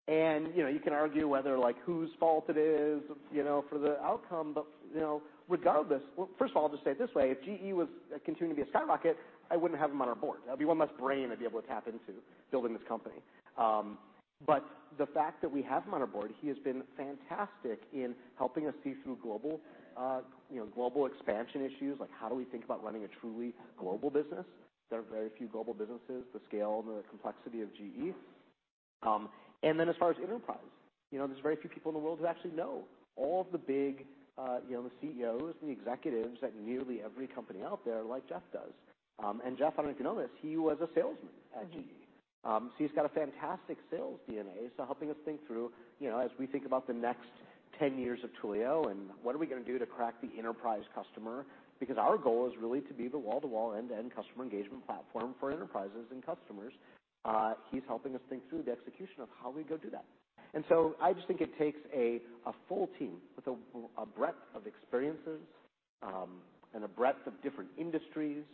And, 0.09 0.55
you 0.55 0.62
know, 0.62 0.68
you 0.68 0.79
can 0.79 0.92
argue 0.92 1.27
whether, 1.27 1.59
like, 1.59 1.77
whose 1.85 2.11
fault 2.20 2.44
it 2.49 2.57
is, 2.57 3.03
you 3.33 3.42
know, 3.42 3.64
for 3.68 3.79
the 3.79 4.01
outcome, 4.03 4.53
but, 4.55 4.66
you 4.94 5.01
know, 5.01 5.20
regardless. 5.49 6.03
Well, 6.16 6.29
first 6.38 6.53
of 6.53 6.59
all, 6.59 6.64
I'll 6.64 6.70
just 6.70 6.85
say 6.85 6.92
it 6.92 6.99
this 6.99 7.12
way, 7.14 7.33
if 7.33 7.42
GE 7.42 7.75
was 7.75 7.88
uh, 8.14 8.18
continuing 8.25 8.57
to 8.57 8.62
be 8.62 8.68
a 8.68 8.70
skyrocket, 8.70 9.16
I 9.51 9.57
wouldn't 9.57 9.81
have 9.81 9.90
him 9.90 10.01
on 10.01 10.09
our 10.09 10.14
board. 10.14 10.38
That'd 10.44 10.61
be 10.61 10.64
one 10.64 10.79
less 10.79 10.90
brain 10.99 11.31
I'd 11.33 11.40
be 11.40 11.44
able 11.44 11.61
to 11.61 11.66
tap 11.66 11.87
into 11.88 12.20
building 12.53 12.72
this 12.72 12.83
company. 12.87 13.16
Um, 13.59 13.99
But 14.44 14.64
the 14.99 15.07
fact 15.07 15.40
that 15.42 15.51
we 15.51 15.62
have 15.62 15.85
him 15.85 15.94
on 15.94 16.01
our 16.01 16.07
board, 16.07 16.33
he 16.40 16.49
has 16.49 16.59
been 16.59 16.83
fantastic 16.96 17.81
in 17.92 18.14
helping 18.37 18.66
us 18.66 18.75
see 18.85 18.94
through 19.03 19.18
global, 19.22 19.61
you 20.51 20.59
know, 20.59 20.66
global 20.75 21.07
expansion 21.07 21.64
issues, 21.64 21.99
like 22.01 22.11
how 22.18 22.29
do 22.29 22.35
we 22.35 22.44
think 22.44 22.64
about 22.64 22.85
running 22.85 23.05
a 23.05 23.09
truly 23.20 23.55
global 23.79 24.11
business? 24.11 24.44
There 24.90 25.01
are 25.01 25.05
very 25.11 25.31
few 25.37 25.49
global 25.49 25.75
businesses, 25.75 26.25
the 26.33 26.40
scale 26.49 26.85
and 26.87 26.99
the 26.99 27.03
complexity 27.09 27.62
of 27.62 27.75
GE. 27.75 28.14
Um, 29.03 29.29
and 29.62 29.81
then 29.81 29.88
as 29.88 29.96
far 29.99 30.11
as 30.11 30.16
enterprise, 30.22 30.59
you 31.11 31.18
know, 31.18 31.27
there's 31.27 31.40
very 31.40 31.57
few 31.57 31.70
people 31.70 31.90
in 31.90 31.94
the 31.94 32.01
world 32.01 32.18
who 32.20 32.27
actually 32.27 32.53
know 32.53 32.85
all 33.16 33.40
of 33.40 33.51
the 33.53 33.59
big, 33.59 34.05
you 34.68 34.77
know, 34.77 34.83
the 34.83 34.92
CEOs 35.01 35.55
and 35.61 35.70
the 35.70 35.72
executives 35.72 36.38
at 36.42 36.55
nearly 36.61 37.01
every 37.03 37.27
company 37.27 37.61
out 37.64 37.85
there 37.85 38.03
like 38.03 38.29
Jeff 38.29 38.42
does. 38.53 38.72
Um 39.22 39.40
and 39.44 39.57
Jeff, 39.57 39.75
I 39.79 39.83
don't 39.83 39.87
know 39.87 39.92
if 39.92 39.99
you 39.99 40.05
know 40.05 40.18
this, 40.18 40.31
he 40.42 40.57
was 40.57 40.77
a 40.81 40.88
salesman 40.94 41.33
at 41.59 41.72
GE. 41.72 42.06
Um, 42.44 42.70
so, 42.77 42.85
he's 42.85 42.94
got 42.94 43.07
a 43.07 43.09
fantastic 43.09 43.79
sales 43.90 44.20
DNA, 44.31 44.70
so 44.77 44.85
helping 44.85 45.11
us 45.11 45.16
think 45.25 45.44
through, 45.46 45.72
you 46.01 46.09
know, 46.09 46.18
as 46.18 46.31
we 46.38 46.46
think 46.46 46.64
about 46.64 46.87
the 46.87 46.92
next 46.92 47.27
10 47.79 47.99
years 47.99 48.20
of 48.22 48.31
Twilio 48.40 48.90
and 48.90 49.11
what 49.22 49.35
are 49.35 49.38
we 49.38 49.46
gonna 49.46 49.62
do 49.62 49.79
to 49.79 49.87
crack 49.87 50.14
the 50.20 50.31
enterprise 50.38 50.85
customer, 50.94 51.44
because 51.81 51.99
our 51.99 52.16
goal 52.16 52.46
is 52.46 52.57
really 52.61 52.81
to 52.83 52.94
be 52.94 53.09
the 53.09 53.18
wall-to-wall, 53.18 53.75
end-to-end 53.75 54.14
customer 54.14 54.44
engagement 54.44 54.87
platform 54.87 55.35
for 55.40 55.51
enterprises 55.51 56.07
and 56.11 56.25
customers. 56.25 56.72
Uh, 57.25 57.55
he's 57.70 57.83
helping 57.87 58.14
us 58.14 58.20
think 58.29 58.49
through 58.49 58.62
the 58.62 58.70
execution 58.70 59.20
of 59.20 59.29
how 59.42 59.51
we 59.51 59.62
go 59.62 59.77
do 59.77 59.90
that. 59.90 60.05
And 60.55 60.64
so 60.68 60.94
I 61.03 61.12
just 61.12 61.27
think 61.27 61.40
it 61.40 61.59
takes 61.59 61.81
a 61.92 62.20
full 62.68 62.88
team 62.99 63.16
with 63.35 63.46
a 63.99 64.07
breadth 64.07 64.40
of 64.55 64.66
experiences, 64.66 65.40
um, 66.03 66.40
and 66.72 66.85
a 66.85 66.88
breadth 66.88 67.27
of 67.27 67.33
different 67.42 67.70
industries, 67.77 68.44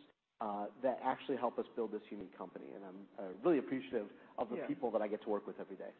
Uh, 0.42 0.64
that 0.82 0.98
actually 1.04 1.36
help 1.36 1.56
us 1.56 1.66
build 1.76 1.92
this 1.92 2.02
unique 2.10 2.36
company. 2.36 2.64
And 2.74 2.82
I'm 2.84 3.24
uh, 3.24 3.28
really 3.44 3.58
appreciative 3.58 4.06
of 4.38 4.50
the 4.50 4.56
people 4.66 4.90
that 4.90 5.00
I 5.00 5.06
get 5.06 5.22
to 5.22 5.28
work 5.28 5.46
with 5.46 5.54
every 5.60 5.76
day. 5.76 5.92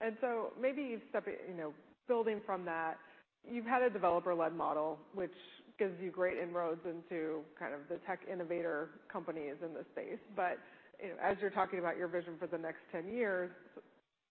And 0.00 0.16
so 0.22 0.54
maybe 0.58 0.96
stepping, 1.10 1.34
you 1.46 1.54
know, 1.54 1.74
building 2.08 2.40
from 2.46 2.64
that, 2.64 2.96
you've 3.46 3.66
had 3.66 3.82
a 3.82 3.90
developer-led 3.90 4.54
model, 4.54 4.98
which 5.12 5.34
gives 5.78 6.00
you 6.00 6.10
great 6.10 6.38
inroads 6.38 6.80
into 6.86 7.40
kind 7.58 7.74
of 7.74 7.80
the 7.90 7.96
tech 8.06 8.20
innovator 8.32 8.88
companies 9.12 9.56
in 9.62 9.74
this 9.74 9.84
space. 9.92 10.20
But 10.34 10.56
you 11.02 11.10
know, 11.10 11.16
as 11.22 11.36
you're 11.42 11.50
talking 11.50 11.78
about 11.78 11.98
your 11.98 12.08
vision 12.08 12.36
for 12.38 12.46
the 12.46 12.56
next 12.56 12.80
10 12.92 13.06
years, 13.06 13.50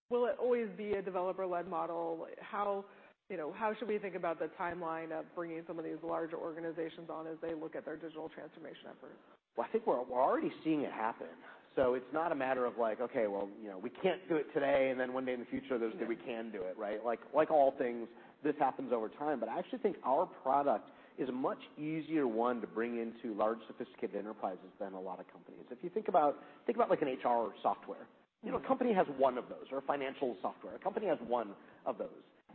will 0.10 0.26
it 0.26 0.36
always 0.42 0.70
be 0.78 0.94
a 0.94 1.02
developer-led 1.04 1.68
model? 1.68 2.26
How, 2.42 2.86
you 3.30 3.38
know, 3.38 3.54
how 3.56 3.76
should 3.78 3.88
we 3.88 4.00
think 4.00 4.16
about 4.16 4.40
the 4.40 4.50
timeline 4.60 5.12
of 5.12 5.26
bringing 5.36 5.62
some 5.68 5.78
of 5.78 5.86
these 5.86 6.02
larger 6.04 6.38
organizations 6.38 7.12
on 7.12 7.28
as 7.28 7.38
they 7.40 7.54
look 7.54 7.76
at 7.76 7.86
their 7.86 7.98
digital 7.98 8.30
transformation 8.30 8.86
efforts? 8.90 9.20
Well, 9.60 9.68
I 9.68 9.72
think 9.74 9.86
we're 9.86 10.00
already 10.00 10.54
seeing 10.64 10.84
it 10.84 10.92
happen. 10.94 11.28
So 11.76 11.94
it's 11.94 12.14
not 12.14 12.32
a 12.32 12.36
matter 12.36 12.66
of 12.66 12.78
like, 12.78 13.02
okay, 13.02 13.28
well, 13.28 13.50
you 13.62 13.68
know, 13.68 13.78
we 13.78 13.90
can't 13.90 14.22
do 14.30 14.38
it 14.38 14.46
today, 14.54 14.88
and 14.90 14.98
then 14.98 15.12
one 15.12 15.26
day 15.26 15.34
in 15.34 15.42
the 15.42 15.46
future, 15.48 15.78
there's 15.78 15.94
we 16.08 16.16
can 16.16 16.50
do 16.50 16.62
it, 16.62 16.78
right? 16.78 17.04
Like 17.04 17.20
like 17.36 17.52
all 17.52 17.74
things, 17.78 18.08
this 18.42 18.56
happens 18.58 18.94
over 18.94 19.10
time. 19.10 19.38
But 19.38 19.50
I 19.50 19.60
actually 19.60 19.80
think 19.80 19.98
our 20.06 20.26
product 20.26 20.92
is 21.18 21.28
a 21.28 21.34
much 21.34 21.60
easier 21.78 22.26
one 22.26 22.62
to 22.62 22.68
bring 22.68 23.00
into 23.00 23.38
large, 23.38 23.58
sophisticated 23.68 24.16
enterprises 24.16 24.72
than 24.80 24.94
a 24.94 25.00
lot 25.00 25.20
of 25.20 25.30
companies. 25.30 25.66
If 25.70 25.84
you 25.84 25.90
think 25.90 26.08
about 26.08 26.38
think 26.66 26.78
about 26.78 26.90
like 26.90 27.02
an 27.02 27.10
HR 27.10 27.50
software. 27.62 28.08
You 28.42 28.52
know, 28.52 28.56
a 28.56 28.60
mm-hmm. 28.60 28.68
company 28.70 28.94
has 28.94 29.08
one 29.18 29.38
of 29.38 29.50
those, 29.50 29.68
or 29.74 29.80
a 29.80 29.82
financial 29.82 30.38
software. 30.42 30.74
A 30.74 30.80
company 30.80 31.08
has 31.08 31.18
one 31.28 31.50
of 31.86 31.98
those. 31.98 32.08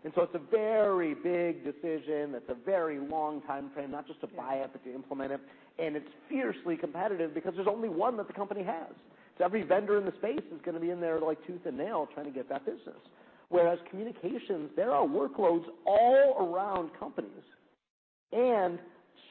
And 0.05 0.13
so 0.15 0.23
it's 0.23 0.35
a 0.35 0.51
very 0.51 1.15
big 1.15 1.65
decision. 1.65 2.33
That's 2.33 2.49
a 2.51 2.65
very 2.67 2.99
long 2.99 3.41
timeframe, 3.49 3.91
not 3.91 4.07
just 4.07 4.21
to 4.21 4.27
buy 4.27 4.57
it, 4.57 4.71
but 4.71 4.85
to 4.85 4.95
implement 4.95 5.33
it. 5.33 5.41
And 5.79 5.97
it's 5.97 6.09
fiercely 6.29 6.77
competitive 6.77 7.35
because 7.35 7.55
there's 7.57 7.69
only 7.69 7.89
one 7.89 8.17
that 8.19 8.27
the 8.27 8.35
company 8.35 8.63
has. 8.63 8.93
So 9.39 9.45
every 9.45 9.63
vendor 9.63 9.99
in 9.99 10.05
the 10.05 10.13
space 10.19 10.45
is 10.55 10.61
gonna 10.65 10.79
be 10.79 10.91
in 10.91 11.01
there 11.01 11.19
like 11.21 11.45
tooth 11.47 11.65
and 11.65 11.77
nail 11.77 12.09
trying 12.15 12.27
to 12.27 12.33
get 12.33 12.49
that 12.51 12.67
business. 12.67 13.01
Whereas 13.49 13.79
communications, 13.91 14.71
there 14.77 14.93
are 14.93 15.07
workloads 15.07 15.65
all 15.87 16.37
around 16.39 16.91
companies 16.99 17.31
and 18.33 18.79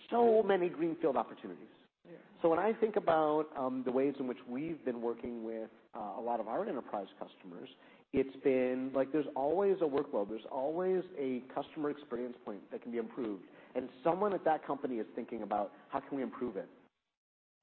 so 0.09 0.43
many 0.43 0.69
greenfield 0.69 1.17
opportunities. 1.17 1.67
Yeah. 2.05 2.49
When 2.49 2.59
I 2.59 2.73
think 2.73 2.95
about 2.95 3.45
um, 3.55 3.83
the 3.85 3.91
ways 3.91 4.15
in 4.19 4.27
which 4.27 4.37
we've 4.47 4.83
been 4.83 5.01
working 5.01 5.43
with 5.43 5.69
uh, 5.95 6.19
a 6.19 6.21
lot 6.21 6.39
of 6.39 6.47
our 6.47 6.67
enterprise 6.67 7.07
customers, 7.19 7.69
it's 8.13 8.35
been 8.43 8.91
like 8.93 9.11
there's 9.11 9.27
always 9.35 9.77
a 9.81 9.85
workload, 9.85 10.29
there's 10.29 10.45
always 10.51 11.03
a 11.19 11.41
customer 11.53 11.89
experience 11.89 12.35
point 12.45 12.59
that 12.71 12.81
can 12.81 12.91
be 12.91 12.99
improved, 12.99 13.43
and 13.75 13.89
someone 14.03 14.33
at 14.33 14.45
that 14.45 14.65
company 14.65 14.97
is 14.97 15.07
thinking 15.15 15.41
about 15.41 15.71
how 15.89 15.99
can 15.99 16.17
we 16.17 16.23
improve 16.23 16.55
it? 16.55 16.69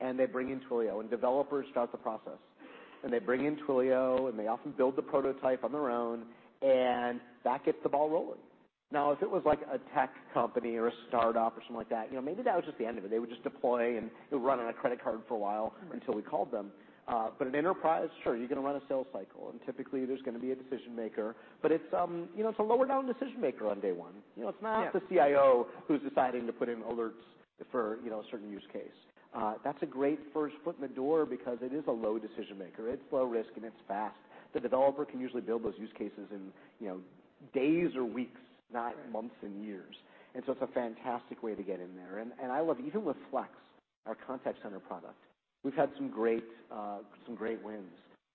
And 0.01 0.19
they 0.19 0.27
bring 0.27 0.51
in 0.51 0.61
Twilio, 0.61 1.01
and 1.01 1.09
developers 1.09 1.67
start 1.71 1.93
the 1.93 1.99
process. 1.99 2.39
And 3.03 3.13
they 3.13 3.19
bring 3.19 3.45
in 3.45 3.57
Twilio, 3.57 4.29
and 4.29 4.39
they 4.39 4.47
often 4.47 4.73
build 4.73 4.97
the 4.97 5.03
prototype 5.03 5.63
on 5.63 5.73
their 5.73 5.91
own, 5.91 6.25
and 6.63 7.21
that 7.45 7.65
gets 7.65 7.79
the 7.83 7.89
ball 7.89 8.11
rolling. 8.11 8.39
Now, 8.93 9.13
if 9.13 9.23
it 9.23 9.31
was 9.31 9.43
like 9.47 9.61
a 9.73 9.79
tech 9.95 10.11
company 10.35 10.77
or 10.77 10.89
a 10.89 10.93
startup 11.09 11.57
or 11.57 11.61
something 11.61 11.77
like 11.77 11.89
that, 11.91 12.09
you 12.11 12.17
know, 12.17 12.23
maybe 12.23 12.43
that 12.43 12.57
was 12.57 12.65
just 12.65 12.77
the 12.79 12.87
end 12.87 12.99
of 12.99 13.05
it. 13.05 13.11
They 13.11 13.21
would 13.21 13.31
just 13.31 13.45
deploy, 13.45 13.97
and 13.97 14.11
it 14.31 14.35
would 14.35 14.43
run 14.43 14.59
on 14.59 14.69
a 14.69 14.73
credit 14.73 15.03
card 15.03 15.21
for 15.29 15.35
a 15.35 15.39
while 15.39 15.75
until 15.93 16.15
we 16.15 16.23
called 16.23 16.51
them. 16.51 16.73
Uh, 17.11 17.29
but 17.39 17.49
an 17.49 17.57
enterprise, 17.57 18.09
sure, 18.23 18.37
you're 18.37 18.47
gonna 18.47 18.61
run 18.61 18.77
a 18.77 18.83
sales 18.89 19.07
cycle, 19.13 19.51
and 19.51 19.61
typically 19.67 20.05
there's 20.05 20.23
gonna 20.23 20.39
be 20.39 20.53
a 20.53 20.55
decision 20.55 20.95
maker. 20.95 21.35
But 21.61 21.73
it's, 21.73 21.93
um, 21.93 22.29
you 22.37 22.45
know, 22.45 22.51
it's 22.51 22.59
a 22.61 22.63
lower 22.63 22.87
down 22.87 23.07
decision 23.07 23.41
maker 23.41 23.67
on 23.69 23.81
day 23.81 23.91
one. 23.91 24.13
You 24.37 24.45
know, 24.45 24.49
it's 24.51 24.63
not. 24.63 24.83
Yeah. 24.83 24.91
The 24.93 25.03
CIO 25.09 25.67
who's 25.89 26.01
deciding 26.03 26.47
to 26.47 26.53
put 26.53 26.69
in 26.69 26.83
alerts 26.83 27.25
for, 27.73 27.99
you 28.05 28.11
know, 28.11 28.21
a 28.21 28.25
certain 28.31 28.51
use 28.51 28.63
case. 28.73 28.95
Uh, 29.35 29.55
that's 29.65 29.83
a 29.83 29.87
great 29.87 30.21
first 30.33 30.55
foot 30.65 30.77
in 30.77 30.83
the 30.83 30.95
door 30.95 31.27
because 31.27 31.59
it 31.63 31.73
is 31.73 31.85
a 31.89 31.93
low 31.93 32.19
decision 32.19 32.57
maker. 32.59 32.89
It's 32.89 33.03
low 33.11 33.25
risk, 33.25 33.51
and 33.57 33.65
it's 33.65 33.81
fast. 33.89 34.17
The 34.55 34.61
developer 34.61 35.05
can 35.05 35.21
usually 35.21 35.43
build 35.43 35.65
those 35.65 35.75
use 35.79 35.93
cases 35.99 36.29
in, 36.31 36.53
you 36.81 36.89
know, 36.89 37.01
days 37.53 37.97
or 37.97 38.05
weeks, 38.05 38.41
not 38.73 38.95
months 39.11 39.35
and 39.43 39.65
years. 39.65 39.97
And 40.35 40.45
so 40.47 40.53
it's 40.53 40.63
a 40.63 40.69
fantastic 40.69 41.43
way 41.43 41.57
to 41.57 41.63
get 41.63 41.81
in 41.81 41.97
there. 41.97 42.19
And 42.19 42.53
I 42.53 42.61
love 42.61 42.79
even 42.85 43.05
with 43.05 43.17
Flex, 43.31 43.51
our 44.07 44.15
contact 44.15 44.59
center 44.63 44.79
product, 44.79 45.19
we've 45.65 45.75
had 45.75 45.91
some 45.97 46.09
great 46.09 46.45
uh 46.73 46.99
some 47.27 47.35
great 47.35 47.63
wins. 47.63 47.93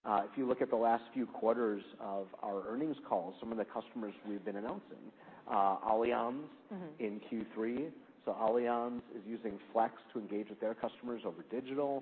If 0.08 0.38
you 0.38 0.48
look 0.48 0.62
at 0.62 0.70
the 0.70 0.76
last 0.76 1.04
few 1.14 1.26
quarters 1.26 1.82
of 2.00 2.28
our 2.44 2.68
earnings 2.68 2.98
calls, 3.10 3.34
some 3.40 3.52
of 3.52 3.58
the 3.58 3.66
customers 3.66 4.14
we've 4.28 4.46
been 4.46 4.58
announcing, 4.58 5.12
Allianz. 5.50 6.44
Mm-hmm. 6.74 7.04
In 7.06 7.22
Q3. 7.32 7.92
Allianz 8.28 9.02
is 9.16 9.22
using 9.28 9.60
Flex 9.72 9.94
to 10.12 10.20
engage 10.20 10.50
with 10.50 10.60
their 10.60 10.74
customers 10.74 11.22
over 11.26 11.46
digital, 11.52 12.02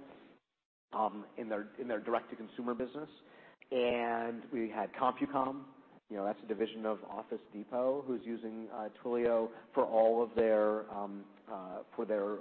um 0.93 1.25
in 1.37 1.49
their 1.49 1.67
in 1.81 1.87
their 1.87 1.99
direct-to-consumer 1.99 2.73
business. 2.75 3.09
And 3.71 4.43
we 4.53 4.69
had 4.69 4.89
CompuCom, 4.93 5.55
you 6.13 6.19
know, 6.19 6.25
that's 6.25 6.39
a 6.43 6.47
division 6.47 6.85
of 6.85 6.99
Office 7.09 7.39
Depot, 7.51 8.03
who's 8.05 8.21
using 8.23 8.67
uh, 8.71 8.89
Twilio 9.03 9.49
for 9.73 9.83
all 9.83 10.21
of 10.21 10.29
their 10.35 10.81
um, 10.93 11.21
uh, 11.51 11.79
uh, 11.99 12.35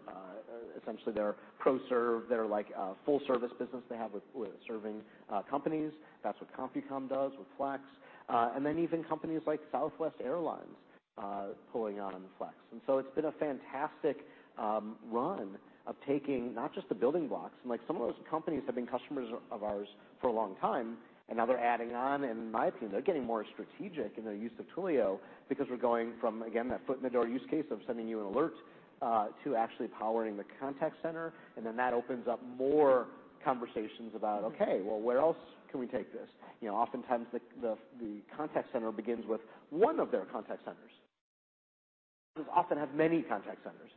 essentially 0.79 1.15
their 1.15 1.37
pro 1.59 1.79
serve, 1.89 2.29
their 2.29 2.45
like 2.45 2.67
full 3.07 3.23
service 3.27 3.51
business 3.59 3.83
they 3.89 3.97
have 3.97 4.11
with 4.13 4.51
serving 4.69 5.01
companies. 5.49 5.91
That's 6.23 6.37
what 6.39 6.55
CompuCom 6.55 7.09
does 7.09 7.33
with 7.39 7.49
Flex. 7.57 7.83
Uh 8.29 8.51
and 8.55 8.65
then 8.65 8.79
even 8.79 9.03
companies 9.05 9.41
like 9.47 9.61
Southwest 9.73 10.17
Airlines 10.23 10.77
pulling 11.73 11.99
on 11.99 12.23
Flex. 12.37 12.53
And 12.73 12.81
so 12.87 12.99
it's 12.99 13.15
been 13.15 13.25
a 13.25 13.33
fantastic 13.33 14.19
um, 14.59 14.97
run 15.11 15.57
of 15.87 15.97
taking 16.07 16.55
not 16.55 16.75
just 16.75 16.89
the 16.89 16.95
building 16.95 17.27
blocks, 17.27 17.55
and 17.63 17.71
like 17.71 17.81
some 17.87 17.97
of 17.97 18.03
those 18.03 18.15
companies 18.31 18.63
have 18.67 18.75
been 18.75 18.87
customers 18.87 19.29
of 19.51 19.63
ours 19.65 19.89
for 20.21 20.29
a 20.29 20.33
long 20.33 20.55
time, 20.61 20.97
and 21.29 21.39
now 21.39 21.47
they're 21.47 21.59
adding 21.59 21.95
on. 21.95 22.25
and 22.25 22.39
In 22.39 22.51
my 22.51 22.67
opinion, 22.67 22.93
they're 22.93 23.01
getting 23.01 23.25
more 23.25 23.45
strategic 23.53 24.19
in 24.19 24.25
their 24.25 24.35
use 24.35 24.53
of 24.59 24.67
Twilio 24.77 25.19
because 25.49 25.67
we're 25.71 25.77
going 25.77 26.13
from, 26.21 26.43
again, 26.43 26.69
that 26.69 26.87
foot 26.87 26.99
in 26.99 27.03
the 27.03 27.11
door 27.11 27.27
use 27.27 27.43
case 27.51 27.65
of 27.71 27.81
sending 27.87 28.09
you 28.09 28.21
an 28.21 28.27
alert 28.27 28.55
uh, 29.01 29.27
to 29.45 29.57
actually 29.57 29.89
powering 29.89 30.37
the 30.37 30.45
contact 30.61 30.97
center. 31.03 31.33
And 31.57 31.65
then 31.65 31.77
that 31.77 31.93
opens 31.93 32.29
up 32.29 32.41
more 32.59 33.07
conversations 33.45 34.15
about, 34.15 34.43
mm-hmm. 34.43 34.63
okay, 34.63 34.81
well, 34.85 35.01
where 35.01 35.19
else 35.19 35.37
can 35.71 35.81
we 35.81 35.87
take 35.87 36.13
this? 36.13 36.29
You 36.61 36.69
know, 36.69 36.77
oftentimes 36.77 37.27
the 37.33 37.77
contact 38.37 38.73
center 38.73 38.93
begins 38.93 39.27
with 39.27 39.41
one 39.71 39.99
of 39.99 40.11
their 40.11 40.25
contact 40.27 40.65
centers. 40.65 40.91
Often 42.55 42.79
have 42.79 42.95
many 42.95 43.23
contact 43.23 43.59
centers. 43.65 43.91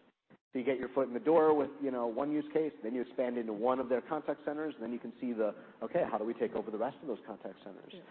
You 0.56 0.64
get 0.64 0.80
your 0.80 0.88
foot 0.90 1.08
in 1.08 1.14
the 1.14 1.20
door 1.20 1.54
with, 1.54 1.70
you 1.84 1.92
know, 1.92 2.08
one 2.08 2.32
use 2.32 2.46
case, 2.54 2.72
then 2.82 2.96
you 2.96 3.02
expand 3.02 3.38
into 3.38 3.52
one 3.52 3.80
of 3.80 3.90
their 3.90 4.00
contact 4.00 4.46
centers, 4.46 4.74
and 4.76 4.84
then 4.84 4.94
you 4.94 5.00
can 5.00 5.12
see 5.20 5.34
the, 5.34 5.54
okay, 5.84 6.06
how 6.10 6.18
do 6.18 6.24
we 6.24 6.34
take 6.34 6.56
over 6.56 6.72
the 6.72 6.78
rest 6.78 6.96
of 7.02 7.10
those 7.10 7.20
contact 7.28 7.56
centers? 7.64 7.94
Yeah. 7.94 8.02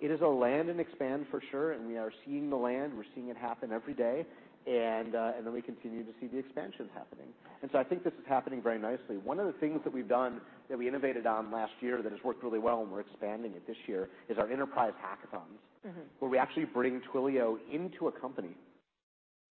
It 0.00 0.10
is 0.10 0.20
a 0.20 0.26
land 0.26 0.68
and 0.68 0.80
expand 0.80 1.26
for 1.30 1.40
sure, 1.50 1.72
and 1.72 1.86
we 1.86 1.96
are 1.96 2.12
seeing 2.24 2.50
the 2.50 2.56
land. 2.56 2.92
We're 2.96 3.04
seeing 3.14 3.28
it 3.28 3.36
happen 3.36 3.72
every 3.72 3.94
day. 3.94 4.26
And 4.64 5.12
then 5.12 5.52
we 5.52 5.60
continue 5.60 6.04
to 6.04 6.12
see 6.20 6.28
the 6.28 6.38
expansions 6.38 6.88
happening. 6.94 7.26
And 7.62 7.70
so 7.72 7.78
I 7.78 7.84
think 7.84 8.04
this 8.04 8.12
is 8.14 8.24
happening 8.28 8.62
very 8.62 8.78
nicely. 8.78 9.16
One 9.16 9.40
of 9.40 9.46
the 9.46 9.54
things 9.54 9.80
that 9.82 9.92
we've 9.92 10.08
done 10.08 10.40
that 10.68 10.78
we 10.78 10.86
innovated 10.86 11.26
on 11.26 11.50
last 11.50 11.72
year 11.80 12.00
that 12.00 12.12
has 12.12 12.22
worked 12.22 12.44
really 12.44 12.60
well, 12.60 12.80
and 12.82 12.90
we're 12.92 13.00
expanding 13.00 13.52
it 13.52 13.66
this 13.66 13.76
year, 13.86 14.08
is 14.28 14.38
our 14.38 14.48
enterprise 14.48 14.92
hackathons. 15.02 15.58
Mm-hmm. 15.86 16.00
Where 16.20 16.30
we 16.30 16.38
actually 16.38 16.66
bring 16.66 17.00
Twilio 17.12 17.58
into 17.72 18.06
a 18.06 18.12
company, 18.12 18.54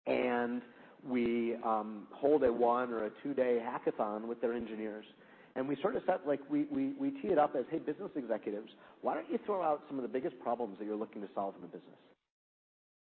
and 0.07 0.61
we 1.07 1.55
um, 1.63 2.07
hold 2.11 2.43
a 2.43 2.51
one 2.51 2.91
or 2.91 3.05
a 3.05 3.09
two-day 3.23 3.61
hackathon 3.63 4.27
with 4.27 4.41
their 4.41 4.53
engineers. 4.53 5.05
And 5.55 5.67
we 5.67 5.75
sort 5.81 5.95
of 5.95 6.03
set 6.05 6.25
like 6.25 6.39
we 6.49 6.63
tee 7.21 7.27
it 7.27 7.37
up 7.37 7.55
as, 7.55 7.65
"Hey, 7.69 7.79
business 7.79 8.11
executives, 8.15 8.69
why 9.01 9.15
don't 9.15 9.29
you 9.29 9.37
throw 9.45 9.61
out 9.61 9.83
some 9.87 9.97
of 9.97 10.03
the 10.03 10.09
biggest 10.09 10.39
problems 10.39 10.77
that 10.79 10.85
you're 10.85 10.95
looking 10.95 11.21
to 11.21 11.27
solve 11.35 11.55
in 11.55 11.61
the 11.61 11.67
business? 11.67 11.99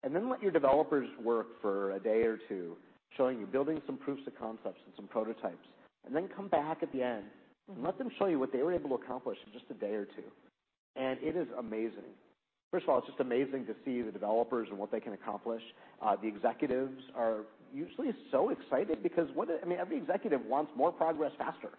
And 0.04 0.16
then 0.16 0.30
let 0.30 0.42
your 0.42 0.52
developers 0.52 1.10
work 1.22 1.60
for 1.62 1.92
a 1.92 2.00
day 2.00 2.22
or 2.24 2.38
two, 2.48 2.78
showing 3.18 3.40
you 3.40 3.46
building 3.46 3.82
some 3.86 3.98
proofs 3.98 4.26
of 4.28 4.38
concepts 4.40 4.80
and 4.86 4.96
some 4.96 5.08
prototypes, 5.08 5.68
and 6.06 6.16
then 6.16 6.30
come 6.30 6.48
back 6.48 6.82
at 6.82 6.92
the 6.94 7.04
end 7.04 7.26
and 7.68 7.84
let 7.84 7.98
them 7.98 8.10
show 8.18 8.28
you 8.28 8.40
what 8.40 8.54
they 8.54 8.64
were 8.64 8.72
able 8.72 8.90
to 8.90 9.04
accomplish 9.04 9.38
in 9.46 9.52
just 9.52 9.66
a 9.70 9.74
day 9.74 9.94
or 9.94 10.06
two." 10.06 10.24
It 10.96 11.36
is 11.36 11.48
amazing. 11.58 12.16
First 12.72 12.84
of 12.84 12.90
all, 12.90 13.00
it's 13.00 13.08
just 13.08 13.20
amazing 13.20 13.66
to 13.66 13.76
see 13.84 14.02
the 14.02 14.12
developers 14.12 14.70
and 14.70 14.78
what 14.78 14.92
they 14.92 15.00
can 15.00 15.14
accomplish. 15.14 15.62
Uh, 16.02 16.16
the 16.16 16.28
executives 16.28 17.02
are 17.16 17.42
usually 17.74 18.12
so 18.32 18.50
excited 18.50 19.04
because 19.04 19.28
what 19.34 19.50
I 19.50 19.66
mean, 19.68 19.80
every 19.80 19.98
executive 19.98 20.46
wants 20.46 20.72
more 20.76 20.92
progress 20.92 21.32
faster. 21.38 21.70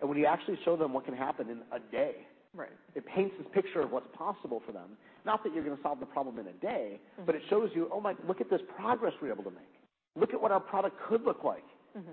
And 0.00 0.08
when 0.08 0.18
you 0.18 0.26
actually 0.26 0.58
show 0.64 0.76
them 0.76 0.92
what 0.92 1.04
can 1.04 1.14
happen 1.16 1.48
in 1.48 1.58
a 1.72 1.78
day. 1.90 2.16
Right. 2.54 2.70
It 2.94 3.04
paints 3.06 3.34
this 3.38 3.46
picture 3.52 3.80
of 3.80 3.92
what's 3.92 4.08
possible 4.16 4.62
for 4.64 4.72
them. 4.72 4.90
Not 5.24 5.44
that 5.44 5.54
you're 5.54 5.64
gonna 5.64 5.76
solve 5.82 6.00
the 6.00 6.06
problem 6.06 6.38
in 6.38 6.46
a 6.46 6.52
day. 6.52 6.98
Mm-hmm. 7.20 7.30
It 7.30 7.42
shows 7.50 7.70
you, 7.74 7.88
oh 7.92 8.00
my, 8.00 8.14
look 8.26 8.40
at 8.40 8.48
this 8.48 8.60
progress 8.76 9.12
we're 9.20 9.32
able 9.32 9.44
to 9.44 9.50
make. 9.50 9.74
Look 10.16 10.32
at 10.32 10.40
what 10.40 10.52
our 10.52 10.60
product 10.60 10.96
could 11.08 11.22
look 11.22 11.44
like. 11.44 11.64
Mm-hmm. 11.96 12.12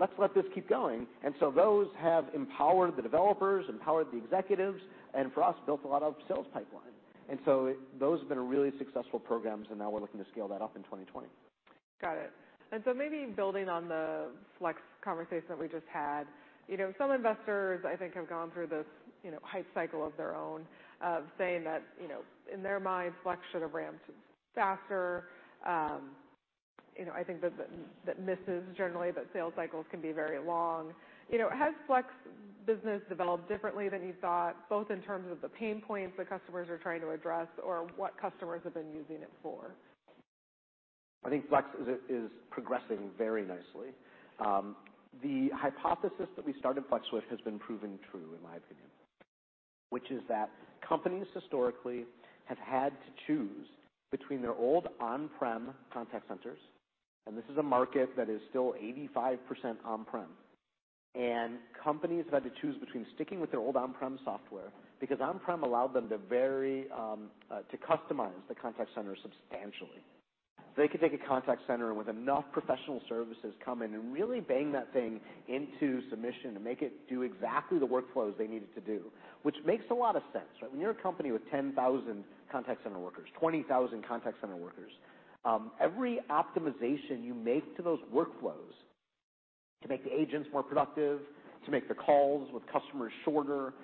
Let's 0.00 0.12
let 0.18 0.34
this 0.34 0.44
keep 0.54 0.68
going. 0.68 1.06
And 1.22 1.34
so 1.38 1.50
those 1.50 1.88
have 1.98 2.24
empowered 2.34 2.96
the 2.96 3.02
developers, 3.02 3.66
empowered 3.68 4.06
the 4.10 4.18
executives, 4.18 4.80
and 5.14 5.32
for 5.32 5.42
us, 5.42 5.54
built 5.66 5.84
a 5.84 5.88
lot 5.88 6.02
of 6.02 6.14
sales 6.26 6.46
pipeline. 6.52 6.92
And 7.28 7.38
so 7.44 7.74
those 8.00 8.18
have 8.20 8.28
been 8.28 8.48
really 8.48 8.72
successful 8.78 9.18
programs, 9.18 9.66
and 9.70 9.78
now 9.78 9.90
we're 9.90 10.00
looking 10.00 10.22
to 10.22 10.26
scale 10.32 10.48
that 10.48 10.60
up 10.60 10.76
in 10.76 10.82
2020. 10.82 11.28
Got 12.00 12.16
it. 12.16 12.32
And 12.72 12.82
so 12.86 12.94
maybe 12.94 13.26
building 13.26 13.68
on 13.68 13.86
the 13.86 14.28
Flex 14.58 14.78
conversation 15.04 15.44
that 15.48 15.58
we 15.58 15.68
just 15.68 15.86
had, 15.92 16.24
you 16.68 16.78
know, 16.78 16.92
some 16.96 17.10
investors, 17.10 17.84
I 17.86 17.96
think, 17.96 18.14
have 18.14 18.28
gone 18.28 18.50
through 18.50 18.68
this, 18.68 18.86
you 19.22 19.30
know, 19.30 19.38
hype 19.42 19.66
cycle 19.74 20.04
of 20.04 20.16
their 20.16 20.34
own, 20.34 20.62
of 21.02 21.24
saying 21.36 21.64
that, 21.64 21.82
you 22.00 22.08
know, 22.08 22.20
in 22.52 22.62
their 22.62 22.80
minds, 22.80 23.14
Flex 23.22 23.40
should 23.52 23.60
have 23.60 23.74
ramped 23.74 24.04
faster. 24.54 25.24
Um, 25.66 26.12
you 26.98 27.04
know, 27.04 27.12
I 27.12 27.22
think 27.22 27.42
that 27.42 27.52
that 28.06 28.20
misses 28.20 28.64
generally, 28.76 29.10
that 29.10 29.26
sales 29.32 29.52
cycles 29.54 29.84
can 29.90 30.00
be 30.00 30.12
very 30.12 30.44
long. 30.44 30.92
You 31.30 31.38
know, 31.38 31.50
has 31.50 31.74
Flex 31.86 32.08
business 32.66 33.02
developed 33.08 33.48
differently 33.48 33.88
than 33.88 34.02
you 34.02 34.14
thought, 34.20 34.56
both 34.68 34.90
in 34.90 35.00
terms 35.02 35.30
of 35.30 35.40
the 35.40 35.48
pain 35.48 35.80
points 35.80 36.14
that 36.16 36.28
customers 36.28 36.68
are 36.68 36.78
trying 36.78 37.00
to 37.00 37.10
address 37.10 37.48
or 37.64 37.86
what 37.96 38.18
customers 38.20 38.60
have 38.64 38.74
been 38.74 38.90
using 38.92 39.22
it 39.22 39.30
for? 39.42 39.74
I 41.24 41.28
think 41.30 41.48
Flex 41.48 41.66
is 42.08 42.30
progressing 42.50 43.10
very 43.16 43.42
nicely. 43.42 43.94
Um, 44.40 44.76
the 45.22 45.50
hypothesis 45.54 46.26
that 46.36 46.44
we 46.44 46.54
started 46.58 46.84
Flex 46.88 47.06
with 47.12 47.24
has 47.30 47.40
been 47.40 47.58
proven 47.58 47.98
true, 48.10 48.34
in 48.36 48.42
my 48.42 48.56
opinion, 48.56 48.86
which 49.90 50.10
is 50.10 50.20
that 50.28 50.50
companies 50.86 51.26
historically 51.34 52.04
have 52.46 52.58
had 52.58 52.90
to 52.90 53.26
choose 53.26 53.66
between 54.10 54.42
their 54.42 54.54
old 54.54 54.88
on-prem 55.00 55.70
contact 55.92 56.28
centers, 56.28 56.58
and 57.26 57.36
this 57.36 57.44
is 57.50 57.56
a 57.56 57.62
market 57.62 58.10
that 58.16 58.28
is 58.28 58.40
still 58.50 58.74
85% 59.16 59.38
on-prem. 59.84 60.26
And 61.14 61.58
companies 61.82 62.24
have 62.30 62.42
had 62.42 62.54
to 62.54 62.60
choose 62.60 62.76
between 62.78 63.06
sticking 63.14 63.38
with 63.38 63.50
their 63.50 63.60
old 63.60 63.76
on-prem 63.76 64.18
software 64.24 64.72
because 64.98 65.20
on-prem 65.20 65.62
allowed 65.62 65.92
them 65.92 66.08
to 66.08 66.16
very 66.16 66.86
um, 66.90 67.30
uh, 67.50 67.60
to 67.70 67.76
customize 67.76 68.30
the 68.48 68.54
contact 68.54 68.90
center 68.94 69.14
substantially. 69.22 70.02
They 70.76 70.88
could 70.88 71.00
take 71.00 71.12
a 71.12 71.18
contact 71.18 71.62
center 71.66 71.88
and 71.88 71.98
with 71.98 72.08
enough 72.08 72.44
professional 72.52 73.02
services 73.08 73.52
come 73.64 73.82
in 73.82 73.92
and 73.92 74.12
really 74.12 74.40
bang 74.40 74.72
that 74.72 74.92
thing 74.92 75.20
into 75.48 76.00
submission 76.08 76.54
and 76.54 76.64
make 76.64 76.80
it 76.80 77.08
do 77.08 77.22
exactly 77.22 77.78
the 77.78 77.86
workflows 77.86 78.36
they 78.38 78.46
need 78.46 78.62
it 78.62 78.74
to 78.74 78.80
do, 78.80 79.12
which 79.42 79.56
makes 79.66 79.84
a 79.90 79.94
lot 79.94 80.16
of 80.16 80.22
sense, 80.32 80.46
right? 80.62 80.70
When 80.70 80.80
you're 80.80 80.92
a 80.92 80.94
company 80.94 81.30
with 81.30 81.42
10,000 81.50 82.24
contact 82.50 82.82
center 82.84 82.98
workers, 82.98 83.28
20,000 83.38 84.06
contact 84.06 84.36
center 84.40 84.56
workers, 84.56 84.92
um, 85.44 85.72
every 85.80 86.20
optimization 86.30 87.22
you 87.22 87.34
make 87.34 87.76
to 87.76 87.82
those 87.82 87.98
workflows 88.14 88.72
to 89.82 89.88
make 89.88 90.04
the 90.04 90.12
agents 90.12 90.48
more 90.52 90.62
productive, 90.62 91.20
to 91.64 91.70
make 91.70 91.88
the 91.88 91.94
calls 91.94 92.48
with 92.52 92.62
customers 92.72 93.12
shorter. 93.24 93.74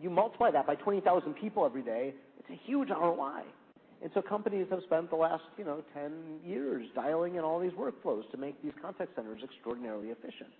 You 0.00 0.10
multiply 0.10 0.50
that 0.50 0.66
by 0.66 0.74
20,000 0.74 1.34
people 1.34 1.64
every 1.64 1.82
day, 1.82 2.14
it's 2.38 2.50
a 2.50 2.66
huge 2.66 2.88
ROI. 2.88 3.42
And 4.02 4.10
so 4.14 4.20
companies 4.20 4.66
have 4.70 4.82
spent 4.84 5.10
the 5.10 5.16
last, 5.16 5.44
you 5.56 5.64
know, 5.64 5.82
10 5.94 6.40
years 6.44 6.86
dialing 6.94 7.36
in 7.36 7.42
all 7.42 7.60
these 7.60 7.72
workflows 7.72 8.28
to 8.32 8.36
make 8.36 8.60
these 8.60 8.72
contact 8.82 9.14
centers 9.14 9.40
extraordinarily 9.44 10.08
efficient. 10.08 10.50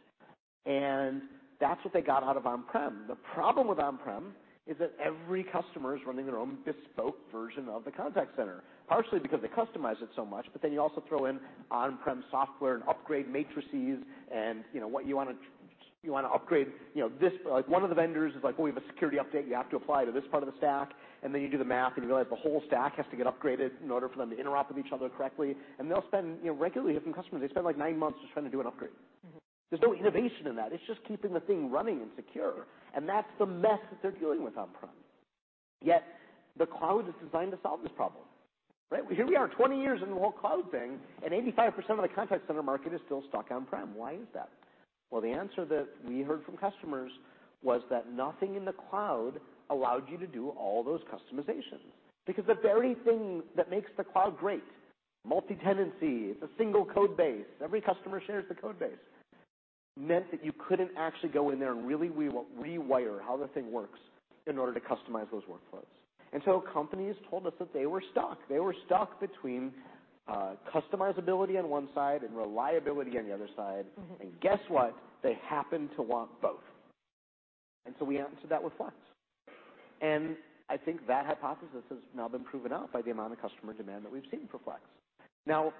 And 0.64 1.22
that's 1.60 1.84
what 1.84 1.92
they 1.92 2.02
got 2.02 2.22
out 2.22 2.36
of 2.36 2.46
on-prem. 2.46 3.04
The 3.08 3.16
problem 3.34 3.66
with 3.66 3.80
on-prem 3.80 4.32
is 4.68 4.76
that 4.78 4.92
every 5.02 5.42
customer 5.42 5.96
is 5.96 6.02
running 6.06 6.24
their 6.24 6.38
own 6.38 6.58
bespoke 6.64 7.18
version 7.32 7.68
of 7.68 7.84
the 7.84 7.90
contact 7.90 8.36
center, 8.36 8.62
partially 8.88 9.18
because 9.18 9.40
they 9.42 9.48
customize 9.48 10.00
it 10.00 10.08
so 10.14 10.24
much, 10.24 10.46
but 10.52 10.62
then 10.62 10.72
you 10.72 10.80
also 10.80 11.02
throw 11.08 11.26
in 11.26 11.40
on-prem 11.72 12.22
software 12.30 12.74
and 12.76 12.84
upgrade 12.84 13.28
matrices 13.28 13.98
and, 14.32 14.62
you 14.72 14.78
know, 14.78 14.86
what 14.86 15.04
you 15.04 15.16
wanna 15.16 15.34
upgrade, 16.28 16.68
you 16.94 17.00
know, 17.00 17.10
this. 17.20 17.32
Like, 17.44 17.66
one 17.66 17.82
of 17.82 17.88
the 17.88 17.96
vendors 17.96 18.36
is 18.36 18.44
like, 18.44 18.56
"Well, 18.56 18.66
we 18.66 18.70
have 18.70 18.82
a 18.82 18.86
security 18.86 19.18
update 19.18 19.48
you 19.48 19.54
have 19.54 19.68
to 19.70 19.76
apply 19.76 20.04
to 20.04 20.12
this 20.12 20.26
part 20.28 20.44
of 20.44 20.52
the 20.52 20.56
stack." 20.58 20.94
And 21.22 21.32
then 21.32 21.40
you 21.40 21.48
do 21.48 21.58
the 21.58 21.64
math, 21.64 21.92
and 21.96 22.04
you 22.04 22.08
realize 22.08 22.26
the 22.28 22.36
whole 22.36 22.62
stack 22.66 22.96
has 22.96 23.06
to 23.12 23.16
get 23.16 23.26
upgraded 23.26 23.70
in 23.82 23.90
order 23.90 24.08
for 24.08 24.16
them 24.16 24.30
to 24.30 24.36
interop 24.36 24.68
with 24.68 24.84
each 24.84 24.92
other 24.92 25.08
correctly. 25.08 25.56
And 25.78 25.88
they'll 25.88 26.04
spend, 26.08 26.38
you 26.42 26.50
know, 26.50 26.56
regularly 26.56 26.98
from 26.98 27.12
customers, 27.12 27.42
they 27.42 27.48
spend, 27.48 27.64
like, 27.64 27.78
nine 27.78 27.96
months 27.98 28.18
just 28.20 28.32
trying 28.32 28.46
to 28.46 28.50
do 28.50 28.60
an 28.60 28.66
upgrade. 28.66 28.90
Mm-hmm. 28.90 29.38
There's 29.70 29.82
no 29.82 29.94
innovation 29.94 30.48
in 30.48 30.56
that. 30.56 30.72
It's 30.72 30.82
just 30.86 31.00
keeping 31.06 31.32
the 31.32 31.40
thing 31.40 31.70
running 31.70 32.02
and 32.02 32.10
secure, 32.16 32.66
and 32.94 33.08
that's 33.08 33.28
the 33.38 33.46
mess 33.46 33.78
that 33.90 34.02
they're 34.02 34.10
dealing 34.10 34.44
with 34.44 34.58
on-prem. 34.58 34.90
Yet 35.80 36.02
the 36.58 36.66
cloud 36.66 37.08
is 37.08 37.14
designed 37.24 37.52
to 37.52 37.58
solve 37.62 37.82
this 37.82 37.92
problem, 37.96 38.24
right? 38.90 39.02
Here 39.10 39.26
we 39.26 39.36
are 39.36 39.48
20 39.48 39.80
years 39.80 40.02
into 40.02 40.14
the 40.14 40.20
whole 40.20 40.32
cloud 40.32 40.70
thing, 40.70 40.98
and 41.24 41.32
85% 41.32 41.90
of 41.90 42.02
the 42.02 42.08
contact 42.08 42.46
center 42.48 42.62
market 42.62 42.92
is 42.92 43.00
still 43.06 43.22
stuck 43.28 43.50
on-prem. 43.50 43.94
Why 43.94 44.12
is 44.14 44.28
that? 44.34 44.50
Well, 45.10 45.22
the 45.22 45.30
answer 45.30 45.64
that 45.64 45.88
we 46.06 46.20
heard 46.20 46.44
from 46.44 46.58
customers 46.58 47.10
was 47.62 47.80
that 47.88 48.12
nothing 48.12 48.56
in 48.56 48.66
the 48.66 48.74
cloud 48.90 49.40
allowed 49.70 50.08
you 50.10 50.18
to 50.18 50.26
do 50.26 50.50
all 50.50 50.82
those 50.82 51.00
customizations. 51.12 51.84
Because 52.26 52.44
the 52.46 52.54
very 52.62 52.94
thing 53.04 53.42
that 53.56 53.70
makes 53.70 53.90
the 53.96 54.04
cloud 54.04 54.38
great, 54.38 54.62
multi-tenancy, 55.24 56.30
it's 56.30 56.42
a 56.42 56.48
single 56.56 56.84
code 56.84 57.16
base, 57.16 57.44
every 57.62 57.80
customer 57.80 58.20
shares 58.26 58.44
the 58.48 58.54
code 58.54 58.78
base, 58.78 58.90
meant 59.98 60.30
that 60.30 60.44
you 60.44 60.52
couldn't 60.68 60.90
actually 60.96 61.28
go 61.28 61.50
in 61.50 61.58
there 61.58 61.72
and 61.72 61.86
really 61.86 62.08
rewire 62.08 63.20
how 63.26 63.36
the 63.36 63.48
thing 63.48 63.70
works 63.70 63.98
in 64.46 64.58
order 64.58 64.72
to 64.72 64.80
customize 64.80 65.30
those 65.30 65.42
workflows. 65.44 65.84
And 66.32 66.42
so 66.44 66.64
companies 66.72 67.14
told 67.28 67.46
us 67.46 67.52
that 67.58 67.74
they 67.74 67.86
were 67.86 68.02
stuck. 68.10 68.38
They 68.48 68.58
were 68.58 68.74
stuck 68.86 69.20
between 69.20 69.72
customizability 70.28 71.58
on 71.58 71.68
one 71.68 71.88
side 71.94 72.22
and 72.22 72.34
reliability 72.36 73.18
on 73.18 73.26
the 73.26 73.34
other 73.34 73.48
side. 73.56 73.84
Mm-hmm. 74.00 74.28
Guess 74.40 74.60
what? 74.68 74.96
They 75.22 75.38
happen 75.46 75.90
to 75.96 76.02
want 76.02 76.30
both. 76.40 76.62
And 77.84 77.94
so 77.98 78.04
we 78.04 78.18
answered 78.18 78.48
that 78.48 78.62
with 78.62 78.72
Flex. 78.76 78.94
I 80.02 80.76
think 80.84 81.06
that 81.06 81.26
hypothesis 81.26 81.84
has 81.90 81.98
now 82.16 82.28
been 82.28 82.44
proven 82.44 82.72
out 82.72 82.92
by 82.92 83.02
the 83.02 83.10
amount 83.10 83.32
of 83.32 83.40
customer 83.40 83.72
demand 83.72 84.04
that 84.04 84.12
we've 84.12 84.26
seen 84.30 84.48
for 84.50 84.58
Flex. 84.58 84.80
Now, 85.46 85.72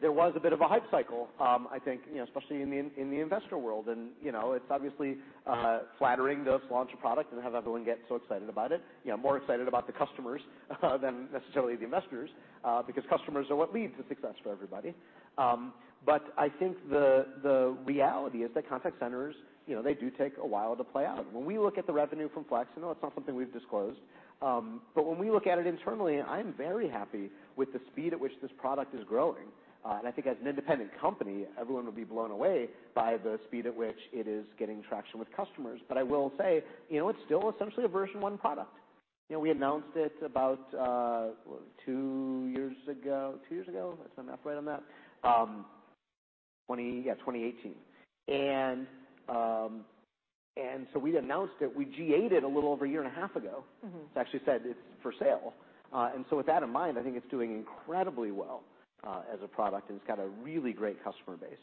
there 0.00 0.12
was 0.12 0.32
a 0.36 0.40
bit 0.40 0.52
of 0.52 0.60
a 0.60 0.68
hype 0.68 0.84
cycle, 0.90 1.28
um, 1.40 1.68
I 1.70 1.78
think, 1.78 2.02
you 2.10 2.16
know, 2.16 2.24
especially 2.24 2.62
in 2.62 2.70
the 2.70 3.20
investor 3.20 3.56
world. 3.56 3.88
And 3.88 4.10
you 4.22 4.32
know, 4.32 4.52
it's 4.52 4.64
obviously 4.68 5.16
uh, 5.46 5.80
flattering 5.98 6.44
to 6.44 6.60
launch 6.70 6.90
a 6.92 6.96
product 6.96 7.32
and 7.32 7.42
have 7.42 7.54
everyone 7.54 7.84
get 7.84 8.00
so 8.08 8.16
excited 8.16 8.48
about 8.48 8.72
it. 8.72 8.82
You 9.04 9.12
know, 9.12 9.16
more 9.16 9.36
excited 9.36 9.68
about 9.68 9.86
the 9.86 9.92
customers 9.92 10.40
uh, 10.82 10.96
than 10.96 11.28
necessarily 11.32 11.76
the 11.76 11.84
investors, 11.84 12.30
uh, 12.64 12.82
because 12.82 13.04
customers 13.08 13.46
are 13.50 13.56
what 13.56 13.72
lead 13.72 13.96
to 13.96 14.04
success 14.08 14.34
for 14.42 14.50
everybody. 14.50 14.94
Um 15.38 15.72
but 16.06 16.34
I 16.36 16.50
think 16.50 16.76
the 16.90 17.76
reality 17.86 18.38
is 18.42 18.50
that 18.54 18.68
contact 18.68 18.98
centers, 19.00 19.34
you 19.66 19.74
know, 19.74 19.82
they 19.82 19.94
do 19.94 20.10
take 20.10 20.34
a 20.38 20.46
while 20.46 20.76
to 20.76 20.84
play 20.84 21.04
out. 21.06 21.32
When 21.32 21.44
we 21.44 21.58
look 21.58 21.78
at 21.78 21.86
the 21.86 21.92
revenue 21.92 22.28
from 22.32 22.44
Flex, 22.44 22.68
I 22.76 22.80
know 22.80 22.90
it's 22.90 23.02
not 23.02 23.14
something 23.14 23.34
we've 23.34 23.52
disclosed, 23.52 23.98
um, 24.42 24.80
but 24.94 25.06
when 25.06 25.18
we 25.18 25.30
look 25.30 25.46
at 25.46 25.58
it 25.58 25.66
internally, 25.66 26.20
I'm 26.20 26.52
very 26.54 26.88
happy 26.88 27.30
with 27.56 27.72
the 27.72 27.80
speed 27.92 28.12
at 28.12 28.20
which 28.20 28.32
this 28.42 28.50
product 28.58 28.94
is 28.94 29.04
growing. 29.08 29.46
Uh 29.84 29.96
and 29.98 30.08
I 30.08 30.10
think 30.10 30.26
as 30.26 30.36
an 30.40 30.48
independent 30.48 30.90
company, 30.98 31.44
everyone 31.60 31.84
would 31.84 31.96
be 31.96 32.04
blown 32.04 32.30
away 32.30 32.68
by 32.94 33.16
the 33.18 33.38
speed 33.46 33.66
at 33.66 33.76
which 33.76 33.98
it 34.12 34.26
is 34.26 34.46
getting 34.58 34.82
traction 34.82 35.18
with 35.18 35.28
customers. 35.36 35.80
But 35.88 35.98
I 35.98 36.02
will 36.02 36.32
say, 36.38 36.64
you 36.88 36.98
know, 36.98 37.10
it's 37.10 37.18
still 37.26 37.52
essentially 37.54 37.84
a 37.84 37.88
version 37.88 38.20
one 38.20 38.38
product. 38.38 38.74
You 39.28 39.36
know, 39.36 39.40
we 39.40 39.50
announced 39.50 39.88
it 39.94 40.14
about 40.24 40.74
uh, 40.74 41.28
two 41.84 42.50
years 42.52 42.76
ago. 42.88 43.36
Two 43.48 43.54
years 43.54 43.68
ago? 43.68 43.98
Is 44.04 44.10
my 44.16 44.22
math 44.22 44.38
right 44.44 44.56
on 44.56 44.64
that? 44.66 44.82
Um, 45.22 45.64
2018. 46.68 47.74
We 51.02 51.16
announced 51.16 51.54
it. 51.60 51.76
We 51.76 51.84
GA'd 51.84 52.32
it 52.32 52.44
a 52.44 52.48
little 52.48 52.70
over 52.70 52.86
a 52.86 52.88
year 52.88 53.02
and 53.02 53.10
a 53.12 53.14
half 53.14 53.36
ago. 53.36 53.64
Mm-hmm. 53.84 53.98
It 53.98 54.18
actually 54.18 54.40
said 54.46 54.62
it's 54.64 54.78
for 55.02 55.12
sale. 55.18 55.52
Uh 55.92 56.10
and 56.14 56.24
so 56.30 56.36
with 56.36 56.46
that 56.46 56.62
in 56.62 56.70
mind, 56.70 56.98
I 56.98 57.02
think 57.02 57.16
it's 57.16 57.30
doing 57.30 57.52
incredibly 57.52 58.30
well 58.30 58.62
as 59.32 59.40
a 59.42 59.48
product, 59.48 59.90
and 59.90 59.98
it's 59.98 60.06
got 60.06 60.18
a 60.18 60.28
really 60.42 60.72
great 60.72 61.02
customer 61.04 61.36
base. 61.36 61.58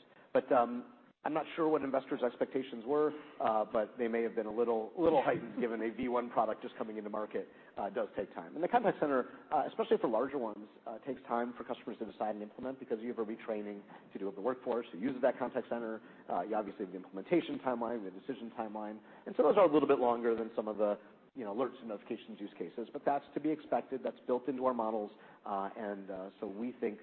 I'm 1.23 1.35
not 1.35 1.45
sure 1.55 1.67
what 1.67 1.83
investors' 1.83 2.21
expectations 2.25 2.83
were, 2.83 3.13
uh, 3.39 3.65
but 3.71 3.93
they 3.99 4.07
may 4.07 4.23
have 4.23 4.35
been 4.35 4.47
a 4.47 4.51
little 4.51 4.91
heightened 5.23 5.59
given 5.59 5.79
a 5.83 5.89
V1 5.89 6.31
product 6.31 6.63
just 6.63 6.75
coming 6.77 6.97
into 6.97 7.11
market 7.11 7.47
uh, 7.77 7.89
does 7.89 8.07
take 8.17 8.33
time. 8.33 8.55
And 8.55 8.63
the 8.63 8.67
contact 8.67 8.99
center, 8.99 9.27
uh, 9.51 9.63
especially 9.67 9.97
for 9.97 10.07
larger 10.07 10.39
ones, 10.39 10.65
takes 11.05 11.21
time 11.27 11.53
for 11.55 11.63
customers 11.63 11.97
to 11.99 12.05
decide 12.05 12.33
and 12.33 12.41
implement 12.41 12.79
because 12.79 12.97
you 13.01 13.09
have 13.09 13.19
a 13.19 13.25
retraining 13.25 13.77
to 14.13 14.19
do 14.19 14.25
with 14.25 14.35
the 14.35 14.41
workforce 14.41 14.87
who 14.91 14.97
uses 14.97 15.21
that 15.21 15.37
contact 15.37 15.69
center. 15.69 16.01
You 16.49 16.55
obviously 16.55 16.85
have 16.85 16.91
the 16.91 16.97
implementation 16.97 17.59
timeline, 17.59 18.03
the 18.03 18.11
decision 18.11 18.51
timeline. 18.59 18.95
And 19.27 19.35
so 19.37 19.43
those 19.43 19.57
are 19.57 19.65
a 19.65 19.71
little 19.71 19.87
bit 19.87 19.99
longer 19.99 20.33
than 20.33 20.49
some 20.55 20.67
of 20.67 20.77
the, 20.77 20.97
you 21.35 21.45
know, 21.45 21.53
alerts 21.53 21.79
and 21.81 21.89
notifications 21.89 22.39
use 22.39 22.49
cases. 22.57 22.89
But 22.91 23.05
that's 23.05 23.25
to 23.35 23.39
be 23.39 23.49
expected. 23.51 24.01
That's 24.03 24.19
built 24.25 24.47
into 24.47 24.65
our 24.65 24.73
models. 24.73 25.11
Uh 25.45 25.69
and 25.79 26.09
uh 26.09 26.15
so 26.39 26.47
we 26.47 26.71
think 26.81 26.97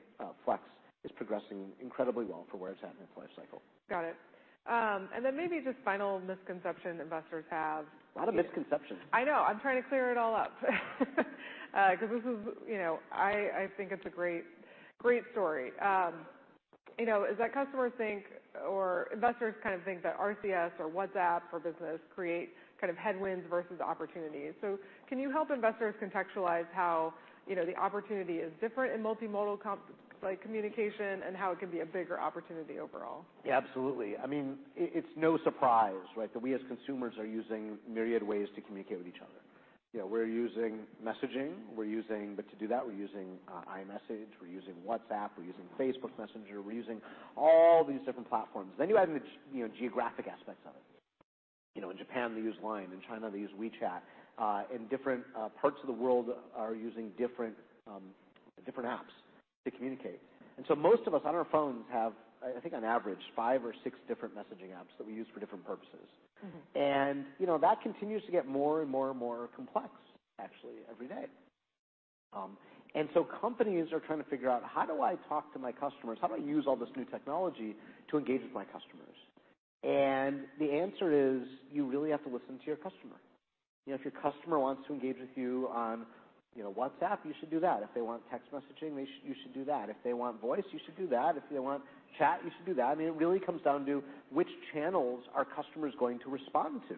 Flex 0.45 0.63
is 1.05 1.11
progressing 1.13 1.71
incredibly 1.81 2.25
well 2.25 2.47
for 2.51 2.57
where 2.57 2.73
it's 2.73 2.81
at 2.83 2.91
in 2.99 3.05
its 3.05 3.17
life 3.17 3.31
cycle. 3.37 3.63
Got 3.89 4.05
it. 4.05 4.17
Um 4.67 5.09
and 5.15 5.25
then 5.25 5.37
maybe 5.37 5.61
just 5.65 5.79
final 5.85 6.21
misconception 6.21 7.01
investors 7.01 7.45
have. 7.51 7.85
A 8.17 8.19
lot 8.19 8.29
of 8.29 8.35
misconceptions. 8.35 8.99
I 9.13 9.25
know. 9.25 9.45
I'm 9.47 9.61
trying 9.61 9.81
to 9.83 9.89
clear 9.89 10.11
it 10.11 10.19
all 10.19 10.35
up. 10.35 10.53
'Cause 11.73 12.09
this 12.11 12.25
is, 12.25 12.39
you 12.67 12.79
know, 12.79 12.99
I 13.13 13.69
think 13.77 13.93
it's 13.93 14.05
a 14.07 14.11
great 14.11 14.45
story. 15.33 15.73
You 16.99 17.07
know, 17.07 17.25
is 17.25 17.39
that 17.39 17.55
customers 17.55 17.93
think 17.97 18.25
or 18.69 19.09
investors 19.13 19.55
kind 19.63 19.75
of 19.77 19.83
think 19.85 20.03
that 20.03 20.19
RCS 20.19 20.73
or 20.81 20.89
WhatsApp 20.91 21.43
for 21.49 21.61
Business 21.61 22.01
create 22.13 22.51
kind 22.81 22.91
of 22.91 22.97
headwinds 22.97 23.47
versus 23.49 23.81
opportunities. 23.81 24.55
So 24.61 24.79
can 25.09 25.21
you 25.21 25.31
help 25.31 25.53
investors 25.53 25.95
contextualize 26.03 26.67
how, 26.73 27.15
you 27.47 27.55
know, 27.55 27.65
the 27.65 27.77
opportunity 27.77 28.39
is 28.39 28.53
different 28.61 28.93
in 28.95 29.01
multimodal 29.03 29.61
like 30.23 30.43
communication 30.43 31.23
and 31.27 31.37
how 31.37 31.53
it 31.53 31.61
can 31.61 31.71
be 31.71 31.81
a 31.81 31.87
bigger 31.87 32.19
opportunity 32.19 32.79
overall? 32.79 33.25
Yeah, 33.45 33.59
absolutely. 33.59 34.17
I 34.17 34.27
mean, 34.27 34.57
it's 34.77 35.09
no 35.17 35.39
surprise, 35.45 35.95
right, 36.17 36.33
that 36.33 36.39
we 36.39 36.55
as 36.55 36.61
consumers 36.69 37.15
are 37.19 37.27
using 37.27 37.79
myriad 37.89 38.23
ways 38.23 38.49
to 38.55 38.61
communicate 38.61 38.99
with 38.99 39.07
each 39.07 39.21
other. 39.21 39.41
You 39.95 40.01
know, 40.01 40.07
we're 40.07 40.27
using 40.27 40.81
messaging. 41.03 41.53
We're 41.75 41.87
using 41.87 42.35
but 42.37 42.49
to 42.51 42.57
do 42.57 42.69
that, 42.69 42.87
we're 42.87 42.93
using 42.93 43.39
uh, 43.49 43.63
iMessage, 43.73 44.29
we're 44.41 44.49
using 44.49 44.75
WhatsApp, 44.87 45.31
we're 45.37 45.45
using 45.45 45.65
Facebook 45.79 46.11
Messenger, 46.19 46.61
we're 46.61 46.73
using 46.73 47.01
all 47.37 47.85
these 47.85 48.01
different 48.05 48.29
platforms. 48.29 48.73
Then 48.79 48.91
you 48.91 48.99
add 48.99 49.09
in 49.09 49.15
the 49.15 49.23
you 49.55 49.65
know, 49.65 49.71
geographic 49.79 50.27
aspects 50.27 50.63
of 50.67 50.75
it. 50.75 50.83
You 51.75 51.81
know, 51.81 51.91
in 51.91 51.97
Japan, 51.97 52.35
they 52.35 52.43
use 52.43 52.57
Line. 52.63 52.89
In 52.93 53.01
China, 53.09 53.31
they 53.31 53.39
use 53.39 53.51
WeChat. 53.59 54.01
Uh, 54.39 54.63
in 54.75 54.87
different 54.89 55.25
uh, 55.37 55.49
parts 55.61 55.79
of 55.81 55.87
the 55.87 55.93
world 55.93 56.29
are 56.55 56.75
using 56.75 57.11
different 57.17 57.55
um, 57.87 58.03
apps 58.85 59.15
to 59.71 59.77
communicate. 59.77 60.21
Most 60.77 61.07
of 61.07 61.15
us 61.15 61.23
on 61.25 61.35
our 61.35 61.47
phones 61.51 61.85
have, 61.93 62.13
I 62.43 62.61
think 62.61 62.75
on 62.75 62.85
average, 62.85 63.19
five 63.35 63.65
or 63.65 63.75
six 63.85 63.97
different 64.09 64.35
messaging 64.35 64.71
apps 64.71 64.93
that 64.99 65.07
we 65.07 65.13
use 65.13 65.27
for 65.33 65.41
different 65.41 65.65
purposes. 65.67 66.09
Mm-hmm. 66.45 67.21
You 67.41 67.47
know, 67.47 67.59
that 67.59 67.83
continues 67.83 68.25
to 68.27 68.33
get 68.33 68.47
more 68.47 68.83
and 68.83 68.91
more 68.91 69.11
and 69.11 69.19
more 69.19 69.49
complex 69.55 69.91
actually 70.41 70.75
every 70.91 71.09
day. 71.09 71.27
And 72.95 73.09
so 73.13 73.27
companies 73.41 73.93
are 73.93 74.01
trying 74.01 74.19
to 74.19 74.29
figure 74.31 74.49
out, 74.51 74.63
how 74.65 74.87
do 74.87 75.03
I 75.03 75.17
talk 75.29 75.53
to 75.53 75.59
my 75.59 75.73
customers? 75.73 76.19
How 76.21 76.29
do 76.29 76.35
I 76.35 76.39
use 76.39 76.65
all 76.67 76.77
this 76.77 76.89
new 76.97 77.05
technology 77.05 77.77
to 78.11 78.19
engage 78.19 78.43
with 78.43 78.53
my 78.53 78.65
customers? 78.65 79.15
And 79.85 80.41
the 80.59 80.73
answer 80.73 81.13
is, 81.13 81.47
you 81.73 81.87
really 81.87 82.11
have 82.11 82.23
to 82.25 82.31
listen 82.31 82.59
to 82.59 82.67
your 82.67 82.77
customer. 82.77 83.17
You 83.87 83.93
know, 83.93 83.99
if 83.99 84.05
your 84.05 84.13
customer 84.23 84.59
wants 84.59 84.83
to 84.89 84.95
engage 84.95 85.19
with 85.21 85.37
you 85.37 85.69
on, 85.73 86.07
you 86.57 86.63
know, 86.63 86.73
WhatsApp, 86.73 87.19
you 87.25 87.33
should 87.39 87.51
do 87.51 87.61
that. 87.61 87.83
If 87.83 87.91
they 87.95 88.01
want 88.01 88.23
text 88.31 88.49
messaging, 88.53 88.97
you 89.25 89.35
should 89.43 89.55
do 89.55 89.65
that. 89.67 89.89
If 89.89 89.97
they 90.03 90.13
want 90.13 90.41
voice, 90.41 90.65
you 90.73 90.81
should 90.85 90.97
do 90.97 91.07
that. 91.09 91.37
If 91.37 91.45
they 91.53 91.59
want 91.59 91.83
chat, 92.19 92.41
you 92.45 92.51
should 92.57 92.67
do 92.67 92.75
that. 92.75 92.87
I 92.87 92.95
mean, 92.95 93.09
it 93.09 93.15
really 93.15 93.39
comes 93.39 93.63
down 93.63 93.87
to 93.87 94.03
which 94.33 94.49
channels 94.73 95.21
are 95.35 95.45
customers 95.45 95.95
going 95.99 96.19
to 96.21 96.31
respond 96.31 96.81
to 96.89 96.97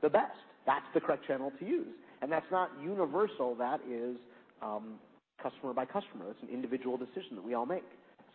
the 0.00 0.08
best. 0.08 0.38
That's 0.66 0.86
the 0.94 1.00
correct 1.00 1.26
channel 1.26 1.52
to 1.58 1.66
use. 1.66 1.94
And 2.22 2.32
that's 2.32 2.50
not 2.50 2.70
universal. 2.82 3.54
That 3.56 3.80
is, 3.90 4.16
um, 4.62 4.94
customer 5.42 5.72
by 5.74 5.84
customer. 5.84 6.26
It's 6.30 6.42
an 6.42 6.48
individual 6.48 6.96
decision 6.96 7.36
that 7.36 7.44
we 7.44 7.54
all 7.54 7.66
make. 7.66 7.84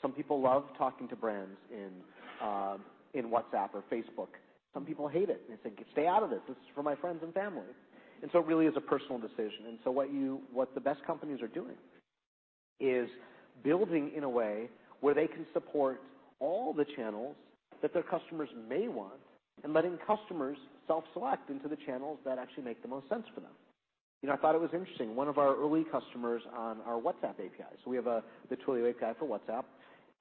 Some 0.02 0.12
people 0.12 0.42
love 0.42 0.66
talking 0.78 1.08
to 1.10 1.16
brands 1.16 1.58
in 1.72 1.90
uh, 2.42 2.78
in 3.14 3.26
WhatsApp 3.26 3.70
or 3.74 3.84
Facebook. 3.92 4.30
Some 4.74 4.86
people 4.86 5.08
hate 5.08 5.30
it, 5.30 5.42
and 5.50 5.58
they 5.58 5.70
say, 5.70 5.76
"Stay 5.92 6.08
out 6.08 6.24
of 6.24 6.30
this. 6.30 6.40
This 6.48 6.56
is 6.58 6.64
for 6.76 6.84
my 6.84 6.96
friends 6.96 7.20
and 7.24 7.34
family." 7.34 7.66
And 8.22 8.30
so 8.32 8.40
it 8.40 8.46
really 8.46 8.66
is 8.66 8.74
a 8.76 8.82
personal 8.82 9.18
decision. 9.18 9.68
And 9.68 9.80
so 9.84 9.92
what 9.92 10.08
what 10.52 10.74
the 10.74 10.82
best 10.82 11.04
companies 11.06 11.42
are 11.42 11.48
doing 11.48 11.78
is 12.80 13.10
building 13.64 14.12
in 14.16 14.24
a 14.24 14.30
way 14.30 14.70
where 15.02 15.14
they 15.14 15.28
can 15.28 15.46
support 15.54 16.02
all 16.40 16.74
the 16.74 16.86
channels 16.96 17.36
that 17.82 17.94
their 17.94 18.04
customers 18.04 18.50
may 18.68 18.88
want 18.88 19.20
and 19.64 19.74
letting 19.74 19.98
customers 20.06 20.58
self-select 20.88 21.50
into 21.50 21.68
the 21.68 21.78
channels 21.86 22.18
that 22.26 22.38
actually 22.38 22.64
make 22.64 22.82
the 22.82 22.88
most 22.88 23.08
sense 23.10 23.26
for 23.34 23.42
them. 23.42 23.52
You 24.22 24.28
know, 24.28 24.36
I 24.36 24.38
thought 24.38 24.56
it 24.56 24.62
was 24.62 24.72
interesting. 24.74 25.16
One 25.16 25.30
of 25.30 25.38
our 25.38 25.56
early 25.56 25.86
customers 25.90 26.42
on 26.56 26.80
our 26.86 27.00
WhatsApp 27.00 27.36
API, 27.36 27.72
so 27.84 27.90
we 27.90 27.96
have 27.96 28.06
the 28.06 28.56
Twilio 28.56 28.90
API 28.90 29.18
for 29.18 29.26
WhatsApp, 29.26 29.64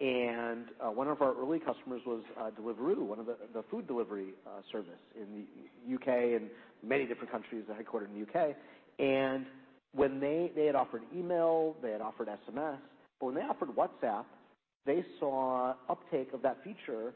and 0.00 0.66
uh, 0.80 0.90
one 0.90 1.08
of 1.08 1.20
our 1.20 1.34
early 1.34 1.58
customers 1.58 2.02
was 2.06 2.22
uh, 2.40 2.50
Deliveroo, 2.50 3.00
one 3.00 3.18
of 3.18 3.26
the 3.26 3.64
food 3.68 3.88
delivery 3.88 4.28
uh, 4.46 4.60
service 4.70 5.00
in 5.16 5.26
the 5.34 5.90
U.K. 5.90 6.34
and 6.34 6.48
many 6.82 7.06
different 7.06 7.30
countries, 7.30 7.64
they're 7.66 7.76
headquartered 7.76 8.06
in 8.08 8.14
the 8.14 8.20
U.K. 8.20 8.54
And 8.98 9.46
when 9.92 10.20
they 10.20 10.50
had 10.66 10.74
offered 10.74 11.02
email, 11.14 11.76
they 11.82 11.92
had 11.92 12.00
offered 12.00 12.28
SMS, 12.28 12.78
but 13.20 13.26
when 13.26 13.34
they 13.34 13.42
offered 13.42 13.70
WhatsApp, 13.70 14.24
they 14.86 15.04
saw 15.18 15.74
uptake 15.88 16.32
of 16.32 16.42
that 16.42 16.62
feature 16.64 17.12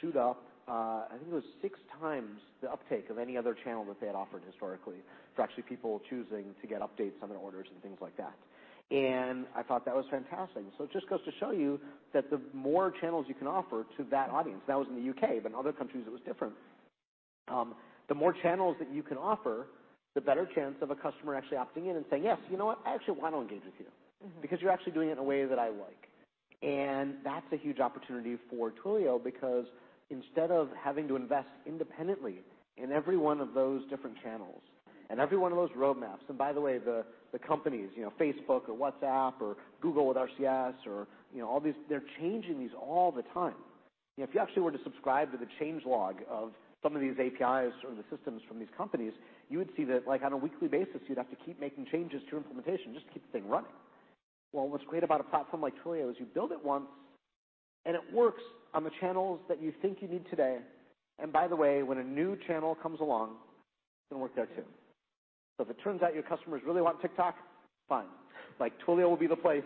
shoot 0.00 0.16
up, 0.16 0.42
uh, 0.68 1.06
I 1.06 1.12
think 1.12 1.30
it 1.30 1.34
was 1.34 1.44
six 1.62 1.78
times 2.00 2.40
the 2.60 2.70
uptake 2.70 3.08
of 3.10 3.18
any 3.18 3.36
other 3.36 3.56
channel 3.64 3.84
that 3.84 4.00
they 4.00 4.06
had 4.06 4.16
offered 4.16 4.42
historically 4.44 4.96
for 5.34 5.42
actually 5.42 5.62
people 5.62 6.00
choosing 6.10 6.54
to 6.60 6.66
get 6.66 6.80
updates 6.80 7.22
on 7.22 7.28
their 7.28 7.38
orders 7.38 7.66
and 7.72 7.80
things 7.82 7.98
like 8.00 8.16
that. 8.16 8.34
And 8.90 9.46
I 9.56 9.62
thought 9.62 9.84
that 9.84 9.94
was 9.94 10.04
fantastic. 10.10 10.62
So 10.78 10.84
it 10.84 10.92
just 10.92 11.08
goes 11.08 11.20
to 11.24 11.32
show 11.38 11.50
you 11.50 11.80
that 12.12 12.30
the 12.30 12.40
more 12.52 12.92
channels 13.00 13.26
you 13.28 13.34
can 13.34 13.46
offer 13.46 13.84
to 13.96 14.04
that 14.10 14.30
audience, 14.30 14.60
that 14.66 14.78
was 14.78 14.86
in 14.88 14.96
the 14.96 15.02
U.K., 15.02 15.40
but 15.42 15.52
in 15.52 15.58
other 15.58 15.72
countries 15.72 16.04
it 16.06 16.12
was 16.12 16.20
different. 16.24 16.54
Um, 17.48 17.74
The 18.08 18.14
more 18.14 18.32
channels 18.32 18.76
that 18.78 18.92
you 18.92 19.02
can 19.02 19.16
offer, 19.16 19.66
the 20.14 20.20
better 20.20 20.48
chance 20.54 20.76
of 20.80 20.90
a 20.90 20.94
customer 20.94 21.34
actually 21.34 21.58
opting 21.58 21.90
in 21.90 21.96
and 21.96 22.04
saying, 22.10 22.22
"Yes, 22.24 22.38
you 22.50 22.56
know 22.56 22.66
what? 22.66 22.78
I 22.86 22.94
actually 22.94 23.20
want 23.20 23.34
to 23.34 23.40
engage 23.40 23.64
with 23.64 23.74
you. 23.78 23.86
Mm-hmm. 24.24 24.40
Because 24.40 24.60
you're 24.60 24.70
actually 24.70 24.92
doing 24.92 25.08
it 25.08 25.12
in 25.12 25.18
a 25.18 25.22
way 25.22 25.44
that 25.44 25.58
I 25.58 25.68
like." 25.68 26.08
And 26.62 27.16
that's 27.22 27.46
a 27.52 27.56
huge 27.56 27.80
opportunity 27.80 28.38
for 28.48 28.72
Twilio 28.72 29.22
because 29.22 29.66
instead 30.10 30.50
of 30.50 30.70
having 30.82 31.06
to 31.08 31.16
invest 31.16 31.48
independently 31.66 32.38
in 32.76 32.92
every 32.92 33.16
one 33.16 33.40
of 33.40 33.54
those 33.54 33.82
different 33.90 34.16
channels 34.22 34.62
and 35.10 35.20
every 35.20 35.36
one 35.36 35.52
of 35.52 35.58
those 35.58 35.70
roadmaps, 35.70 36.28
and 36.28 36.38
by 36.38 36.52
the 36.52 36.60
way, 36.60 36.78
the 36.78 37.04
companies, 37.46 37.90
you 37.94 38.02
know, 38.02 38.12
Facebook 38.18 38.62
or 38.66 38.74
WhatsApp 38.74 39.34
or 39.42 39.56
Google 39.82 40.06
with 40.06 40.16
RCS 40.16 40.74
or, 40.86 41.06
you 41.34 41.40
know, 41.40 41.46
all 41.46 41.60
these, 41.60 41.74
they're 41.86 42.02
changing 42.18 42.58
these 42.58 42.70
all 42.80 43.12
the 43.12 43.22
time. 43.34 43.52
If 44.16 44.30
you 44.32 44.40
actually 44.40 44.62
were 44.62 44.72
to 44.72 44.82
subscribe 44.82 45.32
to 45.32 45.36
the 45.36 45.46
change 45.60 45.84
log 45.84 46.16
of 46.30 46.52
some 46.86 46.94
of 46.94 47.02
these 47.02 47.18
APIs 47.18 47.72
or 47.82 47.90
the 47.90 48.04
systems 48.14 48.42
from 48.46 48.60
these 48.60 48.68
companies, 48.76 49.12
you 49.50 49.58
would 49.58 49.70
see 49.76 49.82
that, 49.82 50.06
like, 50.06 50.22
on 50.22 50.32
a 50.32 50.36
weekly 50.36 50.68
basis, 50.68 51.00
you'd 51.08 51.18
have 51.18 51.30
to 51.30 51.36
keep 51.44 51.58
making 51.58 51.84
changes 51.90 52.22
to 52.26 52.30
your 52.32 52.38
implementation 52.38 52.94
just 52.94 53.06
to 53.08 53.12
keep 53.12 53.26
the 53.26 53.40
thing 53.40 53.48
running. 53.48 53.70
Well, 54.52 54.68
what's 54.68 54.84
great 54.84 55.02
about 55.02 55.20
a 55.20 55.24
platform 55.24 55.62
like 55.62 55.74
Twilio 55.84 56.08
is 56.10 56.16
you 56.20 56.26
build 56.26 56.52
it 56.52 56.64
once, 56.64 56.86
and 57.86 57.96
it 57.96 58.02
works 58.14 58.42
on 58.72 58.84
the 58.84 58.90
channels 59.00 59.40
that 59.48 59.60
you 59.60 59.72
think 59.82 59.98
you 60.00 60.06
need 60.06 60.30
today. 60.30 60.58
And 61.18 61.32
by 61.32 61.48
the 61.48 61.56
way, 61.56 61.82
when 61.82 61.98
a 61.98 62.04
new 62.04 62.38
channel 62.46 62.76
comes 62.80 63.00
along, 63.00 63.30
it's 63.30 64.12
gonna 64.12 64.22
work 64.22 64.36
there 64.36 64.46
too. 64.46 64.64
So 65.56 65.64
if 65.64 65.70
it 65.70 65.78
turns 65.82 66.02
out 66.02 66.14
your 66.14 66.22
customers 66.22 66.62
really 66.64 66.82
want 66.82 67.02
TikTok, 67.02 67.34
fine. 67.88 68.06
Like, 68.60 68.74
Twilio 68.86 69.08
will 69.08 69.16
be 69.16 69.26
the 69.26 69.34
place 69.34 69.64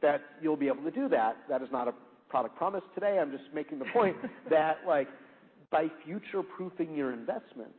that 0.00 0.22
you'll 0.40 0.56
be 0.56 0.68
able 0.68 0.84
to 0.84 0.90
do 0.90 1.08
that. 1.10 1.36
That 1.50 1.60
is 1.60 1.68
not 1.70 1.86
a 1.86 1.94
product 2.30 2.56
promise 2.56 2.82
today. 2.94 3.18
I'm 3.20 3.30
just 3.30 3.44
making 3.54 3.78
the 3.78 3.84
point 3.92 4.16
that, 4.50 4.78
like, 4.86 5.08
by 5.72 5.88
future-proofing 6.04 6.94
your 6.94 7.12
investment, 7.12 7.74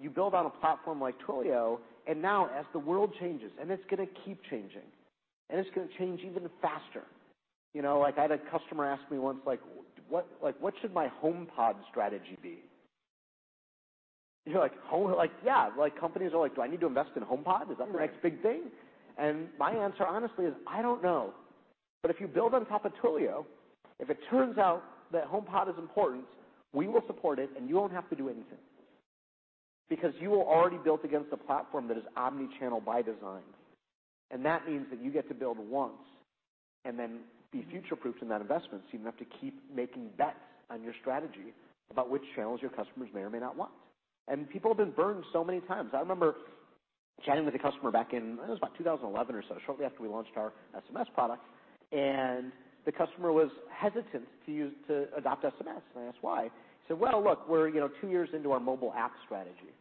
you 0.00 0.08
build 0.08 0.32
on 0.32 0.46
a 0.46 0.50
platform 0.50 1.00
like 1.00 1.16
Twilio, 1.18 1.78
and 2.06 2.22
now 2.22 2.48
as 2.58 2.64
the 2.72 2.78
world 2.78 3.12
changes, 3.20 3.52
and 3.60 3.70
it's 3.70 3.84
gonna 3.90 4.06
keep 4.24 4.42
changing, 4.48 4.86
and 5.50 5.60
it's 5.60 5.68
gonna 5.74 5.88
change 5.98 6.20
even 6.20 6.48
faster. 6.62 7.02
You 7.74 7.82
know, 7.82 7.98
like, 7.98 8.16
I 8.18 8.22
had 8.22 8.30
a 8.30 8.38
customer 8.38 8.86
ask 8.86 9.02
me 9.10 9.18
once, 9.18 9.40
like, 9.44 9.60
"What 10.08 10.74
should 10.80 10.94
my 10.94 11.10
HomePod 11.22 11.76
strategy 11.90 12.36
be?" 12.42 12.62
You're 14.44 14.60
like, 14.60 14.76
"Home?" 14.82 15.12
Like, 15.12 15.30
yeah. 15.44 15.70
Like, 15.76 15.96
companies 15.96 16.32
are 16.34 16.38
like, 16.38 16.54
"Do 16.54 16.62
I 16.62 16.66
need 16.66 16.80
to 16.80 16.86
invest 16.86 17.10
in 17.16 17.22
HomePod? 17.22 17.70
Is 17.70 17.78
that 17.78 17.92
the 17.92 17.98
next 17.98 18.20
big 18.22 18.40
thing?" 18.42 18.70
And 19.18 19.48
my 19.58 19.72
answer, 19.72 20.04
honestly, 20.04 20.46
is, 20.46 20.54
I 20.66 20.82
don't 20.82 21.02
know. 21.02 21.32
But 22.02 22.10
if 22.10 22.20
you 22.20 22.26
build 22.26 22.54
on 22.54 22.66
top 22.66 22.84
of 22.84 22.92
Twilio, 22.94 23.46
if 24.00 24.10
it 24.10 24.18
turns 24.28 24.58
out 24.58 24.82
that 25.12 25.26
HomePod 25.30 25.68
is 25.68 25.78
important, 25.78 26.26
we 26.72 26.88
will 26.88 27.02
support 27.06 27.38
it, 27.38 27.50
and 27.56 27.68
you 27.68 27.76
won't 27.76 27.92
have 27.92 28.08
to 28.10 28.16
do 28.16 28.28
anything. 28.28 28.58
Because 29.88 30.14
you 30.20 30.34
are 30.34 30.44
already 30.44 30.78
built 30.82 31.04
against 31.04 31.32
a 31.32 31.36
platform 31.36 31.88
that 31.88 31.96
is 31.96 32.04
omni-channel 32.16 32.80
by 32.80 33.02
design. 33.02 33.42
And 34.30 34.44
that 34.46 34.66
means 34.66 34.86
that 34.90 35.02
you 35.02 35.10
get 35.10 35.28
to 35.28 35.34
build 35.34 35.58
once 35.58 35.92
and 36.84 36.98
then 36.98 37.18
be 37.52 37.66
future-proofed 37.70 38.22
in 38.22 38.28
that 38.28 38.40
investment, 38.40 38.82
so 38.84 38.88
you 38.92 38.98
don't 38.98 39.06
have 39.06 39.18
to 39.18 39.36
keep 39.40 39.60
making 39.74 40.08
bets 40.16 40.36
on 40.70 40.82
your 40.82 40.94
strategy 41.00 41.52
about 41.90 42.10
which 42.10 42.22
channels 42.34 42.60
your 42.62 42.70
customers 42.70 43.10
may 43.14 43.20
or 43.20 43.28
may 43.28 43.38
not 43.38 43.56
want. 43.56 43.70
And 44.28 44.48
people 44.48 44.70
have 44.70 44.78
been 44.78 44.92
burned 44.92 45.24
so 45.32 45.44
many 45.44 45.60
times. 45.60 45.90
I 45.92 46.00
remember 46.00 46.36
chatting 47.26 47.44
with 47.44 47.54
a 47.54 47.58
customer 47.58 47.90
back 47.90 48.14
in, 48.14 48.38
it 48.42 48.48
was 48.48 48.58
about 48.58 48.76
2011 48.78 49.34
or 49.34 49.42
so, 49.46 49.58
shortly 49.66 49.84
after 49.84 50.02
we 50.02 50.08
launched 50.08 50.32
our 50.36 50.52
SMS 50.74 51.12
product, 51.12 51.44
and 51.92 52.52
the 52.84 52.92
customer 52.92 53.32
was 53.32 53.50
hesitant 53.70 54.24
to 54.46 55.06
adopt 55.16 55.44
SMS. 55.44 55.82
I 55.96 56.02
asked 56.08 56.18
why. 56.20 56.44
He 56.44 56.50
said, 56.88 56.98
"Well, 56.98 57.22
look, 57.22 57.48
we're, 57.48 57.68
you 57.68 57.80
know, 57.80 57.88
two 58.00 58.08
years 58.08 58.28
into 58.32 58.52
our 58.52 58.60
mobile 58.60 58.92
app 58.96 59.12
strategy, 59.24 59.72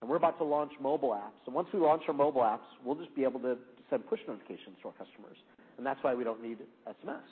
and 0.00 0.10
we're 0.10 0.16
about 0.16 0.38
to 0.38 0.44
launch 0.44 0.72
mobile 0.80 1.10
apps. 1.10 1.44
And 1.46 1.54
once 1.54 1.68
we 1.72 1.80
launch 1.80 2.02
our 2.08 2.14
mobile 2.14 2.42
apps, 2.42 2.66
we'll 2.84 2.96
just 2.96 3.14
be 3.14 3.24
able 3.24 3.40
to 3.40 3.58
send 3.90 4.06
push 4.08 4.20
notifications 4.26 4.76
to 4.82 4.88
our 4.88 4.94
customers, 4.94 5.36
and 5.76 5.86
that's 5.86 6.02
why 6.02 6.14
we 6.14 6.24
don't 6.24 6.42
need 6.42 6.58
SMS." 6.86 7.28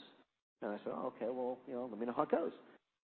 And 0.63 0.73
I 0.73 0.79
said, 0.85 0.93
"Oh, 0.95 1.13
okay. 1.17 1.31
Well, 1.31 1.59
you 1.67 1.75
know, 1.75 1.89
let 1.91 1.99
me 1.99 2.07
know 2.07 2.13
how 2.13 2.23
it 2.23 2.31
goes." 2.31 2.53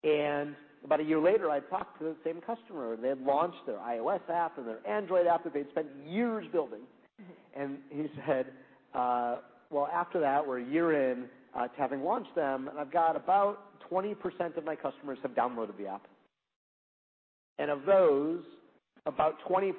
And 0.04 0.54
about 0.84 1.00
a 1.00 1.04
year 1.04 1.18
later, 1.18 1.50
I 1.50 1.58
talked 1.60 1.98
to 1.98 2.04
the 2.04 2.16
same 2.22 2.40
customer, 2.40 2.92
and 2.92 3.02
they 3.02 3.08
had 3.08 3.20
launched 3.20 3.66
their 3.66 3.78
iOS 3.78 4.20
app 4.28 4.58
and 4.58 4.66
their 4.66 4.78
Android 4.86 5.26
app 5.26 5.42
that 5.42 5.52
they'd 5.52 5.68
spent 5.70 5.88
years 6.06 6.46
building. 6.52 6.82
Mm-hmm. 7.56 7.74
He 7.90 8.08
said, 8.26 8.46
"Well, 8.94 9.88
after 9.92 10.20
that, 10.20 10.46
we're 10.46 10.58
a 10.58 10.64
year 10.64 11.10
in 11.10 11.28
Uh, 11.54 11.66
to 11.66 11.76
having 11.78 12.04
launched 12.04 12.34
them, 12.34 12.68
and 12.68 12.78
I've 12.78 12.92
got 12.92 13.16
about 13.16 13.80
20% 13.90 14.56
of 14.56 14.64
my 14.64 14.76
customers 14.76 15.18
have 15.22 15.32
downloaded 15.32 15.76
the 15.78 15.86
app. 15.86 16.06
And 17.58 17.70
of 17.70 17.84
those, 17.86 18.44
about 19.06 19.40
20% 19.48 19.72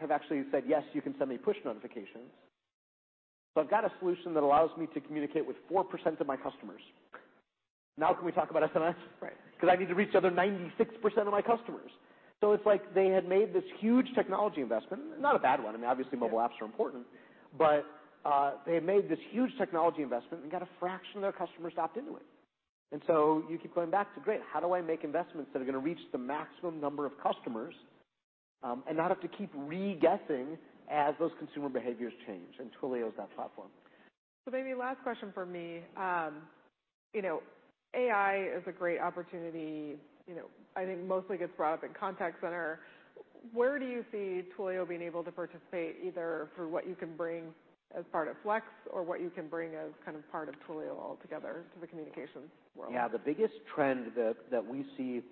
have 0.00 0.10
actually 0.10 0.44
said, 0.52 0.64
"Yes, 0.66 0.84
you 0.92 1.02
can 1.02 1.18
send 1.18 1.28
me 1.28 1.36
push 1.36 1.56
notifications.' 1.64 2.30
So 3.54 3.60
I've 3.60 3.68
got 3.68 3.84
a 3.84 3.92
solution 3.98 4.34
that 4.34 4.42
allows 4.42 4.70
me 4.76 4.86
to 4.94 5.00
communicate 5.00 5.44
with 5.44 5.56
4% 5.68 6.20
of 6.20 6.26
my 6.26 6.36
customers. 6.36 6.82
Now 7.98 8.14
can 8.14 8.24
we 8.24 8.32
talk 8.32 8.50
about 8.50 8.62
SMS? 8.62 8.96
Right. 9.20 9.36
'Cause 9.58 9.68
I 9.70 9.76
need 9.76 9.88
to 9.88 9.94
reach 9.94 10.12
the 10.12 10.18
other 10.18 10.30
96% 10.30 11.26
of 11.26 11.32
my 11.32 11.42
customers." 11.42 11.90
So 12.40 12.52
it's 12.52 12.64
like 12.64 12.94
they 12.94 13.08
had 13.08 13.26
made 13.26 13.52
this 13.52 13.64
huge 13.78 14.14
technology 14.14 14.60
investment, 14.60 15.18
not 15.18 15.34
a 15.34 15.38
bad 15.38 15.62
one. 15.62 15.74
I 15.74 15.78
mean, 15.78 15.90
obviously 15.90 16.18
mobile 16.18 16.38
apps 16.38 16.60
are 16.60 16.66
important, 16.66 17.06
but 17.56 17.84
Uh, 18.26 18.54
they 18.66 18.80
made 18.80 19.08
this 19.08 19.20
huge 19.30 19.52
technology 19.56 20.02
investment 20.02 20.42
and 20.42 20.50
got 20.50 20.60
a 20.60 20.68
fraction 20.80 21.18
of 21.18 21.22
their 21.22 21.32
customers 21.32 21.72
to 21.74 21.80
opt 21.80 21.96
into 21.96 22.16
it. 22.16 22.22
And 22.90 23.00
so 23.06 23.44
you 23.48 23.56
keep 23.56 23.72
going 23.72 23.90
back 23.90 24.12
to, 24.16 24.20
great, 24.20 24.40
how 24.52 24.58
do 24.58 24.74
I 24.74 24.80
make 24.80 25.04
investments 25.04 25.50
that 25.52 25.62
are 25.62 25.64
gonna 25.64 25.78
reach 25.78 26.00
the 26.10 26.18
maximum 26.18 26.80
number 26.80 27.06
of 27.06 27.12
customers, 27.22 27.74
um, 28.64 28.82
and 28.88 28.96
not 28.96 29.10
have 29.10 29.20
to 29.20 29.28
keep 29.28 29.50
re-guessing 29.54 30.58
as 30.90 31.14
those 31.20 31.30
consumer 31.38 31.68
behaviors 31.68 32.12
change? 32.26 32.52
And 32.58 32.68
Twilio 32.80 33.06
is 33.06 33.14
that 33.16 33.32
platform. 33.36 33.68
So 34.44 34.50
maybe 34.50 34.74
last 34.74 35.00
question 35.04 35.30
from 35.32 35.52
me. 35.52 35.82
Um, 35.96 36.42
you 37.14 37.22
know, 37.22 37.42
AI 37.94 38.48
is 38.56 38.64
a 38.66 38.72
great 38.72 39.00
opportunity, 39.00 39.98
you 40.26 40.34
know, 40.34 40.46
I 40.74 40.84
think 40.84 41.04
mostly 41.04 41.38
gets 41.38 41.52
brought 41.56 41.74
up 41.74 41.84
in 41.84 41.90
contact 41.94 42.40
center. 42.40 42.80
Where 43.52 43.78
do 43.78 43.86
you 43.86 44.04
see 44.10 44.42
Twilio 44.58 44.88
being 44.88 45.02
able 45.02 45.22
to 45.22 45.30
participate, 45.30 45.98
either 46.04 46.48
through 46.56 46.70
what 46.70 46.88
you 46.88 46.96
can 46.96 47.16
bring 47.16 47.54
as 47.96 48.04
part 48.10 48.28
of 48.28 48.36
Flex 48.42 48.66
or 48.92 49.02
what 49.02 49.20
you 49.20 49.30
can 49.30 49.48
bring 49.48 49.74
as 49.74 49.90
kind 50.04 50.16
of 50.16 50.30
part 50.30 50.48
of 50.48 50.54
Twilio 50.68 50.98
altogether 50.98 51.64
to 51.74 51.80
the 51.80 51.86
communications 51.86 52.50
world? 52.74 52.92
Yeah. 52.92 53.08
The 53.08 53.18
biggest 53.18 53.54
trend 53.74 54.12
that 54.16 54.66
we 54.66 54.84
see, 54.96 55.22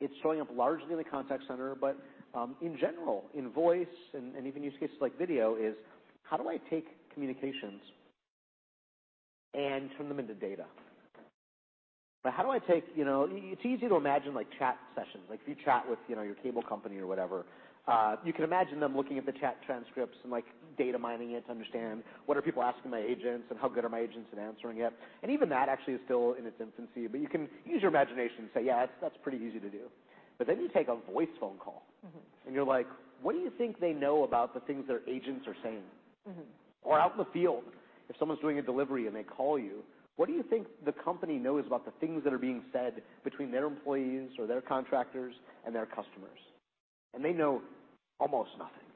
it's 0.00 0.14
showing 0.22 0.40
up 0.40 0.48
largely 0.54 0.90
in 0.90 0.98
the 0.98 1.04
contact 1.04 1.44
center, 1.46 1.74
but 1.74 1.96
um, 2.34 2.56
in 2.60 2.76
general, 2.78 3.24
in 3.34 3.50
voice 3.50 3.86
and 4.14 4.46
even 4.46 4.62
use 4.62 4.74
cases 4.80 4.96
like 5.00 5.16
video, 5.18 5.56
is 5.56 5.74
how 6.22 6.36
do 6.36 6.48
I 6.48 6.58
take 6.70 6.86
communications 7.12 7.80
and 9.54 9.90
turn 9.96 10.08
them 10.08 10.18
into 10.18 10.34
data? 10.34 10.64
How 12.24 12.44
do 12.44 12.50
I 12.50 12.60
take, 12.60 12.84
you 12.94 13.04
know, 13.04 13.28
it's 13.30 13.64
easy 13.64 13.88
to 13.88 13.96
imagine 13.96 14.32
like 14.32 14.46
chat 14.56 14.78
sessions. 14.94 15.24
Like, 15.28 15.40
if 15.42 15.48
you 15.48 15.56
chat 15.64 15.88
with, 15.88 15.98
you 16.08 16.14
know, 16.14 16.22
your 16.22 16.36
cable 16.36 16.62
company 16.62 16.98
or 16.98 17.06
whatever, 17.06 17.44
uh, 17.88 18.16
you 18.24 18.32
can 18.32 18.44
imagine 18.44 18.78
them 18.78 18.96
looking 18.96 19.18
at 19.18 19.26
the 19.26 19.32
chat 19.32 19.56
transcripts 19.66 20.16
and, 20.22 20.30
like, 20.30 20.44
data 20.76 20.98
mining 20.98 21.32
it 21.32 21.44
to 21.46 21.50
understand 21.50 22.02
what 22.26 22.36
are 22.36 22.42
people 22.42 22.62
asking 22.62 22.90
my 22.90 23.00
agents 23.00 23.46
and 23.50 23.58
how 23.58 23.68
good 23.68 23.84
are 23.84 23.88
my 23.88 24.00
agents 24.00 24.28
at 24.32 24.38
answering 24.38 24.78
it. 24.78 24.92
And 25.22 25.30
even 25.30 25.48
that 25.50 25.68
actually 25.68 25.94
is 25.94 26.00
still 26.04 26.34
in 26.38 26.46
its 26.46 26.60
infancy, 26.60 27.06
but 27.06 27.20
you 27.20 27.28
can 27.28 27.48
use 27.64 27.82
your 27.82 27.90
imagination 27.90 28.40
and 28.40 28.48
say, 28.54 28.64
"Yeah, 28.64 28.86
that's 29.00 29.16
pretty 29.22 29.38
easy 29.38 29.60
to 29.60 29.70
do." 29.70 29.90
But 30.38 30.46
then 30.46 30.60
you 30.60 30.68
take 30.68 30.88
a 30.88 30.96
voice 31.12 31.28
phone 31.38 31.58
call. 31.58 31.84
Mm-hmm. 32.06 32.54
You're 32.54 32.64
like, 32.64 32.86
"What 33.22 33.32
do 33.32 33.38
you 33.38 33.50
think 33.50 33.80
they 33.80 33.92
know 33.92 34.24
about 34.24 34.54
the 34.54 34.60
things 34.60 34.86
their 34.86 35.02
agents 35.08 35.46
are 35.46 35.56
saying? 35.62 35.84
Mm-hmm. 36.28 36.90
Out 36.92 37.12
in 37.12 37.18
the 37.18 37.30
field, 37.32 37.64
if 38.08 38.16
someone's 38.18 38.40
doing 38.40 38.58
a 38.58 38.62
delivery 38.62 39.06
and 39.06 39.16
they 39.16 39.22
call 39.22 39.58
you, 39.58 39.82
what 40.16 40.26
do 40.26 40.34
you 40.34 40.42
think 40.42 40.66
the 40.84 40.92
company 40.92 41.38
knows 41.38 41.64
about 41.66 41.84
the 41.84 41.90
things 41.92 42.22
that 42.24 42.32
are 42.32 42.38
being 42.38 42.62
said 42.72 43.02
between 43.24 43.50
their 43.50 43.64
employees 43.64 44.30
or 44.38 44.46
their 44.46 44.60
contractors 44.60 45.34
and 45.64 45.74
their 45.74 45.86
customers? 45.86 46.38
And 47.14 47.24
they 47.24 47.32
know 47.32 47.62
almost 48.20 48.50
nothing. 48.58 48.86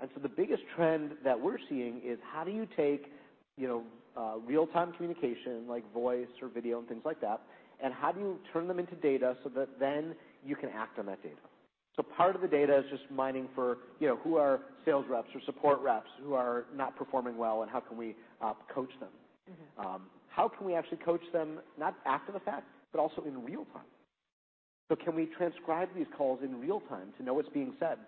And 0.00 0.10
so 0.14 0.20
the 0.20 0.28
biggest 0.28 0.62
trend 0.74 1.12
that 1.24 1.40
we're 1.40 1.58
seeing 1.68 2.00
is 2.04 2.18
how 2.32 2.44
do 2.44 2.50
you 2.50 2.66
take, 2.76 3.12
you 3.56 3.66
know, 3.66 3.82
uh, 4.16 4.38
real-time 4.46 4.92
communication 4.92 5.66
like 5.68 5.90
voice 5.92 6.28
or 6.40 6.48
video 6.48 6.78
and 6.78 6.88
things 6.88 7.02
like 7.04 7.20
that, 7.20 7.40
and 7.82 7.92
how 7.92 8.12
do 8.12 8.20
you 8.20 8.38
turn 8.52 8.68
them 8.68 8.78
into 8.78 8.94
data 8.96 9.36
so 9.42 9.50
that 9.50 9.78
then 9.78 10.14
you 10.44 10.56
can 10.56 10.70
act 10.70 10.98
on 10.98 11.06
that 11.06 11.22
data? 11.22 11.36
So 11.96 12.02
part 12.02 12.34
of 12.34 12.42
the 12.42 12.48
data 12.48 12.78
is 12.78 12.84
just 12.90 13.10
mining 13.10 13.48
for, 13.54 13.78
you 14.00 14.06
know, 14.06 14.16
who 14.16 14.36
are 14.36 14.60
sales 14.84 15.06
reps 15.08 15.28
or 15.34 15.40
support 15.46 15.80
reps 15.80 16.10
who 16.22 16.34
are 16.34 16.66
not 16.74 16.94
performing 16.96 17.38
well, 17.38 17.62
and 17.62 17.70
how 17.70 17.80
can 17.80 17.96
we 17.96 18.14
uh, 18.42 18.52
coach 18.74 18.90
them? 19.00 19.08
Mm-hmm. 19.50 19.86
Um, 19.86 20.02
how 20.28 20.48
can 20.48 20.66
we 20.66 20.74
actually 20.74 20.98
coach 20.98 21.22
them, 21.32 21.58
not 21.78 21.94
after 22.04 22.32
the 22.32 22.40
fact, 22.40 22.66
but 22.92 23.00
also 23.00 23.22
in 23.26 23.42
real 23.42 23.64
time? 23.72 23.84
So 24.90 24.96
can 24.96 25.14
we 25.14 25.26
transcribe 25.36 25.88
these 25.96 26.06
calls 26.16 26.40
in 26.42 26.60
real 26.60 26.80
time 26.80 27.08
to 27.16 27.22
know 27.24 27.34
what's 27.34 27.48
being 27.48 27.72
said 27.80 27.98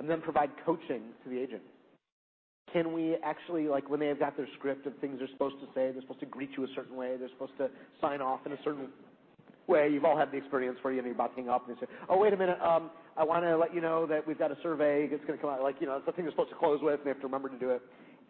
and 0.00 0.10
then 0.10 0.20
provide 0.20 0.50
coaching 0.64 1.02
to 1.22 1.30
the 1.30 1.38
agent? 1.38 1.62
Can 2.72 2.92
we 2.92 3.16
actually, 3.22 3.68
like, 3.68 3.88
when 3.90 4.00
they've 4.00 4.18
got 4.18 4.36
their 4.36 4.48
script 4.58 4.86
of 4.86 4.96
things 5.00 5.18
they're 5.18 5.28
supposed 5.28 5.56
to 5.60 5.66
say, 5.66 5.92
they're 5.92 6.02
supposed 6.02 6.20
to 6.20 6.26
greet 6.26 6.50
you 6.56 6.64
a 6.64 6.68
certain 6.74 6.96
way, 6.96 7.16
they're 7.18 7.28
supposed 7.30 7.56
to 7.58 7.68
sign 8.00 8.20
off 8.20 8.40
in 8.46 8.52
a 8.52 8.62
certain 8.64 8.88
way. 9.66 9.88
You've 9.88 10.04
all 10.04 10.16
had 10.16 10.32
the 10.32 10.38
experience 10.38 10.78
where 10.82 10.92
you're 10.92 11.08
about 11.10 11.36
to 11.36 11.42
hang 11.42 11.50
up 11.50 11.68
and 11.68 11.76
they 11.76 11.80
say, 11.80 11.86
"Oh, 12.08 12.16
wait 12.16 12.32
a 12.32 12.36
minute. 12.36 12.60
Um, 12.60 12.90
I 13.16 13.24
wanna 13.24 13.56
let 13.56 13.74
you 13.74 13.80
know 13.80 14.06
that 14.06 14.26
we've 14.26 14.38
got 14.38 14.50
a 14.50 14.56
survey 14.62 15.06
that's 15.06 15.24
gonna 15.24 15.38
come 15.38 15.50
out." 15.50 15.62
Like, 15.62 15.80
you 15.80 15.86
know, 15.86 15.96
it's 15.96 16.06
the 16.06 16.12
thing 16.12 16.24
you're 16.24 16.32
supposed 16.32 16.50
to 16.50 16.56
close 16.56 16.80
with, 16.82 16.94
and 16.94 17.04
they 17.04 17.10
have 17.10 17.20
to 17.20 17.26
remember 17.26 17.48
to 17.48 17.58
do 17.58 17.70
it. 17.70 17.82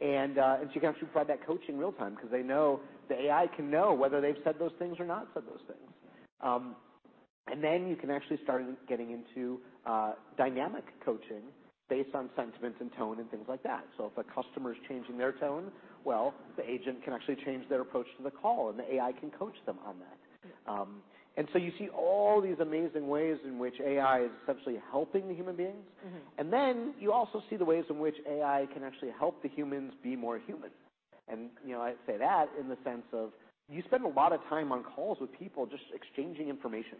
Uh, 0.02 0.04
and 0.04 0.34
so 0.36 0.74
you 0.74 0.80
can 0.80 0.88
actually 0.90 1.08
provide 1.08 1.28
that 1.28 1.44
coaching 1.46 1.76
real 1.78 1.92
time 1.92 2.16
'cause 2.16 2.30
they 2.30 2.42
know 2.42 2.80
the 3.08 3.26
AI 3.26 3.46
can 3.48 3.70
know 3.70 3.92
whether 3.92 4.20
they've 4.20 4.40
said 4.42 4.58
those 4.58 4.72
things 4.78 4.98
or 4.98 5.04
not 5.04 5.28
said 5.34 5.46
those 5.46 5.60
things. 5.62 5.92
Um 6.40 6.74
and 7.48 7.62
then 7.62 7.88
you 7.88 7.96
can 7.96 8.10
actually 8.10 8.36
start 8.38 8.64
getting 8.86 9.10
into 9.10 9.60
uh, 9.84 10.12
dynamic 10.36 10.84
coaching 11.04 11.42
based 11.90 12.14
on 12.14 12.30
sentiment 12.36 12.76
and 12.80 12.90
tone 12.96 13.18
and 13.18 13.30
things 13.30 13.44
like 13.48 13.62
that. 13.64 13.84
So 13.98 14.10
if 14.10 14.16
a 14.16 14.24
customer 14.32 14.72
is 14.72 14.78
changing 14.88 15.18
their 15.18 15.32
tone, 15.32 15.70
well, 16.04 16.32
the 16.56 16.68
agent 16.68 17.04
can 17.04 17.12
actually 17.12 17.36
change 17.44 17.68
their 17.68 17.82
approach 17.82 18.06
to 18.16 18.22
the 18.22 18.30
call, 18.30 18.70
and 18.70 18.78
the 18.78 18.94
AI 18.94 19.12
can 19.12 19.30
coach 19.30 19.56
them 19.66 19.78
on 19.84 19.96
that. 19.98 20.72
Um 20.72 21.02
and 21.36 21.48
so 21.52 21.58
you 21.58 21.72
see 21.78 21.88
all 21.88 22.40
these 22.40 22.58
amazing 22.60 23.06
ways 23.08 23.38
in 23.46 23.58
which 23.58 23.74
AI 23.80 24.24
is 24.24 24.30
essentially 24.42 24.78
helping 24.90 25.28
the 25.28 25.34
human 25.34 25.56
beings. 25.56 25.86
Mm-hmm. 26.06 27.00
You 27.00 27.12
also 27.12 27.42
see 27.48 27.56
the 27.56 27.64
ways 27.64 27.84
in 27.88 27.98
which 27.98 28.16
AI 28.28 28.66
can 28.74 28.82
actually 28.82 29.12
help 29.18 29.42
the 29.42 29.48
humans 29.48 29.92
be 30.02 30.16
more 30.16 30.38
human. 30.38 30.70
And 31.28 31.50
you 31.64 31.72
know, 31.72 31.80
I 31.80 31.94
say 32.06 32.16
that 32.18 32.48
in 32.60 32.68
the 32.68 32.76
sense 32.84 33.04
of 33.12 33.30
you 33.70 33.82
spend 33.86 34.04
a 34.04 34.08
lot 34.08 34.32
of 34.32 34.40
time 34.48 34.72
on 34.72 34.82
calls 34.82 35.18
with 35.20 35.30
people 35.38 35.64
just 35.66 35.84
exchanging 35.94 36.48
information. 36.48 36.98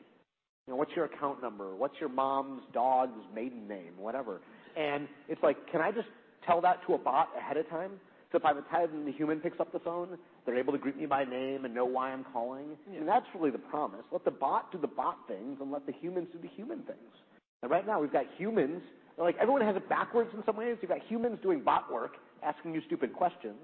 You 0.67 0.73
know, 0.73 0.77
what's 0.77 0.93
your 0.95 1.07
account 1.07 1.43
number? 1.43 1.75
What's 1.75 1.97
your 1.99 2.09
mom's 2.09 2.63
dog's 2.73 3.21
maiden 3.35 3.67
name? 3.67 3.95
Whatever. 3.99 4.41
And 4.77 5.09
it's 5.29 5.43
like, 5.43 5.57
can 5.71 5.81
I 5.81 5.91
just 5.91 6.09
tell 6.47 6.61
that 6.63 6.85
to 6.87 6.95
a 6.95 6.99
bot 6.99 7.29
ahead 7.37 7.57
of 7.57 7.69
time, 7.69 7.93
so 8.33 8.39
by 8.39 8.53
the 8.53 8.63
time 8.63 9.05
the 9.05 9.13
human 9.13 9.41
picks 9.41 9.59
up 9.59 9.73
the 9.73 9.81
phone, 9.81 10.17
they're 10.47 10.59
able 10.59 10.73
to 10.73 10.79
greet 10.79 10.97
me 10.97 11.07
by 11.07 11.25
name 11.25 11.65
and 11.65 11.75
know 11.75 11.85
why 11.85 12.13
I'm 12.13 12.25
calling? 12.33 12.77
Yeah. 12.93 13.01
That's 13.05 13.27
really 13.35 13.51
the 13.51 13.59
promise. 13.59 14.05
Let 14.13 14.25
the 14.25 14.31
bot 14.31 14.71
do 14.71 14.79
the 14.79 14.87
bot 14.87 15.19
things 15.27 15.59
and 15.61 15.71
let 15.73 15.85
the 15.87 15.93
humans 15.93 16.29
do 16.33 16.39
the 16.41 16.49
human 16.49 16.79
things. 16.83 16.99
And 17.63 17.71
right 17.71 17.87
now 17.87 18.01
we've 18.01 18.13
got 18.13 18.27
humans. 18.39 18.83
Like, 19.19 19.37
everyone 19.41 19.63
has 19.63 19.77
it 19.77 19.89
backwards 19.89 20.31
in 20.35 20.43
some 20.47 20.57
ways. 20.57 20.77
You've 20.81 20.91
got 20.91 21.03
humans 21.09 21.39
doing 21.43 21.61
bot 21.61 21.93
work, 21.93 22.13
asking 22.43 22.73
you 22.73 22.81
stupid 22.87 23.13
questions, 23.13 23.59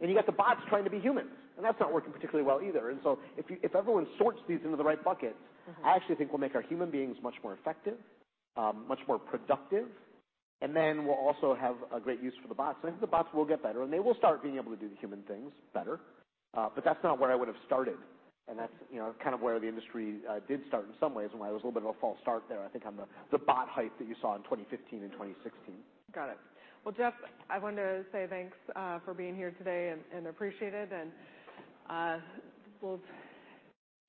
and 0.00 0.08
you 0.08 0.16
got 0.16 0.26
the 0.26 0.32
bots 0.32 0.60
trying 0.68 0.84
to 0.84 0.90
be 0.90 1.00
humans, 1.00 1.30
and 1.56 1.64
that's 1.64 1.80
not 1.80 1.92
working 1.92 2.12
particularly 2.12 2.46
well 2.46 2.60
either. 2.62 2.90
And 2.90 3.00
so 3.02 3.18
if 3.36 3.50
you 3.50 3.56
if 3.62 3.74
everyone 3.74 4.06
sorts 4.18 4.40
these 4.48 4.60
into 4.64 4.76
the 4.76 4.84
right 4.84 5.02
buckets. 5.02 5.34
Mm-hmm. 5.68 5.84
I 5.84 5.96
actually 5.96 6.14
think 6.14 6.30
we'll 6.30 6.38
make 6.38 6.54
our 6.54 6.62
human 6.62 6.90
beings 6.90 7.16
much 7.22 7.34
more 7.42 7.54
effective, 7.54 7.96
much 8.88 9.00
more 9.08 9.18
productive, 9.18 9.86
and 10.62 10.74
then 10.74 11.04
we'll 11.04 11.14
also 11.14 11.54
have 11.54 11.76
a 11.94 12.00
great 12.00 12.22
use 12.22 12.34
for 12.40 12.48
the 12.48 12.54
bots. 12.54 12.78
I 12.82 12.86
think 12.88 13.00
the 13.00 13.06
bots 13.06 13.28
will 13.34 13.44
get 13.44 13.62
better, 13.62 13.82
and 13.82 13.92
they 13.92 14.00
will 14.00 14.14
start 14.16 14.42
being 14.42 14.56
able 14.56 14.70
to 14.70 14.76
do 14.76 14.88
the 14.88 14.96
human 14.96 15.22
things 15.22 15.52
better. 15.74 16.00
Uh 16.56 16.68
but 16.74 16.84
that's 16.84 17.02
not 17.02 17.18
where 17.18 17.30
I 17.30 17.34
would 17.34 17.48
have 17.48 17.60
started, 17.66 17.96
and 18.48 18.58
that's, 18.58 18.72
you 18.92 18.98
know, 18.98 19.12
kind 19.22 19.34
of 19.34 19.40
where 19.40 19.58
the 19.58 19.66
industry 19.68 20.18
uh, 20.30 20.38
did 20.46 20.60
start 20.68 20.84
in 20.86 20.94
some 21.00 21.14
ways 21.14 21.28
and 21.32 21.40
why 21.40 21.48
it 21.48 21.52
was 21.52 21.62
a 21.62 21.66
little 21.66 21.80
bit 21.80 21.88
of 21.88 21.96
a 21.96 22.00
false 22.00 22.18
start 22.22 22.44
there, 22.48 22.62
I 22.62 22.68
think, 22.68 22.86
on 22.86 22.94
the 23.32 23.38
bot 23.38 23.68
hype 23.68 23.98
that 23.98 24.06
you 24.06 24.14
saw 24.20 24.36
in 24.36 24.42
2015 24.42 25.02
and 25.02 25.10
2016. 25.12 25.74
Got 26.14 26.30
it. 26.30 26.38
Well, 26.84 26.94
Jeff, 26.96 27.14
I 27.50 27.58
wanted 27.58 27.82
to 27.82 28.04
say 28.12 28.26
thanks 28.30 28.56
uh, 28.76 29.00
for 29.04 29.12
being 29.12 29.34
here 29.34 29.50
today 29.50 29.92
and 30.14 30.28
appreciate 30.28 30.72
it. 30.72 30.90
And 30.92 31.10
uh, 31.90 32.18
we'll 32.80 33.00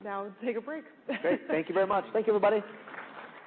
now 0.04 0.28
take 0.46 0.58
a 0.58 0.62
break. 0.62 0.84
Great. 1.24 1.42
Thank 1.48 1.70
you 1.70 1.74
very 1.74 1.88
much. 1.88 2.06
Thank 2.14 2.28
you, 2.28 2.36
everybody. 2.36 2.62